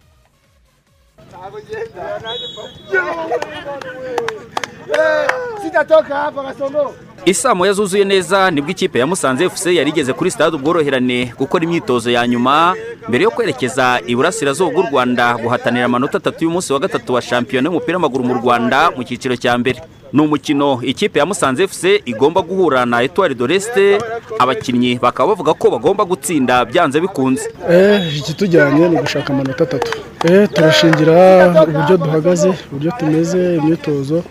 [5.77, 6.94] sitatoka hapa Kasongo.
[7.24, 11.32] isaa moya zuzuye neza ni bwo ikipe ya musanze fc yari igeze kuri stade ubworoherane
[11.39, 12.74] gukora imyitozo ya nyuma
[13.09, 17.97] mbere yo kwerekeza iburasirazuba bw'u rwanda guhatanira amanota atatu y'umunsi wa gatatu wa shampiyona y'umupira
[17.97, 19.81] w'amaguru mu rwanda mu cyiciro cya mbere.
[20.12, 23.99] Ni umukino ikipe ya musanze fc igomba guhura na etuwari doreste
[24.39, 27.49] abakinnyi bakaba bavuga ko bagomba gutsinda byanze bikunze.
[27.70, 29.93] Eh, ikitujyanye ni ugushaka amanota atatu.
[30.24, 34.23] Eh, turashingira uburyo duhagaze uburyo tumeze imyitozo.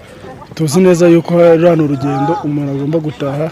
[0.55, 3.51] Tuzi neza yuko hari hano urugendo umuntu agomba gutaha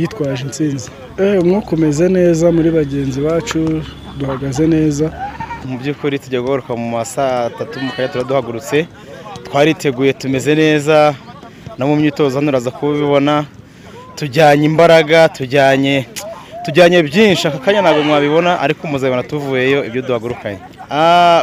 [0.00, 0.90] yitwaje intsinzi.
[1.18, 3.82] Eh, umwuka umeze neza muri bagenzi bacu
[4.18, 5.06] duhagaze neza.
[5.64, 8.86] Mu by'ukuri tujya guhaguruka mu ma saa atatu mu kanya tuba duhagurutse
[9.44, 11.14] twariteguye tumeze neza
[11.78, 13.44] no mu myitozo hano uraza kubibona.
[14.16, 16.06] Tujyanye imbaraga tujyanye
[16.64, 20.58] tujyanye byinshi aka kanya ntabwo mwabibona ariko muzabibona tuvuyeyo ibyo duhagurukanye.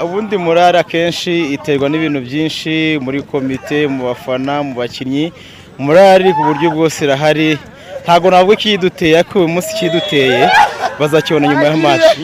[0.04, 5.32] Ubundi murari akenshi iterwa n'ibintu byinshi muri komite mu bafana mu bakinnyi.
[5.80, 7.58] Murari ku buryo bwose irahari.
[8.04, 10.50] Ntabwo ntabwo ikiduteye ariko uyu munsi ikiduteye
[11.00, 12.24] bazakibona nyuma ya maci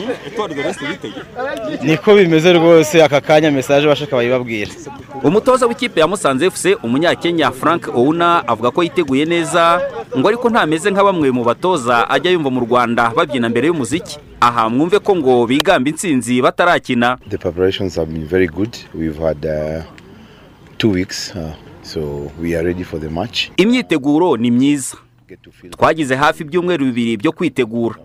[1.82, 4.70] niko bimeze rwose aka kanya mesaje bashaka bayibabwira
[5.22, 9.80] umutoza w'ikipe ya musanze fc umunyakenya frank ouna avuga ko yiteguye neza
[10.18, 14.16] ngo ariko ntameze nka bamwe mu batoza ajya yumva mu rwanda babyina mbere y'umuziki.
[14.44, 17.16] Aha mwumve ko ngo bigamba intsinzi batarakina.
[17.28, 18.76] The preparations have been very good.
[18.94, 19.82] We've had uh,
[20.78, 21.52] two weeks, uh,
[21.82, 23.50] so we are ready for the match.
[23.56, 24.96] imyiteguro ni myiza.
[25.70, 27.96] Twagize hafi ibyumweru bibiri byo kwitegura.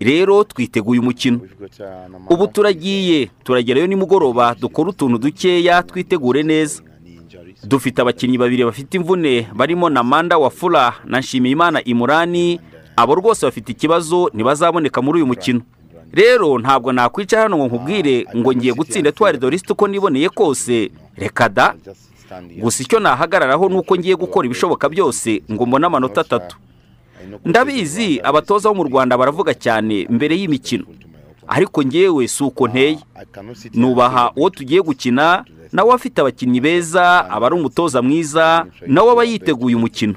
[0.00, 1.40] rero twiteguye umukino.
[2.30, 3.30] Ubu turagiye.
[3.44, 4.54] Turagerayo nimugoroba.
[4.60, 6.82] Dukora utuntu dukeya twitegure neza.
[7.64, 9.48] Dufite abakinnyi babiri bafite imvune.
[9.54, 12.60] Barimo na manda wa fura na nshimiyimana imurani.
[12.96, 15.60] Abo rwose bafite ikibazo ntibazaboneka muri uyu mukino.
[16.12, 20.90] Rero ntabwo nakwicara hano ngo nkubwire ngo ngiye gutsinda tuwari dorisite uko niboneye kose.
[21.16, 21.74] Reka da.
[22.60, 26.56] Gusa icyo nahagararaho ni uko ngiye gukora ibishoboka byose ngo mbone amanota atatu.
[27.44, 30.84] Ndabizi abatoza bo mu rwanda baravuga cyane mbere y'imikino.
[31.48, 32.98] Ariko ngewe si uko nteye.
[33.74, 39.76] Nubaha uwo tugiye gukina nawe afite abakinnyi beza aba ari umutoza mwiza nawe aba yiteguye
[39.76, 40.14] umukino.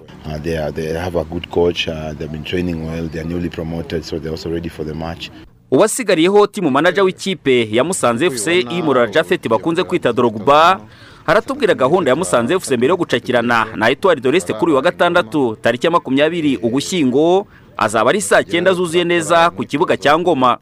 [5.71, 10.79] Uwasigariyeho timu manaja w'ikipe ya musanze fc imurora jafeti bakunze kwita dorogba
[11.27, 13.65] aratubwira gahunda ya musanze fc mbere yo gucakirana.
[13.75, 18.73] Na etuwari doreste kuri uyu wa gatandatu tariki ya makumyabiri ugushyingo azaba ari saa cyenda
[18.73, 20.57] zuzuye neza ku kibuga cya ngoma.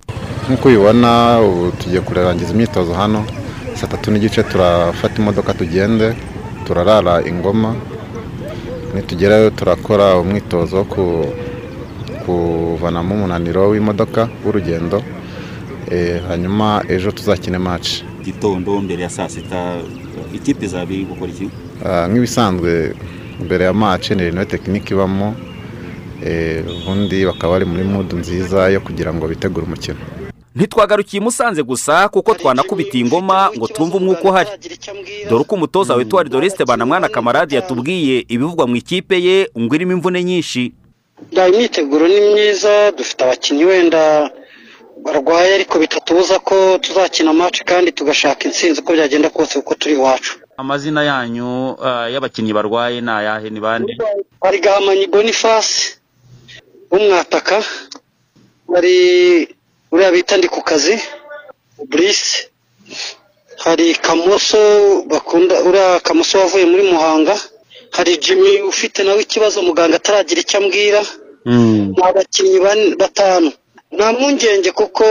[0.50, 3.26] Nk'uko ubibona ubu tugiye kurangiza imyitozo hano.
[3.74, 6.16] Saa tatu n'igice turafata imodoka tugende
[6.68, 7.76] turarara ingoma.
[8.96, 11.34] Nitugerayo turakora umwitozo wo ku-
[12.34, 15.04] kuvanamo umunaniro w'imodoka w'urugendo
[15.92, 19.78] Eh, hanyuma ejo tuzakine maci gitondo mbere ya saa sita
[20.34, 21.50] ikipe izaba iri gukora iki?
[21.86, 22.94] Ah, nk'ibisanzwe
[23.46, 25.36] mbere ya maci ni rino tekinike ibamo
[26.26, 29.98] Eh, ubundi bakaba bari muri mudu nziza yo kugira ngo bitegure umukino.
[30.56, 34.50] Ntitwagarukiye i musanze gusa kuko twanakubitiye ingoma ngo twumve umwuka uhari.
[35.30, 39.92] Dore uko umutoza wa etuwari doreste banamwana kamarade yatubwiye ibivugwa mu ikipe ye ngo irimo
[39.92, 40.74] imvune nyinshi.
[41.52, 44.30] Imyiteguro ni myiza dufite abakinnyi wenda
[45.06, 50.40] barwaye ariko bitatubuza ko tuzakina match kandi tugashaka intsinzi uko byagenda kose kuko turi iwacu.
[50.58, 53.94] Amazina yanyu ah, y'abakinnyi barwaye ni ayahe ni bande?
[54.44, 55.96] Hari gahamanyi boniface
[56.92, 57.64] w'umwataka
[58.74, 58.96] hari
[59.92, 60.96] uriya bita ndi ku kazi
[61.90, 62.50] burise
[63.64, 64.60] hari kamoso
[65.12, 67.36] bakunda uriya kamoso wavuye muri muhanga
[67.92, 71.02] hari jimmy ufite nawe ikibazo muganga ataragira icyo ambwira.
[71.96, 72.60] Ni abakinnyi
[73.02, 73.52] batanu.
[73.96, 75.04] Nta mpungenge kuko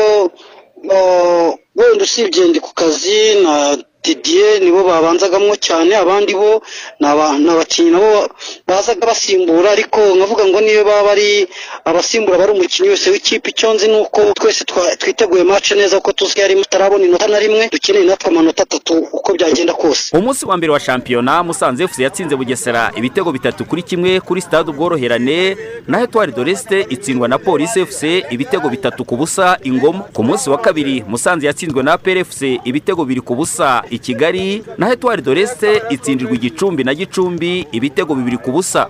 [0.94, 3.54] uh, wenda usibye ndi ku kazi na
[4.04, 6.62] didier nibo babanzagamo cyane abandi bo
[7.00, 8.28] ni aba- ni abakinnyi nabo
[8.66, 11.46] bazaga basimbura ariko nkavuga ngo niyo baba ari
[11.84, 14.64] abasimbura bari umukinnyi wese w'ikipe icyo nzi ni uko twese
[14.98, 19.32] twiteguye match neza kuko tuzi yari tutarabona inota na rimwe dukeneye natwe amanota atatu uko
[19.34, 20.16] byagenda kose.
[20.16, 24.70] Umunsi wa mbere wa shampiyona musanze fc yatsinze bugesera ibitego bitatu kuri kimwe kuri stade
[24.70, 25.56] ubworoherane.
[25.86, 30.00] Naho etuwari doreste itsindwa na polisi fc ibitego bitatu ku busa ingoma.
[30.12, 33.82] Ku munsi wa kabiri musanze yatsinzwe na apr fc ibitego biri ku busa.
[33.90, 38.88] I kigali naho etuwari doreste itsindirwa igicumbi na gicumbi ibitego bibiri ku busa.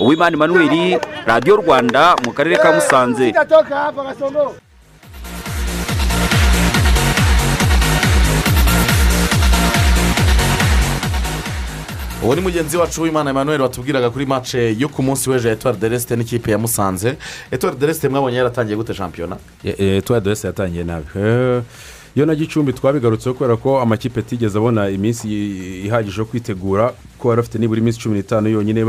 [0.00, 3.32] Uwimana emmanuel radiyo rwanda mu karere ka musanze.
[12.24, 15.78] Uwo ni mugenzi wacu w'imana emmanuel watubwiraga kuri mace yo ku munsi w'ejo ya etuwari
[15.78, 17.16] deresite n'ikipe ya musanze.
[17.50, 21.06] Etuwari deresite mwabonye yaratangiye gute shampiyona etuwari deresite yatangiye nabi.
[22.14, 25.28] Eh, yo na gicumbi twabigarutseho kubera ko amakipe atigeze abona iminsi
[25.86, 28.84] ihagije yo kwitegura ko bari bafite nibura iminsi cumi n'itanu yonyine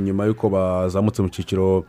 [0.00, 1.84] nyuma y'uko bazamutse mu cyiciro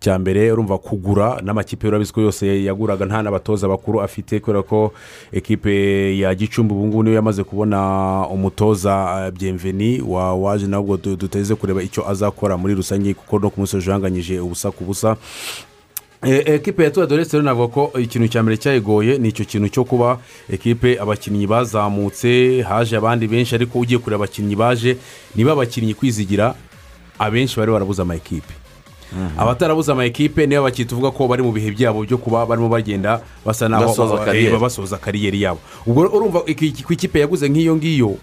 [0.00, 4.92] cya mbere urumva kugura n'amakipe urabizi ko yose yaguraga nta n'abatoza bakuru afite kubera ko
[5.32, 5.72] ekipe
[6.18, 7.78] ya gicumbi ubu ngubu niyo yamaze kubona
[8.30, 13.50] umutoza eh, byemveni wa waje nabwo du- duteze kureba icyo azakora muri rusange kuko no
[13.50, 15.16] ku munsi w'ejo yanganyije ubusa ku busa.
[16.22, 19.84] Ekipe ya tuwa dorese rero navuga ko ikintu cya mbere cyayigoye ni icyo kintu cyo
[19.84, 20.18] kuba
[20.50, 24.96] ekipe abakinnyi bazamutse haje abandi benshi ariko ugiye kureba abakinnyi baje
[25.34, 26.54] niba abakinnyi kwizigira
[27.18, 28.54] abenshi bari barabuze ama ekipe.
[29.38, 33.20] Abatarabuze ama ekipe niyo bakita tuvuga ko bari mu bihe byabo byo kuba barimo bagenda
[33.46, 35.42] basa naho Basoza ba- kariyeri.
[35.42, 35.58] yabo.
[35.86, 38.16] Ubwo urumva ku ikipe yaguze nk'iyo ngiyo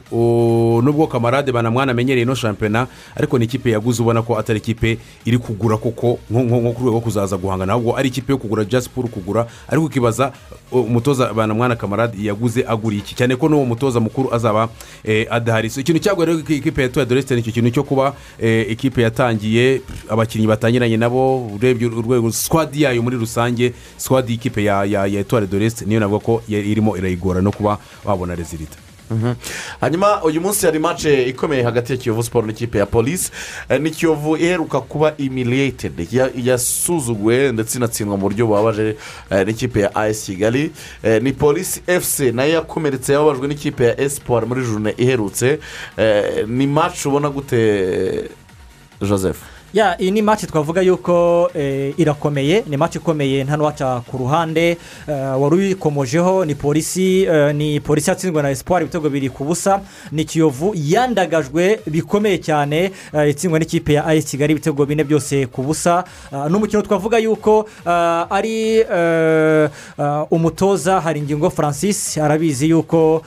[0.81, 5.37] nubwo kamarade banamwana amenyereye ino shampiyona ariko ni ikipe yaguze ubona ko atari ikipe iri
[5.37, 9.09] kugura koko nko ku rwego rwo kuzaza guhangana ahubwo ari ikipe yo kugura just pour
[9.09, 10.31] kugura ariko ukibaza
[10.71, 13.15] umutoza banamwana kamarade yaguze aguriye iki?
[13.15, 14.69] Cyane ko n'uwo mutoza mukuru azaba
[15.03, 15.67] eh, adahari.
[15.77, 19.81] Ikintu cyagoye rero ikipe ya tuwa doreste ni icyo kintu cyo kuba eh, ikipe yatangiye
[20.09, 20.47] abakinnyi
[20.79, 25.85] batangiranye nabo urebye urwego squad yayo muri rusange squad y'ikipe ya ya ya etuwari doreste
[25.85, 28.77] niyo navuga ko irimo irayigora no kuba wabona rezilita
[29.11, 29.33] Mhm.
[29.81, 33.31] hanyuma uyu munsi hari mace ikomeye hagati ya kiyovu siporo n'ikipe ya polisi
[33.69, 38.95] Eh, ni kiyovu iheruka kuba imiliyetedi yasuzuguwe ndetse inatsindwa mu buryo bubabaje
[39.31, 40.71] eh, n'ikipe ya ayesi kigali.
[41.03, 45.59] Eh, ni polisi efuse na yo yakomeretse yababajwe n'ikipe ya esipuwari muri june iherutse.
[46.47, 48.29] Ni mace ubona gute
[49.01, 49.41] joseph?
[49.73, 52.63] Iyi ni match twavuga yuko eh, irakomeye.
[52.67, 54.77] Ni match ikomeye nta n'uwaca ku ruhande.
[55.07, 59.81] Eh, wari uyikomojeho ni polisi eh, ni polisi yatsinzwe na espoir ibitego biri ku busa.
[60.11, 62.91] Ni kiyovu yandagajwe bikomeye cyane
[63.29, 66.03] itsindwa n'ikipe ya ayesi kigali ibitego bine byose ku busa.
[66.49, 67.65] Ni umukino twavuga yuko
[68.29, 68.83] ari
[70.31, 73.21] umutoza hari ingingo francis arabizi yuko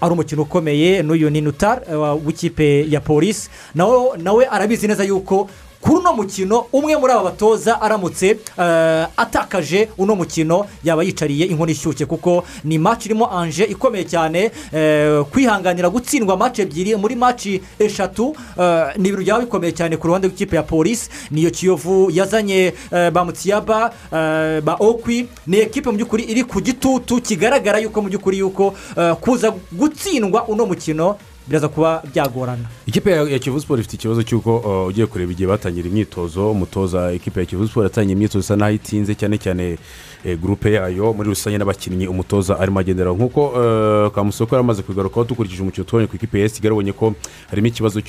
[0.00, 1.02] ari umukino ukomeye.
[1.02, 5.48] N'uyu ni nutar eh, w'ikipe ya polisi nawe arabizi neza yuko
[5.80, 8.28] kuri uno mukino umwe muri aba batoza aramutse
[8.58, 14.50] eh, atakaje uno mukino yaba yicariye inkono ishyushye kuko ni match irimo anje ikomeye cyane
[14.72, 17.46] eh, kwihanganira gutsindwa match ebyiri muri match
[17.78, 22.74] eshatu eh, ni ibintu byaba bikomeye cyane ku ruhande rw'ikipe ya polisi niyo kiyovu yazanye
[23.12, 28.08] ba mutiyaba eh, ba okwi ni ekipe mu by'ukuri iri ku gitutu kigaragara yuko mu
[28.08, 28.74] by'ukuri yuko
[29.20, 31.16] kuza gutsindwa uno mukino
[31.50, 32.64] biraza kuba byagorana.
[32.86, 36.50] Ikipe ya kivu siporo ifite ikibazo cy'uko uh, ugiye kureba igihe batangira imyitozo.
[36.50, 39.78] Umutoza ikipe ya kivu siporo yatangiye imyitozo isa n'aho itinze cyane cyane
[40.40, 41.12] gurupe yayo.
[41.12, 46.06] Muri rusange n'abakinnyi umutoza arimo agenderaho nk'uko uh, kamusoko yari amaze kugarukaho dukurikije umukino tubonye
[46.06, 47.14] ku ikipe ya kigali ubonye ko
[47.50, 48.00] harimo ikibazo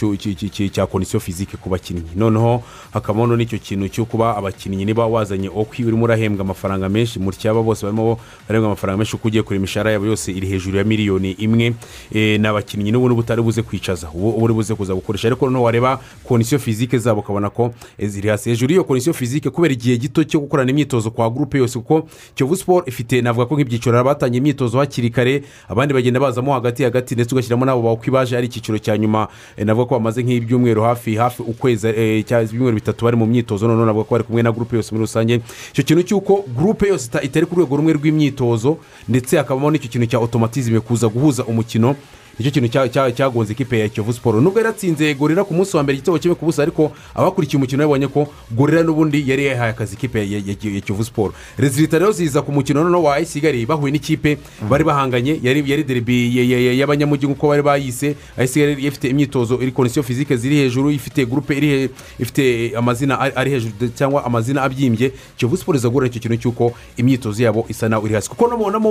[0.71, 2.03] cya kondisiyo fizike ku bakinnyi.
[2.15, 2.63] Noneho
[2.93, 7.63] hakabamo n'icyo kintu cyo kuba abakinnyi niba wazanye okwi urimo urahembwa amafaranga menshi mu cyaba
[7.63, 11.31] bose barimo barahembwa amafaranga menshi uko ugiye kureba imishahara yabo yose iri hejuru ya miliyoni
[11.31, 11.73] imwe.
[12.11, 14.09] Eh, ni abakinnyi n'ubundi butari buze kwicaza.
[14.13, 15.27] Uba uri buze kuza gukoresha.
[15.27, 18.49] Ariko noneho wareba kondisiyo fizike zabo ukabona ko eh, ziri hasi.
[18.49, 22.00] Hejuru y'iyo kondisiyo fizike kubera igihe gito cyo gukorana imyitozo kwa gurupe yose kuko
[22.35, 26.83] kiyovu siporo ifite navuga ko nk'ibyiciro hari abatangiye imyitozo hakiri kare abandi bagenda bazamo hagati
[26.83, 29.27] hagati ndetse ugashyiramo n'abo bawuko baje ari icyiciro cya nyuma.
[29.57, 33.85] Eh, navuga ko bamaze nk'ibyumweru hafi hafi ukwezi eh, ibyumweru bitatu bari mu myitozo noneho
[33.85, 35.41] navuga ko bari kumwe na gurupe yose muri rusange.
[35.73, 38.77] Icyo kintu cy'uko gurupe yose ita- itari ku rwego rumwe rw'imyitozo
[39.09, 41.95] ndetse hakabamo n'icyo kintu cya otomatizime kuza guhuza umukino.
[42.39, 45.77] Ni cyo kintu cya- cya- cyagonze ikipe ya kiyovu siporo nubwo yaratsinze gorira ku munsi
[45.77, 49.71] wa mbere igitego kimwe ku busa ariko abakurikiye umukino babonye ko gorira n'ubundi yari yahaye
[49.71, 53.91] akazi ikipe ya- kiyovu siporo rezilita rero ziza ku mukino noneho wa ayisi kigali bahuye
[53.93, 54.37] n'ikipe
[54.69, 58.15] bari bahanganye yari deribi ya- ya- ya- y'abanyamujyi nk'uko bari bayise.
[58.37, 61.89] Ayisi kigali yari ifite imyitozo iri kondisiyo fizike ziri hejuru ifite gurupe
[62.19, 65.11] ifite amazina ari hejuru cyangwa amazina abyimbye.
[65.37, 68.29] Kiyovu siporo iza guhura icyo kintu cy'uko imyitozo yabo isa naho iri hasi.
[68.29, 68.47] Kuko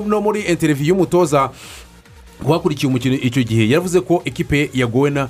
[0.07, 1.51] no muri interiviyu y'umutoza
[2.45, 3.69] wakurikiye umukino icyo gihe.
[3.69, 5.29] Yaravuze ko ekipe yagowe na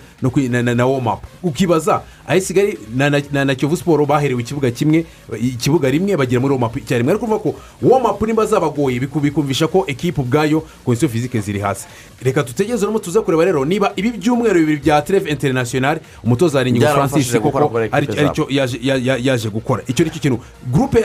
[0.75, 5.05] na- womapu ukibaza ayisigaye na na- na na kiyovu siporo baherewe ikibuga kimwe
[5.43, 9.85] ikibuga rimwe bagera muri womapu icyarimwe ariko uvuga ko womapu nimba zabagoye biku- bikumvisha ko
[9.87, 11.87] ekipe ubwayo kondisiyo fizike ziri hasi.
[12.23, 16.79] Reka dutegereze no tuze kureba rero niba ibi byumweru bibiri bya tereve interinasiyonari umutoza ingingo
[16.87, 17.79] Byaramufashije francis zabo.
[17.93, 19.83] ari cyo yaje ya- ya- yaje gukora.
[19.89, 20.39] Icyo ni cyo kintu.
[20.71, 21.01] Gurupe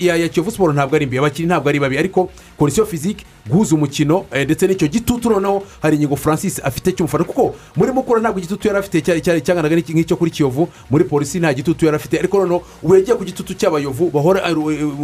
[0.00, 1.18] ya kiyovu siporo ntabwo ari mbi.
[1.18, 1.98] Abakinnyi ntabwo ari babi.
[1.98, 2.30] Ariko
[2.62, 7.54] kondisiyo fizike guhuza umukino eh, ndetse n'icyo gitutu noneho hari ingingo francis afite cy'umufana kuko
[7.76, 11.84] muri mukura ntabwo igitutu yari afite cyari cyanganaga nk'icyo kuri kiyovu muri polisi nta gitutu
[11.86, 12.18] yari afite.
[12.18, 14.54] Ariko noneho ubu yagiye ku gitutu cy'abayovu bahora eh,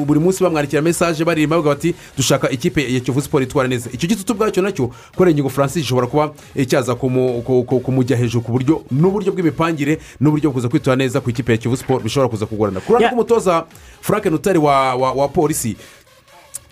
[0.06, 3.90] buri munsi bamwandikira mesaje baririmba bavuga bati dushaka ikipe ya kiyovu siporo itwara neza.
[3.92, 7.80] Icyo gitutu bwacyo na cyo kubera ingingo francis gishobora kuba eh, cyaza kumu- ku- ku-
[7.80, 11.76] kumujya hejuru ku buryo n'uburyo bw'imipangire n'uburyo bwo kuza kwitwara neza ku ikipe ya kiyovu
[11.76, 12.80] siporo bishobora kuza kugorana.
[12.80, 13.64] Ku ruhande rw'umutoza
[14.00, 15.76] frank nutari wa polisi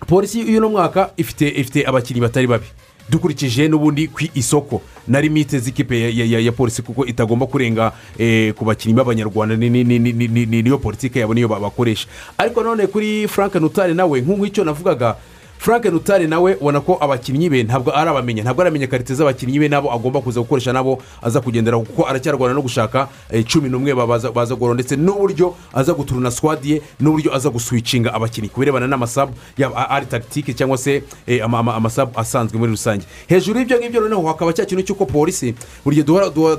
[0.05, 2.65] polisi y'uno mwaka ifite ifite abakinnyi batari babi.
[3.09, 4.81] Dukurikije n'ubundi ku isoko.
[5.07, 9.55] Na limite z'ikipe ya, ya, ya, polisi kuko itagomba kurenga eh, ku bakinnyi b'abanyarwanda.
[9.55, 12.07] Ni- ni- ni- ni- ni- ni- ni- niyo politiki yabo niyo ba- bakoresha
[12.37, 15.15] ariko none kuri frank nutari nawe nk'icyo navugaga
[15.57, 19.91] frank nutari nawe ubona ko abakinnyi be ntabwo arabamenya ntabwo aramenya karite z'abakinnyi be nabo
[19.93, 23.93] agomba kuza gukoresha nabo aza kugendera kuko aracyarwana no gushaka eh, cumi n'umwe
[24.33, 28.49] baza goro ndetse n'uburyo aza guturuna swadi ye n'uburyo aza guswicinga abakinnyi.
[28.49, 33.05] Ku birebana n'amasabu yaba ari tagitike cyangwa se eh, ama- ama- amasabu asanzwe muri rusange.
[33.27, 36.05] Hejuru y'ibyo ngibyo noneho hakaba cya kintu cy'uko polisi buri gihe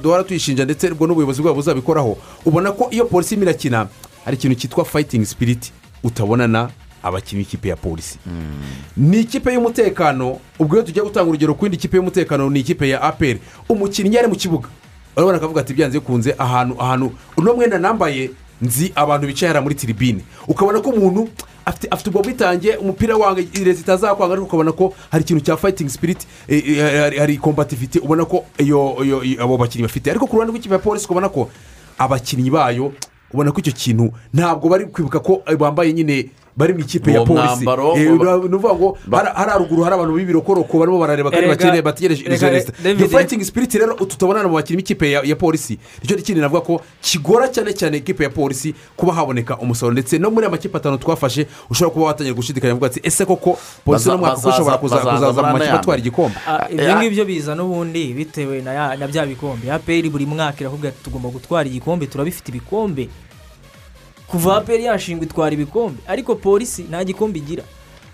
[0.03, 3.89] duhora tuyishinja ndetse n'ubuyobozi bwabo buzabikoraho ubona ko iyo polisi irakina
[4.25, 5.73] hari ikintu cyitwa fayitingi sipiriti
[6.05, 6.69] utabonana
[7.03, 8.19] abakinnyi b'ikipe ya polisi.
[8.97, 13.03] Ni ikipe y'umutekano ubwo iyo tujya gutanga urugero ku yindi kipe y'umutekano ni ikipe ya
[13.03, 14.69] aperi umukinnyi ari mu kibuga.
[15.16, 18.31] Urabona akavuga ati byanze bikunze ahantu ahantu uno mwenda nambaye
[18.62, 21.29] nzi abantu bicaye hariya muri tiribine ukabona ko umuntu
[21.91, 26.27] afite ubwo bwitange umupira wanga irezi itazakwanga ariko ukabona ko hari ikintu cya fayitingi sipiriti
[27.19, 28.45] hari kombativite ubona ko
[29.41, 30.11] abo bakinnyi bafite.
[30.11, 31.51] Ariko ku ruhande rw'ikipe ya polisi ukabona ko
[31.99, 32.93] abakinnyi bayo
[33.35, 37.64] ubona ko icyo kintu ntabwo bari kwibuka ko bambaye nyine bari mu ikipe ya polisi.
[37.97, 42.51] Eh, ni ukuvuga ngo hari haruguru hari abantu b'ibirokoroko barimo barareba kandi bakeneye bategereje izo
[42.51, 45.78] resita iyo fayitingi sipiriti rero utu tubonana mu bakinnyi b'ikipe ya ya polisi.
[46.02, 50.30] Nicyo kintu navuga ko kigora cyane cyane ikipe ya polisi kuba haboneka umusaruro ndetse no
[50.30, 54.18] muri aya makipe atanu twafashe ushobora kuba watangira gushidikanya uvuga ati ese koko polisi uno
[54.18, 56.36] mwaka bazaza kuzaza mu makipe atwara igikombe?
[56.47, 59.70] Ah, ibyo Eh, ngibyo biza n'ubundi bitewe na ya- na bya bikombe.
[59.72, 63.09] Aperi buri mwaka irakubwira ati tugomba gutwara igikombe turabifite ibikombe.
[64.30, 67.64] Kuva aperi yashingwa itwara ibikombe ariko polisi nta gikombe igira.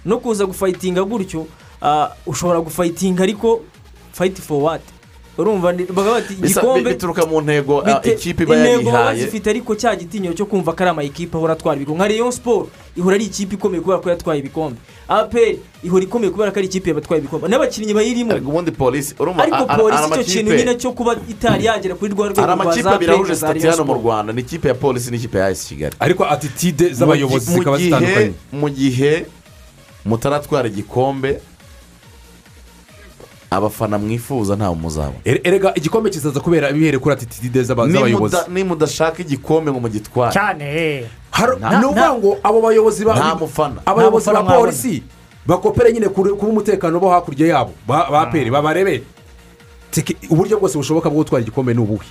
[0.04, 1.46] No kuza gufayitinga gutyo
[1.82, 3.60] ah, ushobora gufayitinga ariko
[4.12, 4.92] fayiti foru wati
[5.38, 9.46] urumva ni- bakavuga bati igikombe bituruka mu ntego ah, ikipe iba intego baba yarihaye bazifite
[9.50, 11.98] ariko cya gitinyiro cyo kumva ko ari amayikipe ahora atwara ibikombe.
[12.04, 14.78] Nka leon siporo ihora ari ikipe ikomeye kubera ko yatwaye ibikombe.
[15.08, 17.48] Aperi ihora ikomeye kubera ko ari ikipe yabatwaye ibikombe.
[17.48, 18.32] N'abakinnyi bayirimo.
[18.32, 22.28] Ariko ubundi polisi urumva ariko polisi icyo kintu nyine cyo kuba itari yagera kuri rwa
[22.28, 24.04] rwego rwa za peri na za sitati Rayon hano mu Sport.
[24.04, 24.32] rwanda.
[24.32, 25.96] Ni ikipe ya polisi n'ikipe ya esi kigali.
[26.00, 28.32] Ariko atitide z'abayobozi zikaba zitandukanye.
[28.52, 29.26] mu gihe
[30.04, 31.40] mutaratwara igikombe
[33.56, 38.36] abafana mwifuza ntawe muzabona Ere- erega igikombe kizaza kubera bihere kuri atitide z'aba- z'abayobozi.
[38.36, 40.32] Nimuda- nimudashaka igikombe ngo mugitware.
[40.32, 41.04] Cyane
[41.34, 43.80] Nta- ni ukuvuga ngo abo bayobozi ba nta mufana.
[43.86, 45.02] Abayobozi ba polisi
[45.46, 47.72] bakopere nyine kuba umutekano bo hakurya yabo.
[47.86, 49.02] Ba ba peri babarebe
[50.30, 52.06] uburyo bwose bushoboka bwo gutwara igikombe ni ubuhe?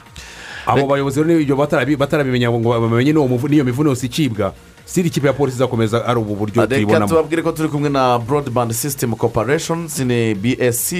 [0.66, 4.54] Abo bayobozi rero n'ibyo batarabi- batarabimenya ngo bamenye n'iyo mivune yose icibwa
[4.86, 8.20] siri ikipe ya polisi izakomeza ari ubu buryo reka tuyibonamo tubabwire ko turi kumwe na
[8.20, 10.94] broadband system corporations ni bsc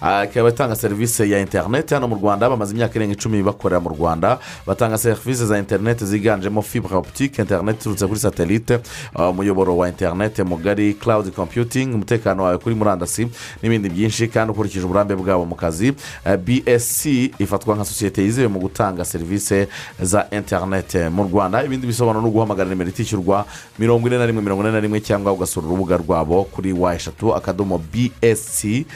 [0.00, 3.88] ah, ikaba itanga serivisi ya interineti hano mu rwanda bamaze imyaka irenga icumi bakorera mu
[3.88, 4.38] rwanda.
[4.66, 8.78] Batanga serivisi za interineti ziganjemo fibre optique interineti iturutse kuri satelite
[9.14, 13.28] ah, umuyoboro wa interineti mugari cloud computing umutekano wawe kuri murandasi
[13.62, 14.28] n'ibindi byinshi.
[14.28, 15.92] Kandi ukurikije uburambe bwabo mu kazi
[16.24, 17.06] Ah, bsc
[17.38, 19.66] ifatwa nka sosiyete yizewe mu gutanga serivisi
[20.02, 21.64] za interineti mu rwanda.
[21.64, 23.27] Ibindi bisobanuro ni uguhamagara nimero itishyurwa.
[23.78, 27.34] Mirongo ine na rimwe mirongo ine na rimwe cyangwa ugasura urubuga rwabo kuri wa eshatu
[27.34, 28.86] akadomo bsc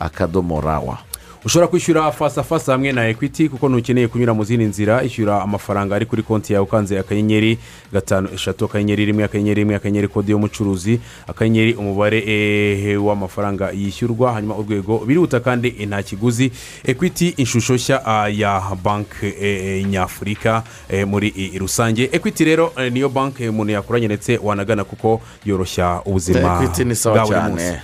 [0.00, 0.98] akadomo rawa
[1.44, 5.96] ushobora kwishyura fasa fasa hamwe na ekwiti kuko ntukeneye kunyura mu zindi nzira ishyura amafaranga
[5.96, 7.58] ari kuri konti yawe ukanze akanyenyeri
[7.92, 14.56] gatanu eshatu akanyenyeri rimwe akanyenyeri rimwe akanyenyeri kode y'umucuruzi akanyenyeri umubare eh, w'amafaranga yishyurwa hanyuma
[14.56, 16.52] urwego birihuta kandi nta kiguzi.
[16.84, 22.08] Ekwiti ishusho nshya ah, ya banki eh, nyafurika eh, muri eh, rusange.
[22.12, 26.40] Ekwiti rero eh, niyo banki umuntu yakoranye ndetse wanagana kuko yoroshya ubuzima
[27.04, 27.64] bwa buri munsi.
[27.64, 27.80] Eh,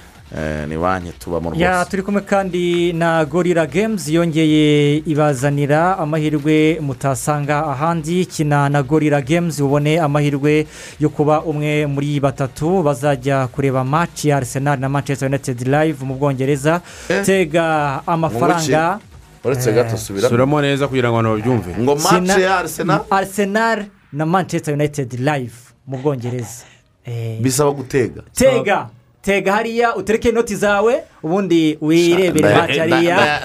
[0.69, 1.91] ni banki tubamo ya rwose.
[1.91, 8.27] turi kumwe kandi na gorira games yongeye ibazanira amahirwe mutasanga ahandi.
[8.27, 10.67] Kina na gorira games ubone amahirwe
[11.01, 12.83] yo kuba umwe muri batatu.
[12.83, 16.81] Bazajya kureba match ya arsenal na manchester united live mu bwongereza.
[17.25, 18.99] Tega amafaranga.
[19.45, 21.75] Uretse gato subiramo suramo neza kugira ngo abantu babyumve.
[21.83, 23.01] Ngo match ya arsenal.
[23.11, 25.55] Arsenal na manchester united live
[25.87, 26.65] mu bwongereza.
[27.05, 28.23] Eh, bisaba gutega.
[28.35, 28.89] Tega.
[29.23, 33.41] Tega hariya utereke inoti zawe ubundi wirebere nda- hariya.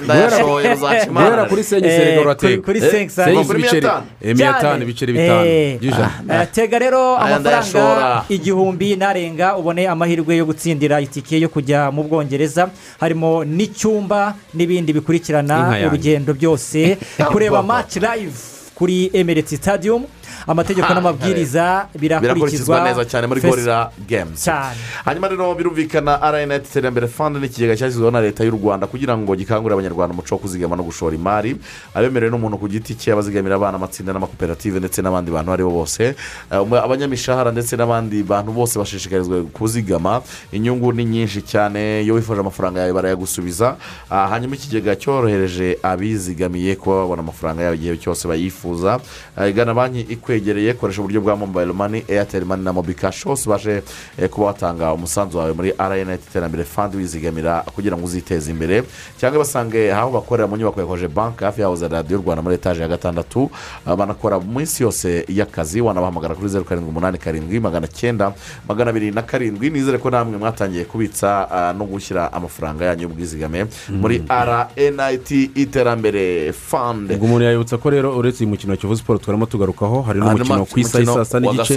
[1.14, 4.06] guhera kuri senyi Eh, serega kuri- uratega kuri Eh, senyi senyi kuri ibiceri miya tanu.
[4.22, 5.46] eh, miya tanu ibiceri bitanu.
[5.48, 11.92] Eh, by'ijana eh, tega rero amafaranga igihumbi narenga ubone amahirwe yo gutsindira itike yo kujya
[11.92, 12.70] mu bwongereza.
[13.00, 16.98] Harimo n'icyumba n'ibindi bikurikirana urugendo byose.
[17.32, 18.34] Kureba match live
[18.76, 20.06] kuri emireti stadium.
[20.48, 22.84] Amategeko n'amabwiriza birakurikizwa.
[22.84, 23.92] Neza cyane muri gorira
[24.36, 24.78] cyane.
[25.06, 29.36] Hanyuma rero birumvikana rnat iterambere fund ni ikigega cyashyizweho na leta y'u rwanda kugira ngo
[29.36, 31.56] gikangurire abanyarwanda umuco wo kuzigama no gushora imari.
[31.94, 35.72] Abemerewe n'umuntu ku giti cye abazigamira abana amatsinda n'amakoperative ndetse n'abandi bantu abo ari bo
[35.72, 36.16] bose.
[36.52, 40.22] Eh, abanyamishahara ndetse n'abandi bantu bose bashishikarizwa kuzigama.
[40.52, 42.02] Inyungu ni nyinshi cyane.
[42.04, 43.76] Iyo wifuje amafaranga yawe barayagusubiza.
[44.10, 49.00] Ah, hanyuma ikigega cyorohereje abizigamiye kuba babona amafaranga yabo igihe cyose bayifuza.
[49.42, 50.02] Eh, gana banki
[50.38, 53.84] ikwegereye koresha uburyo bwa mobayiro mani eyateri mani na mobikashi hose ubashe
[54.18, 58.84] eh, kuba watanga umusanzu wawe muri rnat iterambere fandi wizigamira kugira ngo uziteze imbere.
[59.20, 62.56] Cyangwa basange aho bakorera mu nyubako ya koje banki hafi yaho za radiyo rwanda muri
[62.56, 63.50] etaje ya gatandatu.
[63.86, 68.34] Ah, banakora mu minsi yose y'akazi wanabahamagara kuri zeru karindwi umunani karindwi magana cyenda
[68.68, 69.70] magana abiri na karindwi.
[69.70, 77.14] Nizere ko namwe mwatangiye kubitsa ah, no gushyira amafaranga yanyu y'ubwizigame muri rnit iterambere fandi
[77.14, 80.66] ubwo umuntu yayibutsa ko rero uretse uyu mukino wa kivu siporo twarimo tugarukaho hari n'umukino
[80.66, 81.74] ku isaha umukino saa sita n'igice.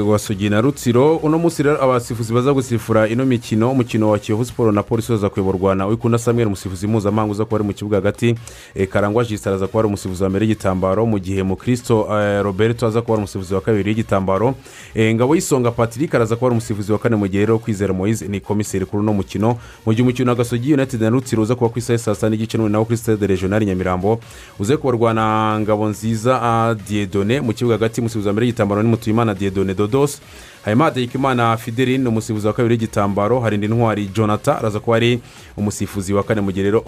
[0.00, 1.16] wa sogi na rutsiro.
[1.16, 5.28] Uno munsi rero abasifuzi baza gusifura ino mikino umukino wa kiyovu siporo na polisi uza
[5.30, 8.34] kuyoborwa na wikunda samuel umusifuzi mpuzamahanga uza kuba ari mu kibuga hagati.
[8.74, 12.86] Eh, karangwa jisitara aza kuba ari umusifuzi wa mbere y'igitambaro mu gihe mukristo eh, roberto
[12.86, 14.54] aza kuba ari umusifuzi wa kabiri y'igitambaro.
[14.98, 18.40] Ngabo y'isonga patrick araza kuba ari umusifuzi wa kane mu gihe rero kwizera moise ni
[18.40, 19.58] komiseri kuri uno mukino.
[19.86, 22.58] Mu gihe umukino wa gasogi united na rutsiro uza kuba ku isaha saa sita n'igice
[22.58, 24.20] nawo kuri stade regional nyamirambo
[24.58, 26.74] uze kubarwa na ngabo nziza ah,
[27.06, 30.20] diedone mu kibuga hagati umusifuzi mbere y'igitambaro ni mutuyimana diedone dodos
[30.64, 35.20] hanyuma hategekimana fideli ni umusifuzi wa kabiri w'igitambaro harindi ntwari jonathan araza kuba ari
[35.56, 36.80] umusifuzi wa kane mu gihe rero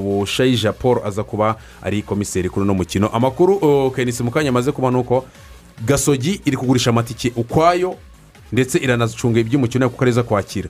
[0.00, 3.08] bushayija paul aza kuba ari komiseri kuri uno mukino.
[3.08, 5.24] Amakuru kenisi mu kanya amaze kuba ni uko
[5.86, 7.96] gasogi iri kugurisha amatike ukwayo
[8.52, 10.68] ndetse iranacunga iby'umukino kuko ariza kwakira.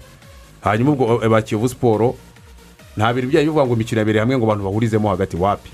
[0.60, 2.14] Hanyuma ubwo eh, ba kiyovu siporo
[2.96, 5.70] nta bintu byayo bivuga ngo imikino yabereye hamwe ngo abantu bahurizemo hagati wapi.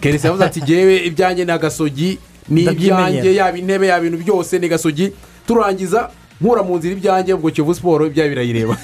[0.00, 2.18] Kenisi yavuze ati ngewe ibyanjye ni agasogi
[2.50, 5.12] ni ibyanjye yaba intebe yaba ibintu byose ni gasogi
[5.46, 6.10] turangiza.
[6.40, 8.76] Nkura mu nzira ibyanjye ubwo kiyovu siporo ibyayo birayireba.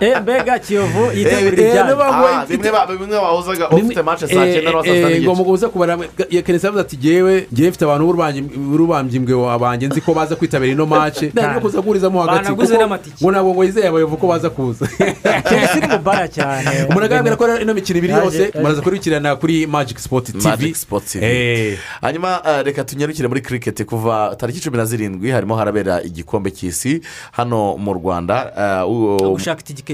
[0.00, 4.20] Eh, mbega kiyovu Eh, yitabira eh, niba ngo Ah, bimwe ba- bimwe wahozaga ufite match
[4.20, 5.98] saa cyenda n'uwa saa sita ngo muguze kubara
[6.30, 10.72] ya kenesi yavuze ati ngewe ngewe mfite abantu b'urubambyi mbwe abanjye nzi ko baza kwitabira
[10.72, 14.86] ino mace ntabwo kuza guhurizamo hagati ngo ntabwo ngo yizeye abayobozi ko baza kuza.
[15.48, 16.70] Kenshi iri mu bara cyane.
[16.88, 21.04] Umuntu agaragara ko ino mikino ibiri yose muraza kurikirana kuri magic sport tv Magic Sport
[21.06, 21.24] TV.
[21.24, 21.78] Eh.
[22.00, 27.00] hanyuma eh, reka tunyarukire muri kiriketi kuva tariki cumi na zirindwi harimo harabera igikombe cy'isi
[27.32, 29.16] hano mu rwanda eh, u-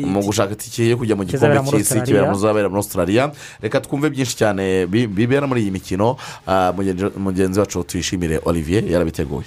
[0.06, 2.04] Mu gushaka itike yo kujya mu gikombe cy'isi Australia.
[2.06, 3.32] kibera mu zabera muri australia.
[3.62, 6.16] Reka twumve byinshi cyane bi- bibera muri iyi mikino
[6.46, 6.72] ah,
[7.18, 9.46] mugenzi- wacu tuyishimire olivier yarabiteguye.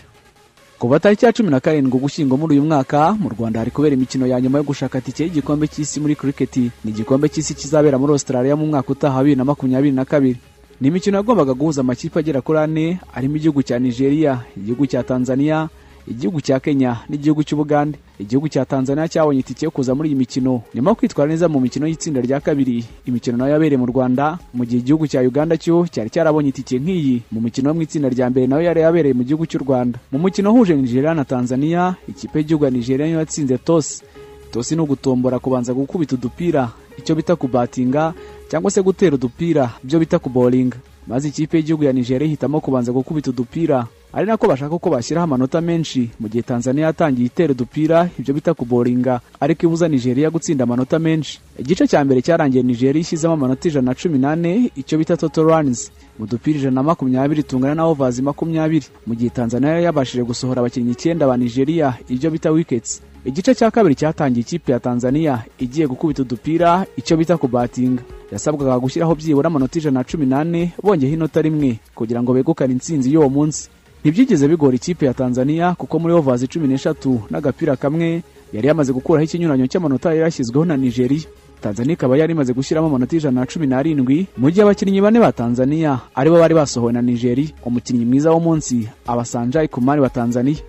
[0.79, 4.27] Kuva tariki ya cumi na karindwi ugushyingo muri uyu mwaka mu rwanda hari kubera imikino
[4.27, 8.55] ya nyuma yo gushaka tike y'igikombe cy'isi muri kiriketi ni igikombe cy'isi kizabera muri australia
[8.55, 10.39] mu mwaka utaha bibiri na makumyabiri na kabiri.
[10.81, 15.69] Ni imikino yagombaga guhuza amakipe agera kuri ane arimo igihugu cya nigeria igihugu cya tanzania
[16.07, 17.97] igihugu cya kenya n'igihugu cy'ubugande.
[18.19, 20.61] Igihugu cya tanzania cyabonye itike yo kuza muri iyi mikino.
[20.75, 24.39] Nyuma yo kwitwara neza mu mikino y'itsinda rya kabiri imikino na yo yabereye mu rwanda.
[24.53, 28.09] Mu gihe igihugu cya uganda cyo cyari cyarabonye itike nk'iyi mu mikino yo mu itsinda
[28.09, 29.99] rya mbere na yo yari yabereye mu gihugu cy'u rwanda.
[30.11, 34.03] Mu mukino wahuje nigeria na tanzania ikipe y'igihugu ya nigeria niyo yatsinze tosi
[34.51, 36.71] tosi ni ugutombora kubanza gukubita udupira.
[36.97, 38.13] Icyo bita kubatinga
[38.47, 40.77] cyangwa se gutera udupira ibyo bita kuboringa
[41.07, 43.87] maze ikipe y'igihugu ya nigeria ihitamo kubanza gukubita udupira.
[44.15, 48.53] Ari nako bashaka ko bashyiraho amanota menshi mu gihe tanzania yatangiye itera udupira ibyo bita
[48.53, 49.19] kuboringa.
[49.39, 51.39] Ariko ibuza nigeria gutsinda amanota menshi.
[51.59, 55.91] Igice cya mbere cyarangiye nigeria ishyizemo amanota ijana na cumi n'ane icyo bita toto runs.
[56.19, 58.87] Mu dupira ijana na makumyabiri tungana na ovazi makumyabiri.
[59.07, 63.95] Mu gihe tanzania yabashije gusohora abakinnyi icyenda ba nigeria ibyo bita wiketsi igice cya kabiri
[63.99, 68.03] cyatangiye ikipe ya tanzania igiye gukubita udupira icyo bita kubatinga.
[68.31, 73.11] Yasabwaga gushyiraho byibura amanota ijana na cumi n'ane bongeyeho inota rimwe kugira ngo begukane intsinzi
[73.13, 73.67] y'uwo munsi.
[74.05, 78.21] Ntibyigeze bigora ikipe ya tanzania kuko muri ovazi cumi n'eshatu n'agapira kamwe
[78.53, 81.25] yari yamaze gukuraho ikinyuranyo cy'amanota yari yashyizweho na nigeria.
[81.61, 85.31] Tanzania ikaba yari imaze gushyiramo amanota ijana na cumi n'arindwi mu gihe abakinnyi bane ba
[85.33, 87.49] tanzania ari bo bari basohowe na nigeria.
[87.65, 90.61] Umukinnyi mwiza w'umunsi abasanjayi kumari wa tanzania.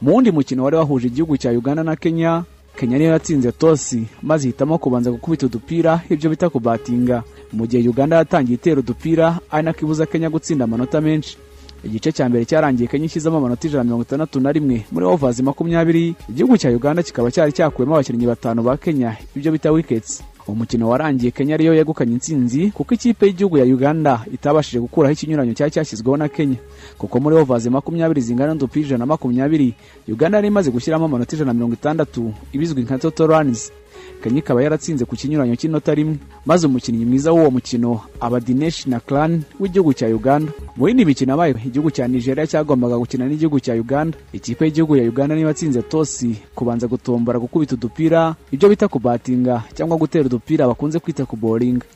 [0.00, 2.44] Mu wundi mukino wari wahuje igihugu cya uganda na kenya
[2.78, 7.22] kenya niyo yatsinze tosi maze ihitamo kubanza gukubita udupira ibyo bita kubatinga.
[7.52, 11.34] Mu gihe uganda yatangiye itera udupira ari nako ibuza kenya gutsinda amanota menshi.
[11.84, 14.84] Igice cya mbere cyarangiye kenya ishyizemo amanota ijana na mirongo itandatu na rimwe.
[14.92, 19.16] Muri ovazi makumyabiri igihugu cya uganda kikaba cyari cyakuyemo abakinnyi batanu ba kenya.
[19.36, 24.80] Ibyo bita wiketsi umukino warangiye kenya ariyo yegukanye intsinzi kuko ikipe y'igihugu ya uganda itabashije
[24.80, 26.56] gukuraho ikinyuranyo cyari cyashyizweho na kenya.
[26.98, 29.74] Kuko muri ovazi makumyabiri zingana n'udupira ijana na makumyabiri
[30.08, 33.72] uganda yari imaze gushyiramo amanota ijana na mirongo itandatu ibizwi nka toto runs.
[34.22, 36.16] Kenya ikaba yaratsinze ku kinyuranyo cy'inota rimwe
[36.46, 40.52] maze umukinnyi mwiza w'uwo mukino aba dineshi na clan w'igihugu cya uganda.
[40.76, 44.18] Mu yindi mikino yabaye igihugu cya nigeria cyagombaga gukina n'igihugu cya uganda.
[44.32, 49.96] Ikipe y'igihugu ya uganda niyo yatsinze tosi kubanza gutombora gukubita udupira ibyo bita kubatinga cyangwa
[49.96, 51.86] gutera udupira bakunze kwita kuboringa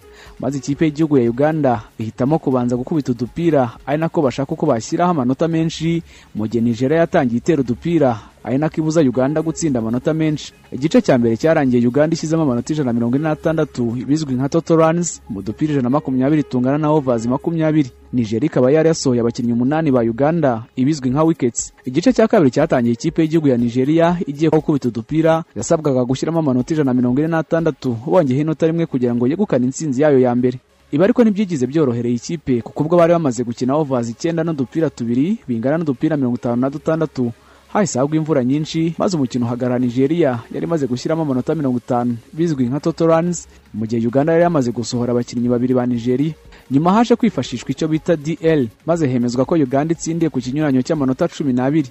[0.41, 5.49] maze ikipe y'igihugu ya uganda ihitamo kubanza gukubita udupira ari nako bashaka uko bashyiraho amanota
[5.49, 6.03] menshi.
[6.35, 10.53] Mu gihe nigeria yatangiye itera udupira ari nako ibuza uganda gutsinda amanota menshi.
[10.73, 14.77] Igice cya mbere cyarangiye uganda ishyizemo amanota ijana na mirongo ine n'atandatu bizwi nka toto
[14.77, 17.91] runs mu dupira ijana na makumyabiri tungana na ovazi makumyabiri.
[18.13, 22.93] Nigeria ikaba yari yasohoye abakinnyi umunani ba uganda ibizwi nka wiketsi igice cya kabiri cyatangiye
[22.95, 27.97] ikipe y'igihugu ya nigeria igiye gukubita udupira yasabwaga gushyiramo amanota ijana na mirongo ine n'atandatu
[28.07, 30.59] bongeyeho inota rimwe kugira ngo yegukane intsinzi yayo ya mbere.
[30.93, 35.79] Ibi ariko ntibyigize byorohereye ikipe kuko ubwo bari bamaze gukina ovazi icyenda n'udupira tubiri bingana
[35.81, 37.33] n'udupira mirongo itanu na dutandatu.
[37.73, 40.39] Hahise hagwa imvura nyinshi maze umukino uhagarara nigeria.
[40.55, 42.17] Yari imaze gushyiramo amanota mirongo itanu.
[42.33, 46.35] Bizwi nka toto runs mu gihe uganda yari yamaze gusohora abakinnyi babiri ba nigeria.
[46.71, 51.53] Nyuma haje kwifashishwa icyo bita dl maze hemezwa ko uganda itsindiye ku kinyuranyo cy'amanota cumi
[51.53, 51.89] n'abiri.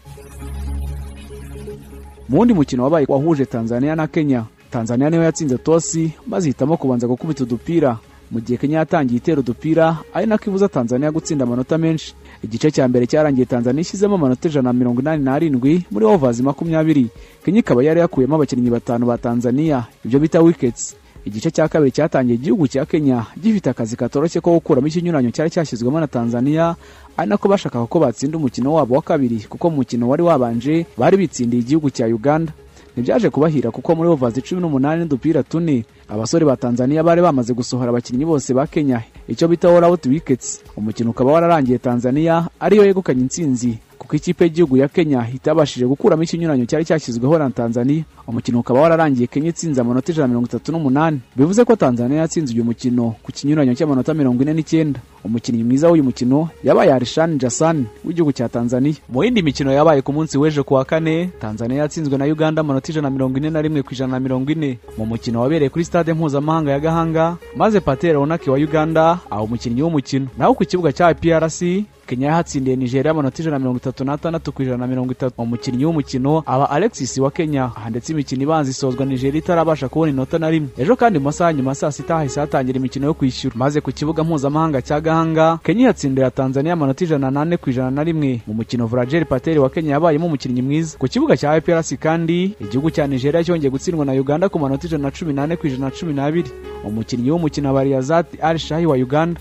[2.30, 4.45] Mu wundi mukino wabaye wahuje tanzania na kenya.
[4.72, 7.98] Tanzania niyo yatsinze tosi maze ihitamo kubanza gukubita udupira.
[8.32, 12.14] Mu gihe kenya yatangiye itera udupira ari nako ibuza tanzania gutsinda amanota menshi.
[12.44, 17.08] Igice cya mbere cyarangiye tanzania ishyizemo amanota ijana na mirongo inani n'arindwi muri ovazi makumyabiri.
[17.45, 19.86] Kenya ikaba yari yakuyemo abakinnyi batanu ba tanzania.
[20.06, 20.95] Ibyo bita wiketsi
[21.26, 25.99] igice cya kabiri cyatangiye igihugu cya kenya gifite akazi katoroshye ko gukuramo ikinyuranyo cyari cyashyizwemo
[25.99, 26.76] na tanzania.
[27.18, 31.18] Ari nako bashakaga ko batsinda umukino wabo wa kabiri kuko mu mukino wari wabanje bari
[31.18, 32.53] bitsindiye igihugu cya uganda.
[32.94, 37.90] Ntibyaje kubahira kuko muri ovazi cumi n'umunani n'udupira tune abasore ba tanzania bari bamaze gusohora
[37.90, 39.02] abakinnyi bose ba kenya.
[39.28, 40.60] Icyo bita all out wickets.
[40.78, 43.80] Umukino ukaba wararangiye tanzania ariyo yegukanye intsinzi.
[44.12, 48.04] Kuko ikipe y'igihugu ya kenya itabashije gukuramo ikinyuranyo cyari cyashyizweho na tanzania.
[48.28, 51.20] Umukino ukaba wararangiye kenya itsinze amanota ijana na mirongo itatu n'umunani.
[51.36, 55.00] Bivuze ko tanzania yatsinze uyu mukino ku kinyuranyo cy'amanota mirongo ine n'icyenda.
[55.24, 58.94] Umukinnyi mwiza w'uyu mukino yabaye arishani jasani w'igihugu cya tanzania.
[59.10, 62.92] Mu yindi mikino yabaye ku munsi w'ejo ku wa kane tanzania yatsinzwe na uganda amanota
[62.92, 64.76] ijana na mirongo ine na rimwe ku ijana na mirongo ine.
[65.00, 69.82] Mu mukino wabereye kuri stade mpuzamahanga ya gahanga maze patera onake wa uganda aho umukinnyi
[69.82, 70.28] w'umukino.
[70.38, 74.62] Naho ku kibuga cya iprc kenya yahatsindiye nigeria amanota ijana na mirongo itatu n'atandatu ku
[74.64, 75.34] ijana na mirongo itatu.
[75.38, 77.64] Umukinnyi w'umukino aba alexis wa kenya.
[77.64, 80.70] Aha ndetse imikino ibanza isozwa nigeria itarabasha kubona inota na rimwe.
[80.78, 83.56] Ejo kandi mu masaha nyuma saa sita hahise hatangira imikino yo kwishyura.
[83.56, 88.04] Maze ku kibuga mpuzamahanga cya gahanga kenya yatsindira tanzania amanota ijana n'ane ku ijana na
[88.04, 88.42] rimwe.
[88.48, 90.98] Mu mukino vrageri pateri wa kenya yabayemo umukinnyi mwiza.
[90.98, 95.04] Ku kibuga cya iprc kandi igihugu cya nigeria cyongeye gutsindwa na uganda ku manota ijana
[95.08, 96.52] na cumi n'ane ku ijana na cumi n'abiri.
[96.84, 99.40] Umukinnyi w'umukino aba riyazati al shahi wa uganda.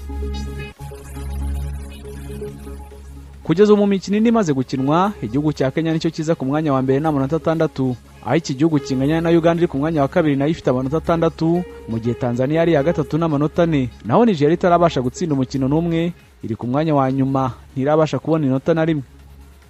[3.51, 6.71] Kugeza ubu mu mikino indi imaze gukinwa igihugu cya kenya ni cyo kiza ku mwanya
[6.73, 7.97] wa mbere n'amanota atandatu.
[8.25, 10.97] Aho iki gihugu kinganya na uganda iri ku mwanya wa kabiri na yo ifite amanota
[11.03, 13.91] atandatu mu gihe tanzania ari iya gatatu n'amanota ane.
[14.07, 16.13] Naho nigeria itarabasha gutsinda umukino n'umwe
[16.47, 19.03] iri ku mwanya wa nyuma ntirabasha kubona inota na rimwe.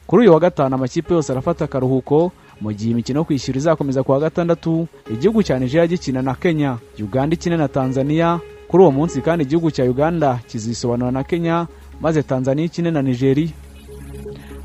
[0.07, 4.13] Kuri uyu wa gatanu amakipe yose arafata akaruhuko mu gihe imikino yo kwishyura izakomeza ku
[4.13, 8.41] wa gatandatu igihugu cya nigeria gikina na kenya uganda ikina na tanzania.
[8.69, 11.65] Kuri uwo munsi kandi igihugu cya uganda kizisobanura na kenya
[12.01, 13.49] maze tanzania ikine na nigeria.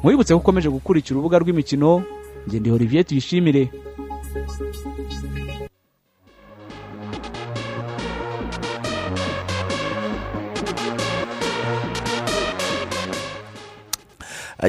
[0.06, 2.04] Mwibutse ko ukomeje gukurikira urubuga rw'imikino
[2.48, 3.64] ngende olivier tuyishimire.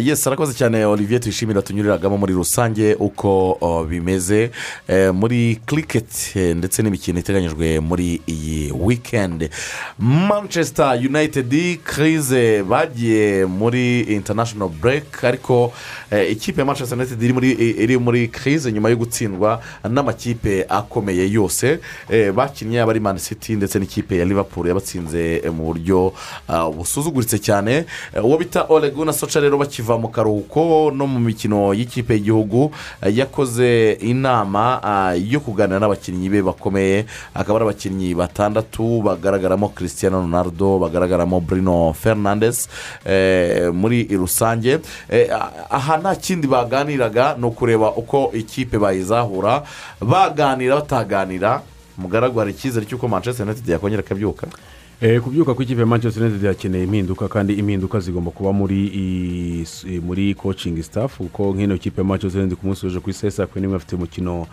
[0.01, 3.59] Yes arakoze cyane olivier tuyishimira tunyuriragamo muri rusange uko
[3.91, 4.51] bimeze.
[4.89, 9.51] Eh, muri cricket eh, ndetse n'imikino iteganyijwe muri iyi weekend.
[9.99, 15.73] Manchester united krize bagiye muri international break ariko
[16.11, 21.31] eh, ikipe ya manchester united iri muri, iri muri krize nyuma yo gutsindwa n'amakipe akomeye
[21.31, 21.79] yose.
[22.11, 26.07] Eh, bakinnye abari man city ndetse n'ikipe ya liverpool yabatsinze eh, mu buryo
[26.49, 27.85] uh, busuzuguritse cyane.
[28.15, 32.71] Eh, uwo bita oreguna soca rero bakiva mu karuhuko no mu mikino y'ikipe y'igihugu
[33.03, 37.07] eh, yakoze inama ah, yo kuganira n'abakinnyi be bakomeye.
[37.35, 42.69] Akaba ari abakinnyi batandatu bagaragaramo christian ronaldo bagaragaramo bruno fernandes
[43.07, 44.81] eh, muri rusange.
[45.09, 45.29] Eh,
[45.71, 49.63] aha nta kindi baganiraga ni ukureba uko ikipe bayizahura.
[50.01, 51.63] Baganira bataganira.
[51.99, 54.47] Mugaragu hari icyizere cy'uko manchester united yakongera akabyuka.
[54.47, 54.76] Eh,
[55.25, 59.65] kubyuka kw'ikipe ya manchester united yakeneye impinduka kandi impinduka zigomba kuba muri
[60.03, 63.47] muri coaching staff kuko nk'ino kipe ya manchester united ku munsi w'ejo ku isi saa
[63.47, 64.47] kumi n'imwe afite umukino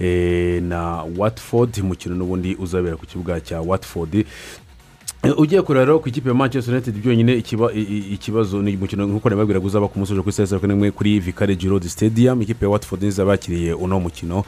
[0.00, 4.14] eh, na watford umukino n'ubundi uzabera ku kibuga cya watford.
[5.22, 7.32] Eh, ugiye kureba rero ku ikipe ya manchester united byonyine
[8.12, 11.20] ikibazo ni umukino nk'uko nababwiraga uzaba ku munsi w'ejo ku isi saa kumi n'imwe kuri
[11.20, 12.42] vicarage road stadium.
[12.42, 14.44] Ikipe ya watford nizaba yakiriye uno mukino.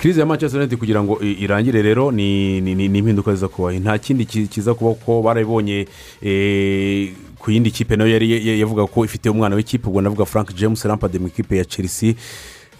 [0.00, 4.46] Kirize ya manchester united kugira ngo irangire rero ni impinduka ziza kubaho nta kindi ki-
[4.46, 5.88] kiza kuba ko barabibonye
[6.22, 10.24] eh, ku yindi kipe na yo yari ya- yavuga ko ifite umwana w'ikipe ubwo navuga
[10.24, 12.14] frank james rampade mu ikipe ya chelsea.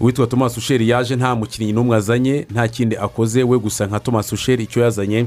[0.01, 3.43] Uwitwa thomas usheri yaje nta mukinnyi n'umwe azanye nta kindi akoze.
[3.43, 5.27] We gusa nka thomas usheri icyo yazanye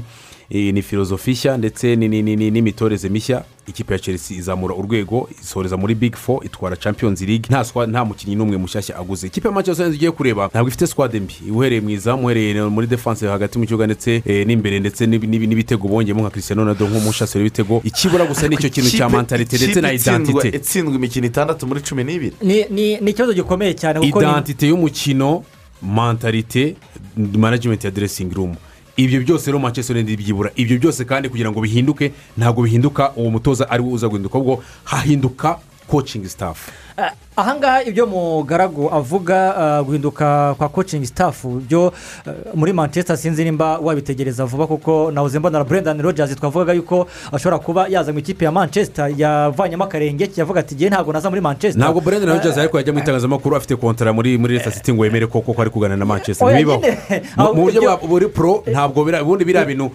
[0.50, 3.44] ni filozofi nshya ndetse ni- ni- ni- ni- n'imitoreze mishya.
[3.66, 7.46] Ikipe ya chelsea izamura urwego isohoreza muri big four itwara champions league.
[7.48, 9.26] Nta nta mukinnyi n'umwe mushyashya aguze.
[9.26, 11.34] Ikipe ya manchester united ugiye kureba ntabwo ifite squad mbi.
[11.52, 15.46] Uhereye mu izamu uhereye muri defense hagati mu kibuga ndetse eh, n'imbere ndetse n'ibi- n'ibi-
[15.46, 19.80] n'ibitego bongeyemo nka cristiano ronaldo nk'umushasiro w'ibitego ikibura gusa ni cyo kintu cya mentalite ndetse
[19.80, 22.34] na identite itsindwa imikino itandatu muri cumi n'ibiri.
[22.42, 25.44] Ni ni ni ikibazo gikomeye cyane kuko identite y'umukino
[25.82, 26.74] mentalite
[27.16, 28.56] management ya dressing room.
[29.00, 30.50] Ibyo byose rero manchester united byibura.
[30.56, 34.60] Ibyo byose kandi kugira ngo bihinduke ntabwo bihinduka uwo mutoza ari we uza guhinduka ahubwo
[34.84, 35.58] hahinduka
[35.88, 36.68] coaching staff.
[36.98, 41.92] Ah, ahangaha ibyo mugaragu avuga ah, guhinduka kwa coaching staff byo
[42.26, 47.58] ah, muri manchester sinzi nimba wabitegereza vuba kuko nahoze mbona brendan rogers twavugaga yuko ashobora
[47.58, 51.82] kuba yaza mu ikipe ya manchester yavanyemo akarenge yavuga ati ngewe ntabwo naza muri manchester.
[51.82, 55.26] Ntabwo brendan rogers ariko yajya mu itangazamakuru afite kontara muri muri leta city ngo yemere
[55.26, 56.48] koko ko ari kuganira na manchester.
[56.48, 59.90] Oya, ntibibaho nyine, Mu- buryo bwa buri pro ntabwo bira- ubundi biriya bintu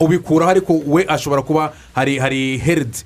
[0.00, 2.98] ubikuraho ariko we ashobora kuba hari hari heridi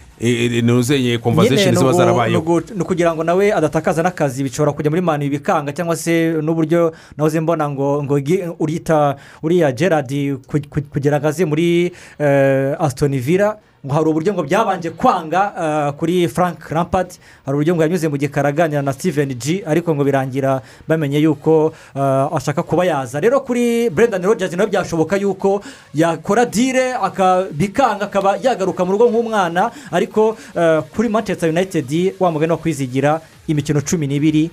[0.63, 2.31] ntuzeye nyine conversation ni ziba zarabayeho.
[2.31, 6.93] ni ukugira kugira ngo nawe adatakaza n'akazi bishobora kujya muri mani bikanga cyangwa se n'uburyo
[7.17, 8.15] nahoze mbona ngo ngo
[8.61, 10.13] urita uriya gerard
[10.47, 11.91] ku- ku- kugira aze muri
[12.21, 13.57] eh, aston villa.
[13.87, 18.17] Ngo hari uburyo ngo byabanje kwanga eh, kuri frank rampart hari uburyo ngo yanyuze mu
[18.17, 23.21] gikari aganira na steven g ariko ngo birangira bamenye yuko eh, ashaka kuba yaza.
[23.21, 25.63] Rero kuri brendan rogers nawe byashoboka yuko
[25.95, 32.31] yakora dire aka- bikanga akaba yagaruka mu rugo nk'umwana ariko eh, kuri manchester united wa
[32.31, 34.51] mugani wo kwizigira imikino cumi n'ibiri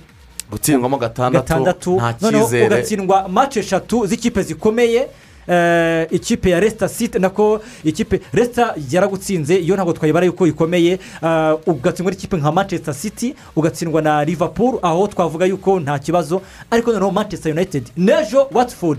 [0.50, 2.66] gutsindwamo gatandatu nta noneho cyizere.
[2.66, 5.06] ugatsindwa mace eshatu z'ikipe zikomeye
[6.10, 10.98] ikipe ya resita site nako ikipe resita yaragutsinze iyo ntabwo twayibara yuko ikomeye.
[11.22, 16.92] Eh, ugatsindwa n'ikipe nka manchester city ugatsindwa na liverpool aho twavuga yuko nta kibazo ariko
[16.92, 18.98] noneho manchester united n'ejo watford.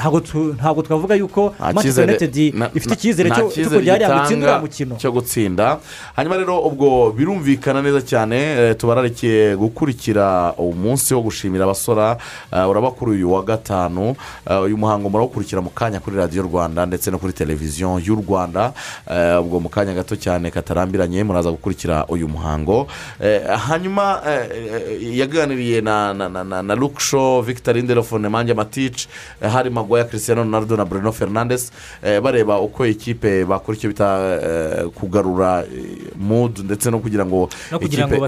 [0.00, 2.36] Ntabwo twavuga yuko manchester united
[2.74, 4.96] ifite icyizere cyo kurya hariya gitanga gutsindira mukino.
[4.96, 5.78] cyo gutsinda.
[6.16, 12.16] Hanyuma rero ubwo birumvikana neza cyane eh, tubararikiye gukurikira umunsi wo gushimira abasora
[12.52, 14.16] eh, uraba kuri uyu wa gatanu.
[14.50, 18.72] Eh, uyu muhango murawukurikira mu kanya kuri radiyo rwanda ndetse no kuri televiziyo y'u rwanda.
[19.40, 22.86] Ubwo mu kanya gato cyane katarambiranye muraza gukurikira uyu muhango.
[23.68, 24.20] Hanyuma
[25.00, 29.08] yaganiriye na na na na lukisho victor inderofone manjye matici
[29.40, 31.72] hari magoya christian ronaldo na bruno fernandes
[32.02, 35.64] eh, bareba uko ikipe bakora icyo bita eh, kugarura
[36.16, 38.20] mudu ndetse no kugira ngo no kugira ngo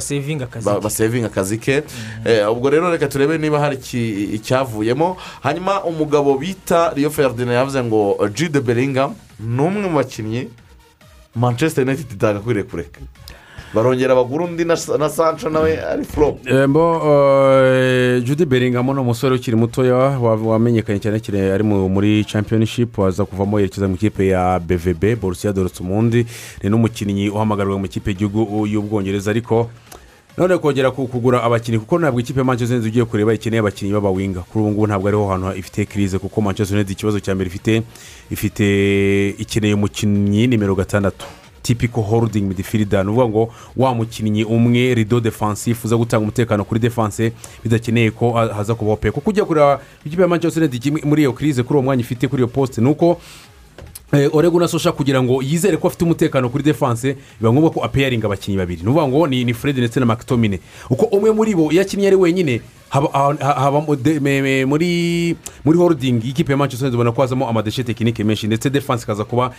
[0.80, 1.82] basevinge akazi ke.
[2.24, 3.76] Eh, ubwo rero reka turebe niba hari
[4.34, 5.16] icyavuyemo.
[5.42, 10.48] Hanyuma umugabo bita riyo ferdinand yavuze ngo jide beringamu ni umwe mu bakinnyi
[11.34, 13.00] manchester united itagakwiriye kureka.
[13.74, 19.56] Barongera bagura undi na sancho nawe ari foropu Eh, eh, judy beringamo ni umusore ukiri
[19.56, 24.60] mutoya wa- wamenyekanye cyane cyane ari mu- muri championship waza kuvamo yerekeza mu ikipe ya
[24.60, 26.14] bvb borussia dortmund.
[26.62, 29.30] Ni n'umukinnyi uhamagarwa mu ikipe y'igihugu y'ubwongereza.
[29.30, 29.70] Ariko
[30.38, 33.92] none kongera ku- kugura abakinnyi kuko ntabwo ikipe ya manchester united ugiye kureba ikeneye abakinnyi
[33.92, 37.48] b'abawinga kuri ubu ngubu ntabwo ariho hantu ifite kirize kuko manchester united ikibazo cya mbere
[37.48, 37.82] ifite
[38.30, 38.64] ifite
[39.38, 41.26] ikeneye umukinnyi nimero gatandatu.
[41.62, 46.80] Tipiko holding midfielder ni ukuvuga ngo wa mukinnyi umwe rido defensive uza gutanga umutekano kuri
[46.80, 47.32] defense
[47.64, 49.10] bidakeneye ko ha- haza kubaho pe.
[49.10, 52.40] Kuko ujya kureba ikipe ya manchester united muri iyo kirize kuri uwo mwanya ifite kuri
[52.42, 53.20] iyo poste ni uko
[54.14, 57.84] Eh, orego na sosha kugira ngo yizere ko afite umutekano kuri defense biba ngombwa ko
[57.84, 58.82] apeyaringa abakinnyi babiri.
[58.82, 60.60] Ni ukuvuga ngo ni fred ndetse na makitomine
[60.90, 62.60] uko umwe muri bo iyo akinnye ari wenyine
[62.92, 63.80] haba
[64.20, 68.46] me- me- muri muri holding y'ikipe ya manchester united ubona ko hazamo amadeshe tekinike menshi
[68.46, 69.52] ndetse defense ikaza kuba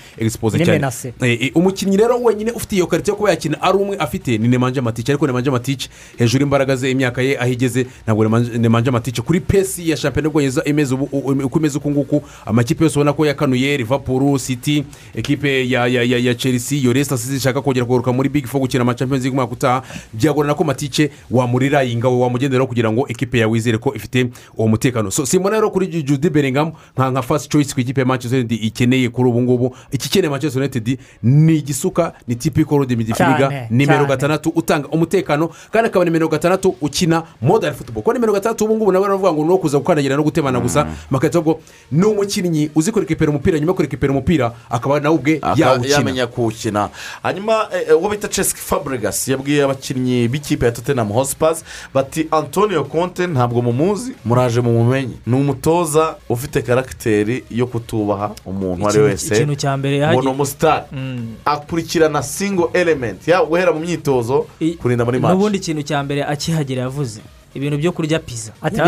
[0.58, 0.80] Ni cyane.
[1.22, 4.48] Eh, eh, umukinnyi rero wenyine ufite iyo karita yo kuba yakina ari umwe afite ni
[4.48, 8.24] nemanje matice ariko nemanje matice hejuru imbaraga ze imyaka ye aho igeze ntabwo
[8.58, 12.22] nemanje matice kuri pesi ya shampiyona y'ubwongereza imeze uko imeze uku nguku.
[12.46, 14.84] Amakipe yose ubona ko yakanuye liverpool city
[15.16, 18.82] ekipe ya ya ya ya chelsea iyo resita zishaka kongera kugaruka muri big four gukina
[18.82, 19.84] amachampions league umwaka utaha.
[20.14, 25.12] Byagorana ko matice wamurirayiga wamugenderaho kugira ngo ekipe yawe wizere ko ifite uwo mutekano.
[25.12, 28.64] So simbona rero kuri judy bellingham nka nka fast choice ku ikipe ya manchester united
[28.64, 29.76] ikeneye kuri ubu ngubu.
[29.92, 36.06] Ikikeneye manchester united ni igisuka ni tipiko rodi midifiriga nimero gatandatu utanga umutekano kandi akaba
[36.06, 37.94] nimero gatandatu ukina modern football.
[38.04, 40.88] Kuko nimero gatandatu ubu ngubu nawe baravuga ngo ni uwo kuza gukandagira no gutemana gusa.
[41.10, 45.42] Makahita bavuga ngo ni umukinnyi uzi kurekipera umupira nyuma yo kurekipera umupira akaba nawe ubwe
[45.90, 46.90] yamenya kuwukina.
[47.24, 51.64] Hanyuma eh, eh, uwo bita cesike fabregas yabwiye abakinnyi b'ikipe ya tottenham hotspurs
[51.94, 52.84] bati antonio
[53.14, 59.06] conte ntabwo mumuzi muraje mumumenye ni umutoza ufite karagiteri yo kutubaha umuntu uwo ari we
[59.06, 59.36] wese.
[59.36, 61.36] ikintu cya mbere ngo ni umusitari Mm.
[61.46, 64.46] akurikirana singo elementi yaba guhera mu myitozo
[64.82, 67.22] kurinda muri maci n'ubundi ikintu cya mbere akihagera yavuze
[67.56, 68.52] ibintu byo kurya pizza.
[68.62, 68.82] Ati,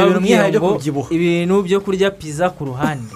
[1.10, 3.14] ibintu byo kurya pizza ku ruhande.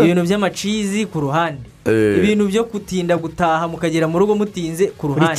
[0.00, 1.68] Ibintu by'amacizi ku ruhande.
[2.18, 5.34] Ibintu byo gutinda gutaha mukagera mu rugo mutinze ku ruhande.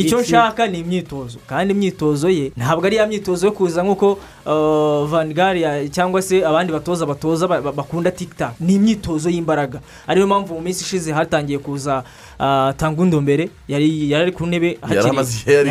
[0.00, 5.06] icyo nshaka ni imyitozo kandi imyitozo ye ntabwo ari ya myitozo yo kuza nk'uko uh,
[5.10, 9.80] van Gaal cyangwa se abandi batoza batoza ba- ba- bakunda tikita ni imyitozo y'imbaraga.
[10.06, 12.04] Ariyo mpamvu mu minsi ishize hatangiye kuza
[12.38, 13.50] uh, tangundo mbere.
[13.68, 15.08] Yari ari ku ntebe Yari hakiri-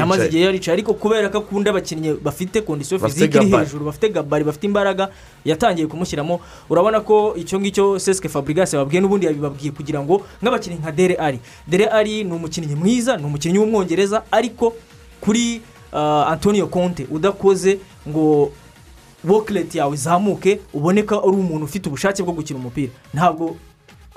[0.01, 0.73] amaze igihe yaricaye.
[0.73, 5.09] ariko kubera ko akunda abakinnyi bafite kondisiyo fiziki iri hejuru bafite gabari bafite imbaraga
[5.45, 6.39] yatangiye kumushyiramo.
[6.69, 10.08] Urabona ko icyo ngicyo sesike fabrigas yababwiye n'ubundi yabibabwiye kugira ngo
[10.41, 14.73] nk'abakinnyi nka dere ari dere ari ni umukinnyi mwiza ni umukinnyi w'umwongereza ariko
[15.21, 15.61] kuri
[15.93, 17.79] uh, antonio conte udakoze
[18.09, 18.51] ngo
[19.23, 22.91] wokireti yawe izamuke ubone ko ari umuntu ufite ubushake bwo gukina umupira.
[23.13, 23.55] Ntabwo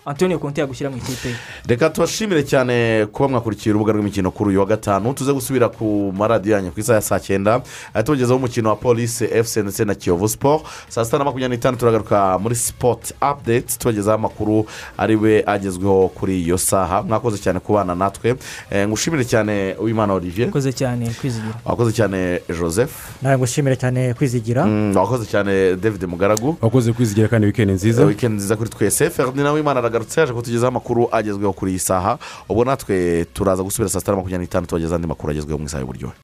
[0.06, 1.34] antonio konti yagushyira mu ikipe ye.
[1.66, 5.12] Reka tubashimire cyane kuba mwakurikiye urubuga rw'imikino kuri uyu wa gatanu.
[5.14, 7.54] Tuze gusubira ku maradiyo yanyu ku isaha ya saa cyenda.
[7.94, 11.76] Ahita tugezaho umukino wa polisi efuse ndetse na kiyovu siporo saa sita na makumyabiri n'itanu
[11.76, 14.66] turagaruka muri sipoti apudeti tubagezaho amakuru
[14.98, 17.02] ari we agezweho kuri iyo saha.
[17.02, 18.34] Mwakoze cyane kubana natwe.
[18.70, 20.46] Eh, ngushimire cyane uwimana olivier.
[20.48, 21.54] Wakoze cyane kwizigira.
[21.64, 22.92] Wakoze cyane joseph.
[23.22, 24.64] Nawe ngushimire cyane kwizigira.
[24.66, 26.56] Mm, wakoze cyane david mugaragu.
[26.62, 28.04] Wakoze kwizigira kandi wikendi nziza.
[28.04, 29.10] Wikendi nziza kuri twese.
[29.10, 32.18] Ferdinand wimana aragarutse yaje kutugezaho amakuru agezweho kuri iyi saha.
[32.48, 35.80] Ubwo natwe turaza gusubira saa sita na makumyabiri n'itanu tubagezaho andi makuru agezweho mu isaha
[35.84, 36.16] y'uburyohe.